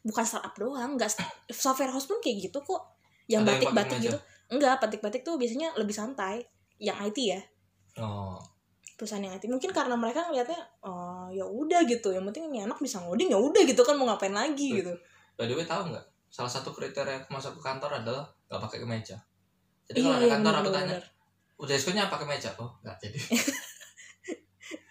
Bukan 0.00 0.24
startup 0.24 0.54
doang 0.56 0.96
nggak 0.96 1.10
software 1.50 1.92
house 1.92 2.08
pun 2.08 2.18
kayak 2.22 2.50
gitu 2.50 2.58
kok. 2.62 2.82
Yang 3.30 3.42
pakai 3.46 3.54
batik-batik 3.70 3.98
gitu. 4.02 4.18
Enggak 4.50 4.82
batik-batik 4.82 5.22
tuh 5.22 5.38
biasanya 5.38 5.74
lebih 5.78 5.94
santai. 5.94 6.42
Yang 6.80 6.96
IT 7.12 7.18
ya. 7.20 7.40
Oh. 8.00 8.40
Perusahaan 8.96 9.22
yang 9.22 9.36
IT 9.36 9.46
mungkin 9.48 9.70
karena 9.70 9.94
mereka 9.94 10.26
ngelihatnya 10.28 10.60
oh 10.82 11.28
ya 11.30 11.44
udah 11.46 11.84
gitu. 11.86 12.10
Yang 12.10 12.32
penting 12.32 12.44
ini 12.50 12.58
anak 12.64 12.80
bisa 12.80 12.98
ngoding 13.02 13.30
ya 13.30 13.38
udah 13.38 13.62
gitu 13.62 13.82
kan 13.86 13.94
mau 13.94 14.08
ngapain 14.08 14.34
lagi 14.34 14.80
gitu. 14.82 14.92
By 15.36 15.46
the 15.46 15.54
way 15.54 15.66
tahu 15.68 15.92
nggak? 15.92 16.04
Salah 16.30 16.50
satu 16.50 16.70
kriteria 16.70 17.26
aku 17.26 17.34
masuk 17.34 17.58
ke 17.58 17.62
kantor 17.62 18.02
adalah 18.02 18.24
nggak 18.50 18.60
pakai 18.64 18.78
kemeja. 18.82 19.16
Jadi 19.90 19.98
iya 20.00 20.06
kalau 20.06 20.16
ada 20.16 20.26
iya 20.26 20.34
kantor 20.38 20.52
bener, 20.52 20.62
aku 20.62 20.70
tanya 20.72 20.98
udah 21.60 21.74
eskunya 21.76 22.02
apa 22.08 22.16
kemeja 22.16 22.50
oh 22.56 22.72
nggak 22.80 22.96
jadi 23.04 23.20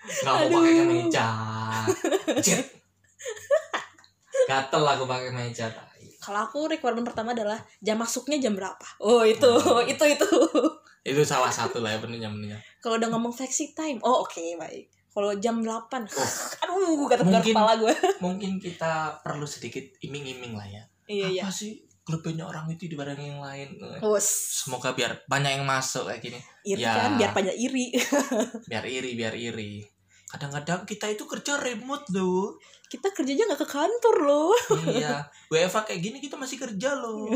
nggak 0.10 0.34
mau 0.42 0.50
pakai 0.56 0.74
kemeja 0.76 1.28
Cit. 2.40 2.62
gatel 4.46 4.84
aku 4.84 5.04
pakai 5.06 5.30
tai. 5.54 6.06
kalau 6.20 6.40
aku 6.42 6.60
requirement 6.68 7.06
pertama 7.06 7.32
adalah 7.32 7.58
jam 7.80 7.96
masuknya 7.96 8.38
jam 8.40 8.54
berapa. 8.54 8.86
Oh 9.00 9.22
itu 9.22 9.46
Hmm. 9.46 9.86
itu 9.86 10.04
itu. 10.06 10.30
Itu 11.02 11.22
salah 11.24 11.50
satu 11.50 11.80
lah 11.80 11.94
ya 11.94 12.00
pentingnya 12.00 12.28
pentingnya 12.28 12.60
kalau 12.80 12.98
udah 12.98 13.10
ngomong 13.10 13.32
flexi 13.32 13.72
time 13.72 14.02
oh 14.02 14.24
oke 14.24 14.42
baik. 14.58 14.90
Kalau 15.10 15.34
jam 15.36 15.60
8 15.60 15.66
Oh. 15.66 16.30
aduh 16.64 17.06
kata 17.08 17.24
Mungkin- 17.24 17.54
kepala 17.54 17.74
gue 17.76 17.94
mungkin 18.26 18.52
kita 18.58 18.92
perlu 19.20 19.46
sedikit 19.46 19.82
iming-iming 20.00 20.54
lah 20.54 20.66
ya. 20.66 20.84
Iya 21.06 21.28
iya. 21.30 21.42
Apa 21.44 21.52
sih 21.52 21.82
kelebihannya 22.00 22.42
orang 22.44 22.66
itu 22.70 22.86
dibanding 22.86 23.22
yang 23.30 23.42
lain? 23.42 23.70
Wus, 24.02 24.26
semoga 24.60 24.92
biar 24.92 25.26
banyak 25.26 25.58
yang 25.58 25.66
masuk 25.66 26.06
kayak 26.06 26.22
gini. 26.22 26.40
Iri 26.64 26.82
Ya. 26.82 26.94
kan 26.96 27.12
biar 27.16 27.32
banyak 27.32 27.54
iri. 27.56 27.94
Biar 28.70 28.82
iri 28.84 29.14
biar 29.14 29.34
iri 29.34 29.82
kadang-kadang 30.30 30.86
kita 30.86 31.10
itu 31.10 31.26
kerja 31.26 31.58
remote 31.58 32.06
loh. 32.14 32.54
Kita 32.86 33.10
kerjanya 33.10 33.50
nggak 33.50 33.66
ke 33.66 33.70
kantor 33.70 34.16
loh. 34.30 34.54
Iya. 34.86 35.26
WFA 35.54 35.82
kayak 35.90 36.02
gini 36.06 36.18
kita 36.22 36.38
masih 36.38 36.62
kerja 36.62 36.94
loh. 36.94 37.34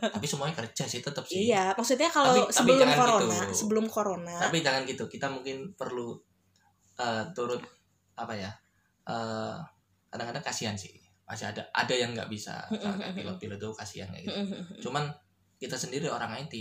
Tapi 0.00 0.24
semuanya 0.24 0.56
kerja 0.56 0.88
sih 0.88 1.04
tetap 1.04 1.24
sih. 1.28 1.52
Iya 1.52 1.76
maksudnya 1.76 2.08
kalau 2.08 2.32
Tapi- 2.32 2.48
tapi 2.48 2.56
sebelum 2.56 2.80
jangan 2.80 2.96
corona 2.96 3.36
gitu. 3.44 3.52
sebelum 3.52 3.84
corona. 3.92 4.34
Tapi 4.40 4.56
jangan 4.64 4.82
gitu. 4.88 5.04
Kita 5.04 5.28
mungkin 5.28 5.76
perlu 5.76 6.16
eh, 6.96 7.24
turut 7.36 7.60
apa 8.16 8.32
ya 8.32 8.48
eh, 9.04 9.56
kadang-kadang 10.08 10.44
kasihan 10.44 10.76
sih. 10.76 10.96
Masih 11.24 11.52
ada 11.52 11.60
ada 11.72 11.92
yang 11.92 12.16
nggak 12.16 12.28
bisa 12.28 12.56
kayak 12.72 13.12
pilot-pilot 13.12 13.60
tuh 13.60 13.72
kasihan 13.76 14.08
kayak 14.08 14.24
gitu. 14.24 14.40
Cuman 14.88 15.12
kita 15.60 15.76
sendiri 15.76 16.08
orang 16.08 16.40
IT 16.40 16.56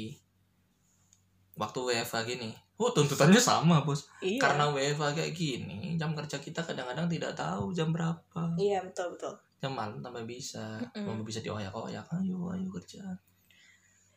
waktu 1.53 1.79
WFA 1.79 2.23
gini 2.23 2.51
oh 2.77 2.89
tuntutannya 2.89 3.37
sama 3.37 3.85
bos. 3.85 4.09
Iya. 4.19 4.41
Karena 4.41 4.65
WFA 4.73 5.13
kayak 5.13 5.33
gini 5.33 5.95
jam 5.95 6.17
kerja 6.17 6.41
kita 6.41 6.65
kadang-kadang 6.65 7.05
tidak 7.05 7.31
tahu 7.37 7.69
jam 7.69 7.93
berapa. 7.93 8.41
Iya 8.57 8.81
betul 8.81 9.13
betul. 9.13 9.33
Jam 9.61 9.77
malam 9.77 10.01
tambah 10.01 10.25
bisa. 10.25 10.81
Mm-mm. 10.81 11.05
tambah 11.05 11.25
bisa 11.25 11.39
dioyak-oyak 11.45 12.05
ayo 12.21 12.49
ayo 12.51 12.67
kerja. 12.73 13.03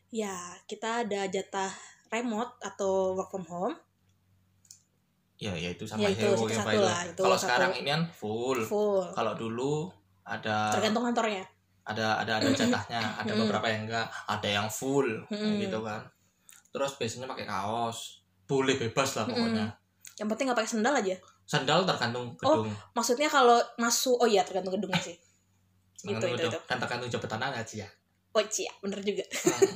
Ya 0.08 0.56
kita 0.64 1.04
ada 1.04 1.28
jatah 1.28 1.70
remote 2.08 2.56
atau 2.64 3.12
work 3.12 3.28
from 3.28 3.44
home. 3.46 3.76
Ya 5.36 5.52
ya 5.52 5.68
itu 5.68 5.84
sama 5.84 6.08
Ya, 6.08 6.16
ya, 6.16 6.32
itu 6.32 6.48
satu 6.48 6.80
lah, 6.80 7.04
itu 7.04 7.20
kalau 7.20 7.36
sekarang 7.36 7.72
ini 7.76 7.92
kan 7.92 8.02
full. 8.08 8.56
Full. 8.64 9.04
Kalau 9.12 9.36
dulu 9.36 9.92
ada 10.24 10.72
tergantung 10.72 11.04
kantornya. 11.04 11.44
Ada 11.86 12.24
ada 12.24 12.40
ada 12.40 12.48
jatahnya. 12.50 13.20
Ada 13.20 13.32
beberapa 13.36 13.68
yang 13.68 13.84
enggak. 13.84 14.08
Ada 14.24 14.48
yang 14.48 14.68
full 14.72 15.06
gitu 15.60 15.78
kan. 15.84 16.00
Terus 16.72 16.96
biasanya 16.96 17.28
pakai 17.28 17.44
kaos 17.44 18.25
boleh 18.46 18.74
bebas 18.76 19.08
lah 19.14 19.24
pokoknya. 19.24 19.64
Yang 20.16 20.26
penting 20.30 20.44
nggak 20.46 20.56
pakai 20.56 20.70
sendal 20.70 20.94
aja. 20.94 21.14
Sandal 21.44 21.84
tergantung 21.84 22.32
Oh, 22.40 22.62
gedung. 22.62 22.72
maksudnya 22.92 23.26
kalau 23.26 23.58
masuk 23.76 24.16
oh 24.16 24.24
iya 24.24 24.42
tergantung 24.42 24.72
gedungnya 24.72 24.98
sih. 24.98 25.12
Itu, 25.12 26.14
tergantung 26.14 26.30
itu, 26.30 26.36
gedung. 26.40 26.52
itu. 26.52 26.58
dan 26.64 26.76
tergantung 26.78 27.08
jabatan 27.08 27.40
anda 27.40 27.60
sih 27.62 27.78
ya. 27.78 27.86
Oh 28.32 28.40
iya 28.40 28.70
bener 28.80 28.98
juga. 29.00 29.24
Hmm. 29.26 29.74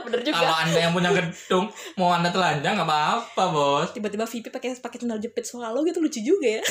bener 0.06 0.20
juga. 0.22 0.34
Kalau 0.36 0.54
anda 0.56 0.78
yang 0.78 0.90
punya 0.90 1.10
gedung 1.10 1.66
mau 1.94 2.10
anda 2.10 2.28
telanjang 2.28 2.74
nggak 2.74 2.86
apa-apa 2.86 3.42
bos. 3.48 3.88
Tiba-tiba 3.90 4.24
VP 4.24 4.48
pakai 4.48 4.76
pakai 4.76 4.98
sendal 4.98 5.18
jepit 5.18 5.42
swallow 5.42 5.82
gitu 5.82 5.98
lucu 5.98 6.20
juga 6.20 6.58
ya. 6.58 6.62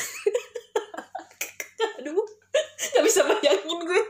Aduh 1.99 2.15
nggak 2.89 3.03
bisa 3.03 3.19
bayangin 3.23 3.79
gue. 3.81 4.01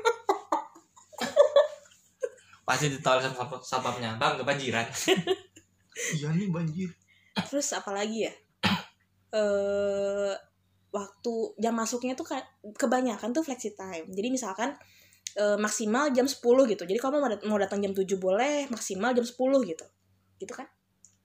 Pasti 2.62 2.86
ditawarin 2.88 3.26
sama 3.26 3.36
satpam- 3.36 3.60
satpamnya 3.60 4.10
bang 4.16 4.34
kebanjiran 4.38 4.86
iya 6.16 6.30
nih 6.32 6.50
banjir. 6.50 6.90
Terus 7.48 7.68
apalagi 7.72 8.28
ya? 8.28 8.34
Eh 9.30 10.34
waktu 10.90 11.34
jam 11.62 11.78
masuknya 11.78 12.18
tuh 12.18 12.26
kebanyakan 12.74 13.30
tuh 13.30 13.46
flexi 13.46 13.78
time. 13.78 14.10
Jadi 14.10 14.28
misalkan 14.34 14.74
eh, 15.38 15.58
maksimal 15.62 16.10
jam 16.10 16.26
10 16.26 16.42
gitu. 16.42 16.84
Jadi 16.90 16.98
kamu 16.98 17.22
mau, 17.22 17.30
dat- 17.30 17.46
mau 17.46 17.58
datang 17.62 17.78
jam 17.80 17.94
7 17.94 18.18
boleh 18.18 18.66
maksimal 18.74 19.14
jam 19.14 19.22
10 19.22 19.38
gitu. 19.70 19.86
Gitu 20.42 20.54
kan? 20.54 20.66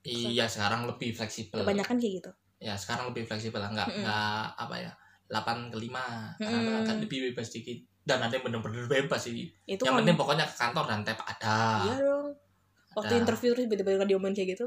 Iya 0.05 0.45
sekarang 0.45 0.85
lebih 0.85 1.17
fleksibel. 1.17 1.65
Kebanyakan 1.65 1.97
kayak 1.97 2.13
gitu. 2.21 2.31
Ya 2.61 2.77
sekarang 2.77 3.09
lebih 3.09 3.25
fleksibel 3.25 3.57
lah. 3.57 3.73
Nggak 3.73 3.87
Mm-mm. 3.89 4.01
nggak 4.05 4.41
apa 4.61 4.75
ya 4.77 4.91
8 5.25 5.73
ke 5.73 5.77
5 5.81 6.37
karena 6.37 6.59
Mm-mm. 6.61 6.79
agak 6.85 6.97
lebih 7.01 7.19
bebas 7.33 7.49
sedikit 7.49 7.81
dan 8.05 8.21
ada 8.21 8.37
yang 8.37 8.45
bener-bener 8.45 8.85
bebas 8.85 9.17
sih. 9.25 9.49
Itu 9.65 9.81
yang 9.81 9.97
kan 9.97 10.05
penting 10.05 10.13
pokoknya 10.13 10.45
ke 10.45 10.53
kantor 10.53 10.85
dan 10.85 11.01
tap 11.01 11.25
ada. 11.25 11.57
Iya 11.89 11.95
dong 12.05 12.29
waktu 12.95 13.13
Ada. 13.19 13.21
interview 13.27 13.51
terus 13.53 13.67
tiba-tiba 13.67 13.99
nggak 13.99 14.09
diomongin 14.09 14.35
kayak 14.35 14.49
gitu. 14.57 14.65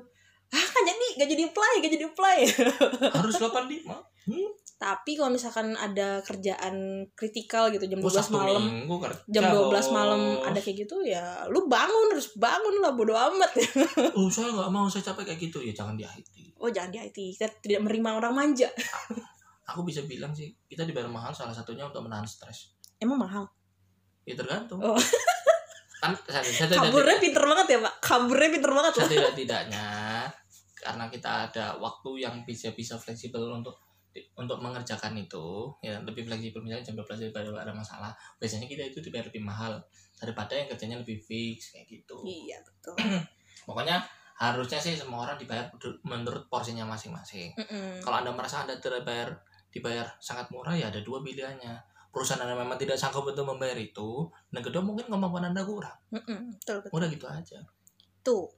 Ah 0.48 0.64
kan 0.64 0.82
jadi 0.84 1.06
gak 1.20 1.28
jadi 1.28 1.42
apply 1.52 1.72
gak 1.84 1.92
jadi 1.92 2.04
apply. 2.08 2.38
Harus 3.20 3.34
85 3.36 3.84
hmm? 4.28 4.50
tapi 4.78 5.18
kalau 5.18 5.34
misalkan 5.34 5.74
ada 5.74 6.22
kerjaan 6.22 7.02
kritikal 7.18 7.66
gitu 7.74 7.90
jam 7.90 7.98
Gua 7.98 8.14
12 8.14 8.22
Sabtu 8.22 8.38
malam 8.38 8.64
jam 9.26 9.44
12 9.50 9.74
bos. 9.74 9.88
malam 9.90 10.38
ada 10.46 10.62
kayak 10.62 10.86
gitu 10.86 11.02
ya 11.02 11.42
lu 11.50 11.66
bangun 11.66 12.14
harus 12.14 12.30
bangun 12.38 12.78
lah 12.78 12.94
bodo 12.94 13.18
amat. 13.18 13.50
Oh 14.14 14.30
saya 14.34 14.54
nggak 14.54 14.70
mau 14.70 14.86
saya 14.86 15.10
capek 15.10 15.34
kayak 15.34 15.50
gitu. 15.50 15.58
Ya 15.66 15.74
jangan 15.74 15.98
di 15.98 16.06
IT 16.06 16.54
oh 16.62 16.70
jangan 16.70 16.94
di 16.94 16.98
IT 17.02 17.18
kita 17.34 17.46
tidak 17.58 17.80
menerima 17.90 18.22
orang 18.22 18.32
manja. 18.38 18.70
Aku 19.74 19.82
bisa 19.82 20.06
bilang 20.06 20.30
sih 20.30 20.54
kita 20.70 20.86
dibayar 20.86 21.10
mahal 21.10 21.34
salah 21.34 21.52
satunya 21.52 21.82
untuk 21.82 22.06
menahan 22.06 22.24
stres. 22.24 22.78
Emang 23.02 23.18
mahal? 23.18 23.50
Ya 24.22 24.38
tergantung. 24.38 24.78
Oh. 24.78 24.94
Kan 25.98 26.12
saya, 26.30 26.42
saya 26.46 26.66
tidak 26.70 26.90
kaburnya 26.90 27.18
pinter 27.18 27.44
banget 27.44 27.66
ya 27.74 27.78
pak. 27.82 27.94
Kaburnya 27.98 28.48
pinter 28.54 28.70
banget 28.70 28.92
loh 28.94 29.06
setidak 29.06 29.34
tidaknya 29.34 29.88
karena 30.78 31.04
kita 31.10 31.30
ada 31.50 31.66
waktu 31.82 32.10
yang 32.22 32.34
bisa 32.46 32.70
bisa 32.72 32.94
fleksibel 32.94 33.50
untuk 33.50 33.74
untuk 34.34 34.58
mengerjakan 34.58 35.14
itu 35.14 35.70
ya 35.84 35.98
lebih 36.02 36.26
fleksibel 36.26 36.62
misalnya 36.62 36.86
jam 36.86 36.94
12 36.98 37.28
daripada 37.28 37.50
ada 37.66 37.74
masalah. 37.74 38.10
Biasanya 38.38 38.66
kita 38.70 38.82
itu 38.90 38.98
dibayar 39.02 39.26
lebih 39.26 39.42
mahal 39.42 39.78
daripada 40.18 40.54
yang 40.54 40.66
kerjanya 40.70 40.96
lebih 41.02 41.18
fix 41.18 41.74
kayak 41.74 41.86
gitu. 41.86 42.16
Iya 42.26 42.58
betul. 42.62 42.94
Pokoknya 43.68 44.02
harusnya 44.38 44.78
sih 44.78 44.94
semua 44.94 45.26
orang 45.26 45.34
dibayar 45.34 45.66
menurut 46.06 46.46
porsinya 46.46 46.86
masing-masing. 46.86 47.50
Mm-mm. 47.58 47.98
kalau 48.06 48.22
anda 48.22 48.30
merasa 48.30 48.62
anda 48.62 48.78
dibayar 48.78 49.34
dibayar 49.68 50.06
sangat 50.22 50.48
murah 50.54 50.72
ya 50.72 50.88
ada 50.88 51.02
dua 51.02 51.20
pilihannya 51.20 51.74
perusahaan 52.08 52.40
anda 52.40 52.56
memang 52.56 52.80
tidak 52.80 52.96
sanggup 52.96 53.28
untuk 53.28 53.44
membayar 53.44 53.76
itu 53.76 54.26
dan 54.48 54.60
kedua 54.64 54.80
mungkin 54.80 55.06
kemampuan 55.06 55.48
anda 55.52 55.62
kurang. 55.62 55.94
Mm-mm. 56.12 56.56
betul 56.56 56.80
betul. 56.82 56.92
Udah 56.96 57.08
gitu 57.12 57.26
aja. 57.28 57.58
Tuh. 58.24 58.48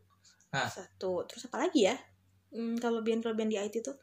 Nah. 0.51 0.67
satu. 0.67 1.23
Terus 1.31 1.47
apa 1.51 1.67
lagi 1.67 1.87
ya? 1.87 1.95
Hmm, 2.51 2.75
kelebihan-kelebihan 2.79 3.51
di 3.51 3.59
IT 3.59 3.77
tuh? 3.87 3.95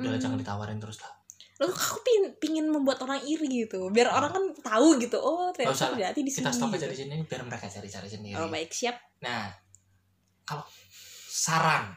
Udah 0.00 0.16
Hmm. 0.16 0.22
jangan 0.22 0.38
ditawarin 0.40 0.80
terus 0.80 1.00
lah. 1.04 1.12
Loh, 1.58 1.74
aku 1.74 1.98
pingin, 2.06 2.24
pingin 2.38 2.66
membuat 2.70 3.02
orang 3.02 3.18
iri 3.26 3.66
gitu? 3.66 3.90
Biar 3.90 4.14
orang 4.14 4.30
kan 4.30 4.44
tahu 4.62 4.94
gitu 5.02 5.18
oh 5.18 5.50
ternyata 5.50 5.90
lah. 5.90 5.98
berarti 5.98 6.22
di 6.22 6.30
sini 6.30 6.46
kita 6.46 6.54
stop 6.54 6.70
gitu. 6.70 6.78
aja 6.78 6.86
di 6.86 6.98
sini 7.02 7.14
biar 7.26 7.42
mereka 7.42 7.66
cari-cari 7.66 8.06
sendiri. 8.06 8.38
Oh 8.38 8.46
baik 8.46 8.70
siap. 8.70 8.94
Nah 9.26 9.50
kalau 10.46 10.62
saran 11.26 11.90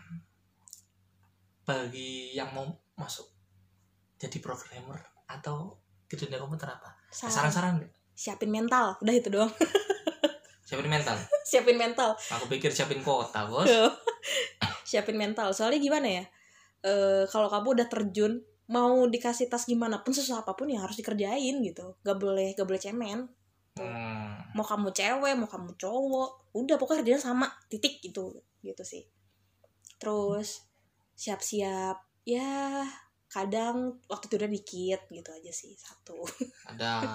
bagi 1.61 2.33
yang 2.33 2.49
mau 2.57 2.65
masuk 2.97 3.29
jadi 4.17 4.37
programmer 4.41 4.97
atau 5.29 5.77
ke 6.11 6.19
dunia 6.19 6.35
komputer 6.35 6.67
apa? 6.67 6.91
Saran. 7.07 7.31
saran-saran 7.31 7.75
siapin 8.21 8.51
mental 8.53 8.99
udah 9.01 9.15
itu 9.15 9.33
doang. 9.33 9.49
Siapin 10.71 10.87
mental? 10.87 11.19
Siapin 11.43 11.75
mental. 11.75 12.15
Aku 12.15 12.47
pikir 12.47 12.71
siapin 12.71 13.03
kota 13.03 13.43
bos. 13.43 13.67
Siapin 14.87 15.19
mental. 15.19 15.51
Soalnya 15.51 15.83
gimana 15.83 16.07
ya? 16.07 16.23
Eh 16.79 17.27
kalau 17.27 17.51
kamu 17.51 17.75
udah 17.75 17.87
terjun 17.91 18.39
mau 18.71 19.03
dikasih 19.03 19.51
tas 19.51 19.67
gimana 19.67 19.99
pun 19.99 20.15
susah 20.15 20.47
apa 20.47 20.55
pun 20.55 20.71
ya 20.71 20.79
harus 20.79 20.95
dikerjain 20.95 21.59
gitu. 21.59 21.99
Gak 22.07 22.15
boleh 22.15 22.55
gak 22.55 22.63
boleh 22.63 22.79
cemen. 22.79 23.27
Hmm. 23.71 24.35
mau 24.51 24.67
kamu 24.67 24.91
cewek 24.91 25.31
mau 25.39 25.47
kamu 25.47 25.79
cowok 25.79 26.51
udah 26.59 26.75
pokoknya 26.75 27.07
kerjanya 27.07 27.23
sama 27.23 27.47
titik 27.67 27.99
gitu 28.03 28.39
gitu 28.63 28.83
sih. 28.83 29.07
Terus 29.99 30.67
siap-siap 31.15 31.99
ya 32.27 32.83
kadang 33.31 33.95
waktu 34.11 34.27
tidurnya 34.27 34.59
dikit 34.59 35.01
gitu 35.07 35.29
aja 35.31 35.51
sih 35.55 35.71
satu. 35.79 36.19
Ada. 36.75 37.07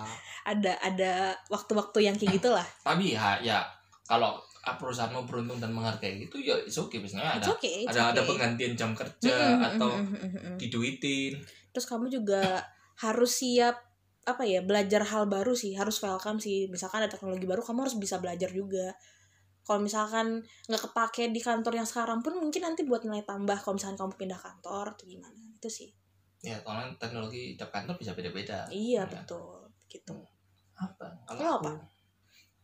Ada 0.48 0.72
ada 0.80 1.12
waktu-waktu 1.52 2.08
yang 2.08 2.16
kayak 2.16 2.40
gitulah. 2.40 2.64
Tapi 2.88 3.12
ya 3.12 3.36
ya 3.44 3.60
kalau 4.08 4.40
perusahaanmu 4.66 5.28
beruntung 5.28 5.62
dan 5.62 5.70
menghargai 5.70 6.26
itu 6.26 6.42
ya 6.42 6.58
it's 6.58 6.74
okay 6.74 6.98
biasanya 6.98 7.38
it's 7.38 7.46
ada 7.46 7.54
okay 7.54 7.86
it's 7.86 7.94
ada 7.94 8.10
ada 8.10 8.20
okay. 8.26 8.28
penggantian 8.34 8.72
jam 8.74 8.90
kerja 8.98 9.36
Mm-mm, 9.54 9.68
atau 9.70 9.90
mm-mm, 9.94 10.18
mm-mm. 10.26 10.54
diduitin. 10.58 11.38
Terus 11.70 11.86
kamu 11.86 12.10
juga 12.10 12.66
harus 12.98 13.30
siap 13.30 13.78
apa 14.26 14.42
ya 14.42 14.58
belajar 14.66 15.06
hal 15.06 15.30
baru 15.30 15.54
sih 15.54 15.76
harus 15.76 16.00
welcome 16.02 16.40
sih. 16.42 16.66
Misalkan 16.72 17.04
ada 17.04 17.12
teknologi 17.12 17.44
baru 17.46 17.62
kamu 17.62 17.86
harus 17.86 17.94
bisa 18.00 18.18
belajar 18.18 18.50
juga. 18.50 18.96
Kalau 19.62 19.82
misalkan 19.82 20.42
nggak 20.66 20.82
kepake 20.90 21.30
di 21.30 21.42
kantor 21.42 21.76
yang 21.76 21.86
sekarang 21.86 22.24
pun 22.24 22.38
mungkin 22.38 22.62
nanti 22.64 22.82
buat 22.88 23.04
nilai 23.06 23.22
tambah 23.22 23.58
kalau 23.60 23.78
misalkan 23.78 23.98
kamu 24.00 24.12
pindah 24.16 24.40
kantor 24.40 24.94
atau 24.94 25.04
gimana 25.06 25.46
itu 25.58 25.68
sih 25.70 25.90
ya 26.40 26.56
soalnya 26.60 26.92
teknologi 26.96 27.54
tiap 27.54 27.70
kantor 27.70 27.96
bisa 27.96 28.12
beda-beda 28.12 28.66
iya 28.68 29.02
Ya. 29.02 29.08
betul 29.08 29.64
gitu 29.86 30.14
apa 30.76 31.08
kalau 31.24 31.58
apa? 31.58 31.72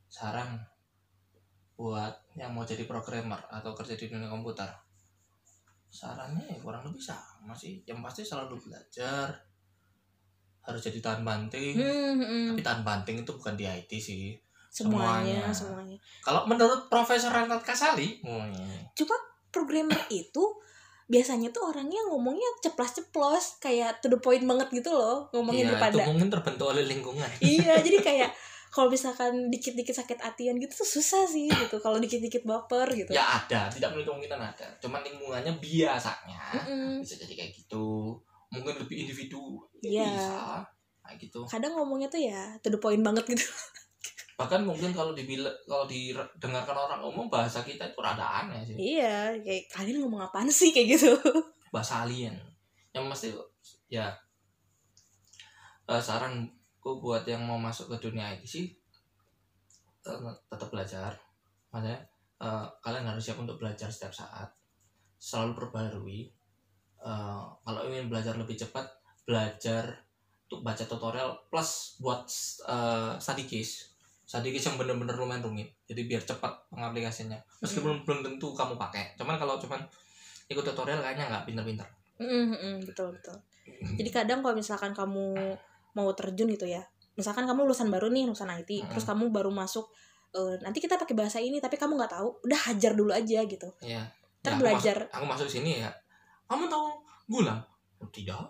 saran 0.06 0.60
buat 1.72 2.12
yang 2.34 2.52
mau 2.52 2.62
jadi 2.62 2.84
programmer 2.84 3.40
atau 3.48 3.72
kerja 3.72 3.96
di 3.96 4.06
dunia 4.06 4.28
komputer 4.28 4.68
sarannya 5.88 6.44
ya 6.46 6.56
kurang 6.58 6.84
lebih 6.84 7.00
sama 7.00 7.52
sih 7.52 7.80
yang 7.84 8.00
pasti 8.00 8.22
selalu 8.22 8.56
belajar 8.58 9.28
harus 10.62 10.80
jadi 10.80 11.00
tahan 11.00 11.20
banting 11.20 11.74
Hmm, 11.74 12.16
hmm. 12.16 12.44
tapi 12.54 12.60
tahan 12.60 12.82
banting 12.82 13.16
itu 13.20 13.32
bukan 13.32 13.56
di 13.56 13.64
IT 13.64 13.90
sih 13.92 14.36
semuanya 14.68 15.42
Semuanya. 15.42 15.52
semuanya 15.52 15.98
kalau 16.20 16.46
menurut 16.46 16.88
Profesor 16.88 17.28
Renat 17.28 17.60
Kasali 17.60 18.20
oh, 18.22 18.44
ini. 18.46 18.88
programmer 19.52 20.00
itu 20.08 20.40
biasanya 21.10 21.50
tuh 21.50 21.70
orangnya 21.70 21.98
ngomongnya 22.08 22.46
ceplas-ceplos 22.62 23.58
kayak 23.58 23.98
to 24.00 24.06
the 24.08 24.18
point 24.18 24.42
banget 24.46 24.70
gitu 24.70 24.90
loh 24.94 25.26
ngomongin 25.34 25.66
iya, 25.66 25.70
itu 25.70 25.74
daripada 25.76 26.04
mungkin 26.08 26.28
terbentuk 26.30 26.66
oleh 26.70 26.84
lingkungan. 26.86 27.28
Iya 27.42 27.74
jadi 27.86 27.98
kayak 28.00 28.30
kalau 28.72 28.88
misalkan 28.88 29.52
dikit-dikit 29.52 29.92
sakit 29.92 30.16
hatian 30.16 30.56
gitu 30.56 30.72
tuh 30.72 30.88
susah 30.88 31.28
sih 31.28 31.44
gitu 31.52 31.76
kalau 31.84 32.00
dikit-dikit 32.00 32.48
baper 32.48 32.88
gitu. 32.96 33.12
Ya 33.12 33.24
ada 33.44 33.68
tidak 33.68 33.92
menutup 33.92 34.16
kemungkinan 34.16 34.40
ada 34.40 34.66
cuman 34.80 35.04
lingkungannya 35.04 35.52
biasanya 35.60 36.40
Mm-mm. 36.64 37.04
bisa 37.04 37.20
jadi 37.20 37.34
kayak 37.36 37.52
gitu. 37.52 38.16
Mungkin 38.48 38.80
lebih 38.80 39.08
individu 39.08 39.60
Iya. 39.84 40.08
bisa 40.08 40.36
kayak 41.04 41.18
gitu. 41.20 41.40
Kadang 41.44 41.76
ngomongnya 41.76 42.08
tuh 42.08 42.24
ya 42.24 42.56
to 42.64 42.72
the 42.72 42.80
point 42.80 43.04
banget 43.04 43.28
gitu 43.28 43.44
bahkan 44.38 44.64
mungkin 44.64 44.90
kalau 44.90 45.12
dibila 45.12 45.50
kalau 45.68 45.84
didengarkan 45.86 46.76
orang 46.76 47.00
umum 47.04 47.28
bahasa 47.28 47.60
kita 47.62 47.88
itu 47.88 47.98
rada 48.00 48.44
aneh 48.44 48.60
sih. 48.64 48.76
Iya 48.76 49.36
kayak 49.40 49.64
kalian 49.70 50.04
ngomong 50.06 50.22
apaan 50.24 50.48
sih? 50.50 50.72
kayak 50.74 50.98
gitu. 50.98 51.12
Bahasa 51.74 52.04
alien. 52.04 52.34
Yang 52.92 53.04
mesti 53.08 53.28
ya 53.88 54.12
eh, 55.88 56.02
saranku 56.02 57.00
buat 57.00 57.24
yang 57.28 57.44
mau 57.44 57.60
masuk 57.60 57.92
ke 57.96 58.08
dunia 58.08 58.32
IT 58.34 58.44
sih 58.48 58.66
eh, 60.08 60.18
tetap 60.48 60.68
belajar. 60.72 61.12
Makanya 61.72 62.00
eh, 62.40 62.66
kalian 62.80 63.08
harus 63.08 63.24
siap 63.24 63.40
untuk 63.40 63.60
belajar 63.60 63.92
setiap 63.92 64.12
saat. 64.12 64.48
Selalu 65.22 65.54
perbarui 65.54 66.32
Eh, 67.02 67.44
kalau 67.66 67.80
ingin 67.90 68.06
belajar 68.06 68.38
lebih 68.38 68.54
cepat 68.54 68.86
belajar 69.26 70.06
untuk 70.46 70.62
baca 70.62 70.86
tutorial 70.86 71.34
plus 71.50 71.98
buat 71.98 72.30
eh, 72.70 73.12
study 73.18 73.44
case 73.50 73.91
case 74.40 74.64
yang 74.64 74.80
bener-bener 74.80 75.12
lumayan 75.12 75.44
rumit 75.44 75.68
jadi 75.84 76.08
biar 76.08 76.24
cepat 76.24 76.48
pengaplikasinya 76.72 77.36
meskipun 77.60 78.00
belum 78.08 78.24
tentu 78.24 78.56
kamu 78.56 78.80
pakai 78.80 79.12
cuman 79.20 79.36
kalau 79.36 79.60
cuman 79.60 79.84
ikut 80.48 80.64
tutorial 80.64 81.04
kayaknya 81.04 81.28
nggak 81.28 81.44
pinter-pinter 81.44 81.84
Mm, 82.16 82.54
mm, 82.54 82.76
betul 82.86 83.12
betul 83.12 83.36
jadi 83.98 84.08
kadang 84.08 84.40
kalau 84.40 84.54
misalkan 84.54 84.94
kamu 84.94 85.34
mau 85.92 86.08
terjun 86.14 86.48
gitu 86.48 86.64
ya 86.64 86.80
misalkan 87.12 87.44
kamu 87.44 87.66
lulusan 87.66 87.90
baru 87.90 88.08
nih 88.08 88.24
lulusan 88.24 88.48
IT 88.48 88.70
Mm. 88.80 88.88
terus 88.94 89.04
kamu 89.04 89.28
baru 89.28 89.50
masuk 89.50 89.90
eh, 90.32 90.56
nanti 90.62 90.78
kita 90.78 90.96
pakai 90.96 91.12
bahasa 91.12 91.36
ini 91.36 91.58
tapi 91.58 91.76
kamu 91.76 91.98
nggak 91.98 92.12
tahu 92.16 92.28
udah 92.46 92.60
hajar 92.72 92.96
dulu 92.96 93.10
aja 93.12 93.42
gitu 93.44 93.68
Iya. 93.84 94.06
Ntar 94.42 94.54
Ya, 94.54 94.58
aku. 94.58 94.64
Masuk, 94.74 94.96
aku 95.12 95.24
masuk 95.28 95.48
sini 95.50 95.84
ya. 95.84 95.90
Kamu 96.48 96.66
tahu 96.66 96.88
gulang? 97.30 97.62
Oh, 98.02 98.08
tidak. 98.10 98.42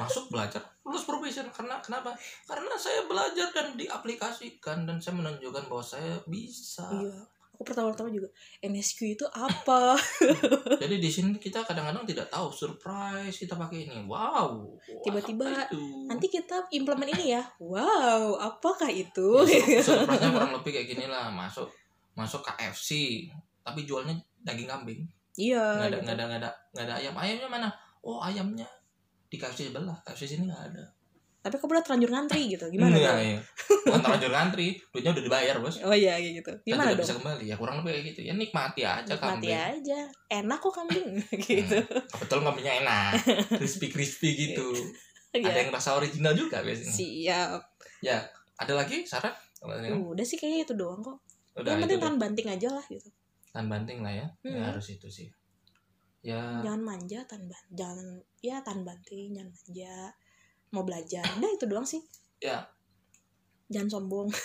Masuk 0.00 0.30
belajar 0.32 0.62
lulus 0.84 1.04
probation 1.08 1.46
karena 1.48 1.80
kenapa? 1.80 2.12
Karena 2.44 2.76
saya 2.76 3.08
belajar 3.08 3.48
dan 3.54 3.72
diaplikasikan 3.74 4.84
dan 4.84 5.00
saya 5.00 5.16
menunjukkan 5.16 5.64
bahwa 5.68 5.84
saya 5.84 6.20
bisa. 6.28 6.84
iya 7.00 7.16
aku 7.54 7.70
pertama-tama 7.70 8.10
juga 8.10 8.26
MSQ 8.66 9.14
itu 9.14 9.22
apa 9.30 9.94
Jadi 10.82 10.98
di 10.98 11.06
sini 11.06 11.38
kita 11.38 11.62
kadang-kadang 11.62 12.02
tidak 12.02 12.26
tahu 12.26 12.50
surprise 12.50 13.30
kita 13.38 13.54
pakai 13.54 13.86
ini. 13.86 14.02
Wow. 14.10 14.74
Tiba-tiba 15.06 15.62
nanti 16.10 16.26
kita 16.26 16.66
implement 16.74 17.14
ini 17.14 17.38
ya 17.38 17.42
wow 17.62 18.34
apakah 18.42 18.90
itu 18.90 19.46
Ya, 19.46 19.78
sur- 19.78 20.02
surprise-nya 20.02 20.34
kurang 20.34 20.52
lebih 20.58 20.70
kayak 20.74 20.88
gini 20.98 21.06
lah 21.06 21.30
masuk 21.30 21.70
masuk 22.18 22.42
KFC 22.42 23.22
tapi 23.62 23.86
jualnya 23.88 24.12
daging 24.44 24.68
kambing 24.68 25.00
iya 25.34 25.78
nggak 25.78 25.88
ada 25.88 25.96
gitu. 25.96 26.04
nggak 26.04 26.14
ada 26.14 26.24
nggak 26.28 26.40
ada 26.42 26.50
nggak 26.74 26.84
ada 26.84 26.94
ayam 27.00 27.14
ayamnya 27.16 27.48
mana 27.48 27.68
oh 28.04 28.18
ayamnya 28.22 28.66
di 29.34 29.36
KFC 29.36 29.68
sebelah 29.68 29.98
KFC 30.00 30.22
sini 30.30 30.46
nggak 30.46 30.62
ada. 30.70 30.84
Tapi 31.44 31.60
kamu 31.60 31.76
udah 31.76 31.84
terlanjur 31.84 32.08
ngantri 32.08 32.42
gitu? 32.48 32.64
Gimana 32.72 32.96
Iya, 32.96 33.12
iya. 33.20 33.38
bukan 33.84 34.00
terlanjur 34.00 34.32
ngantri 34.32 34.80
duitnya 34.88 35.12
udah 35.12 35.24
dibayar 35.26 35.56
bos. 35.60 35.76
Oh 35.82 35.92
iya 35.92 36.16
kayak 36.16 36.40
gitu. 36.40 36.52
Dan 36.54 36.64
gimana 36.64 36.88
dong? 36.88 37.00
bisa 37.00 37.12
kembali. 37.14 37.44
Ya 37.44 37.56
kurang 37.58 37.76
lebih 37.78 37.90
kayak 37.92 38.04
gitu. 38.08 38.20
Ya 38.24 38.32
nikmati 38.32 38.80
aja 38.80 39.04
Nikmati 39.04 39.20
kambing. 39.44 39.52
aja. 39.52 39.98
Enak 40.32 40.58
kok 40.58 40.72
kambing 40.72 41.06
gitu. 41.44 41.76
Hmm, 41.76 42.06
kebetulan 42.08 42.42
kambingnya 42.44 42.74
enak. 42.80 43.10
Crispy 43.60 43.86
crispy 43.88 44.28
gitu. 44.32 44.72
Ada 45.34 45.44
Iya. 45.44 45.60
yang 45.60 45.70
rasa 45.70 45.90
original 45.92 46.32
juga 46.32 46.62
biasanya. 46.62 46.94
Siap. 46.94 47.60
Ya 48.00 48.22
ada 48.54 48.72
lagi 48.72 49.02
saran 49.02 49.34
ini 49.60 49.90
kan 49.90 49.98
udah 49.98 50.22
sih 50.22 50.38
kayaknya 50.38 50.62
itu 50.62 50.74
doang 50.74 51.02
kok. 51.02 51.18
Udah 51.54 51.74
yang 51.74 51.82
penting 51.82 51.98
tahan 51.98 52.16
banting 52.16 52.46
aja 52.46 52.68
lah 52.70 52.84
gitu. 52.86 53.10
Tahan 53.50 53.66
banting 53.66 53.98
lah 53.98 54.14
ya. 54.14 54.26
Ya 54.40 54.54
Hmm. 54.54 54.64
harus 54.70 54.86
itu 54.88 55.10
sih 55.10 55.26
ya. 56.24 56.64
Jangan 56.64 56.80
manja 56.80 57.20
ban 57.28 57.44
jangan 57.70 58.08
ya 58.40 58.64
tahan 58.64 58.82
banting 58.82 59.36
jangan 59.36 59.52
manja. 59.52 59.96
Mau 60.72 60.82
belajar 60.82 61.24
udah 61.38 61.50
itu 61.52 61.64
doang 61.68 61.86
sih. 61.86 62.00
Ya. 62.40 62.64
Jangan 63.68 64.00
sombong. 64.00 64.28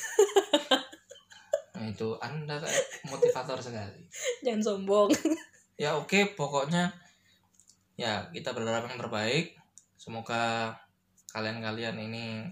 Nah, 1.80 1.88
itu 1.88 2.12
anda 2.20 2.60
motivator 3.08 3.56
sekali. 3.64 4.04
Jangan 4.44 4.60
sombong. 4.60 5.16
Ya 5.80 5.96
oke 5.96 6.36
pokoknya 6.36 6.92
ya 7.96 8.28
kita 8.36 8.52
berharap 8.52 8.92
yang 8.92 9.00
terbaik. 9.00 9.56
Semoga 9.96 10.76
kalian-kalian 11.32 11.96
ini 11.96 12.52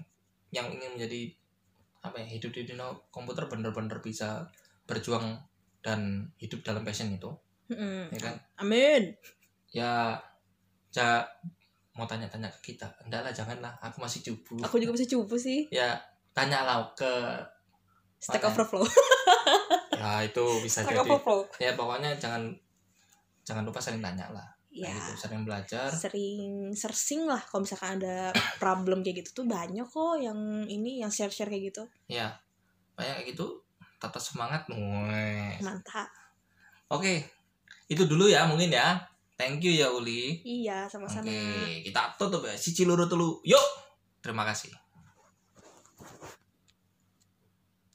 yang 0.55 0.71
ingin 0.71 0.95
menjadi 0.95 1.35
apa 2.07 2.23
ya 2.23 2.27
hidup 2.39 2.55
di 2.55 2.63
dunia 2.63 2.87
komputer 3.11 3.51
bener-bener 3.51 3.99
bisa 3.99 4.47
berjuang 4.87 5.43
dan 5.83 6.31
hidup 6.39 6.63
dalam 6.63 6.87
passion 6.87 7.11
itu 7.11 7.27
Mm-mm. 7.67 8.11
ya 8.15 8.19
kan? 8.19 8.35
Amin. 8.63 9.01
Ya 9.71 10.15
ja, 10.91 11.21
mau 11.93 12.07
tanya-tanya 12.07 12.47
ke 12.59 12.73
kita. 12.73 12.87
Enggak 13.03 13.27
lah 13.27 13.33
janganlah. 13.33 13.73
Aku 13.83 13.99
masih 13.99 14.23
cupu. 14.23 14.57
Aku 14.63 14.79
juga 14.79 14.95
bisa 14.95 15.05
cupu 15.05 15.35
sih. 15.35 15.67
Ya 15.69 15.99
tanyalah 16.31 16.93
ke 16.95 17.11
stack 18.21 18.45
overflow. 18.45 18.85
Ya 19.97 20.21
itu 20.21 20.45
bisa 20.61 20.85
stack 20.85 20.93
jadi. 20.93 21.09
overflow. 21.09 21.41
Ya 21.57 21.73
pokoknya 21.73 22.13
jangan 22.21 22.53
jangan 23.41 23.65
lupa 23.65 23.81
saling 23.81 23.97
tanya 23.97 24.29
lah 24.29 24.45
ya. 24.69 24.93
gitu 24.93 25.25
sering 25.25 25.41
belajar. 25.41 25.89
Sering 25.89 26.69
searching 26.77 27.25
lah. 27.25 27.41
Kalau 27.41 27.65
misalkan 27.65 27.97
ada 27.97 28.29
problem 28.61 29.01
kayak 29.01 29.25
gitu 29.25 29.41
tuh 29.41 29.45
banyak 29.49 29.89
kok 29.89 30.21
yang 30.21 30.37
ini 30.69 31.01
yang 31.01 31.09
share 31.09 31.33
share 31.33 31.49
kayak 31.49 31.73
gitu. 31.73 31.83
Ya 32.05 32.37
banyak 32.93 33.25
kayak 33.25 33.27
gitu. 33.33 33.57
Tetap 33.97 34.21
semangat 34.21 34.69
mantap. 34.69 36.13
Oke 36.93 37.25
itu 37.87 38.03
dulu 38.07 38.27
ya 38.27 38.47
mungkin 38.47 38.71
ya. 38.71 38.99
Thank 39.37 39.63
you 39.63 39.73
ya 39.75 39.91
Uli. 39.93 40.41
Iya 40.41 40.89
sama-sama. 40.89 41.29
Oke 41.29 41.83
kita 41.85 42.15
tutup 42.17 42.47
ya. 42.47 42.55
Si 42.57 42.73
ciluru 42.73 43.05
telu. 43.05 43.37
Yuk. 43.45 43.67
Terima 44.23 44.43
kasih 44.43 44.86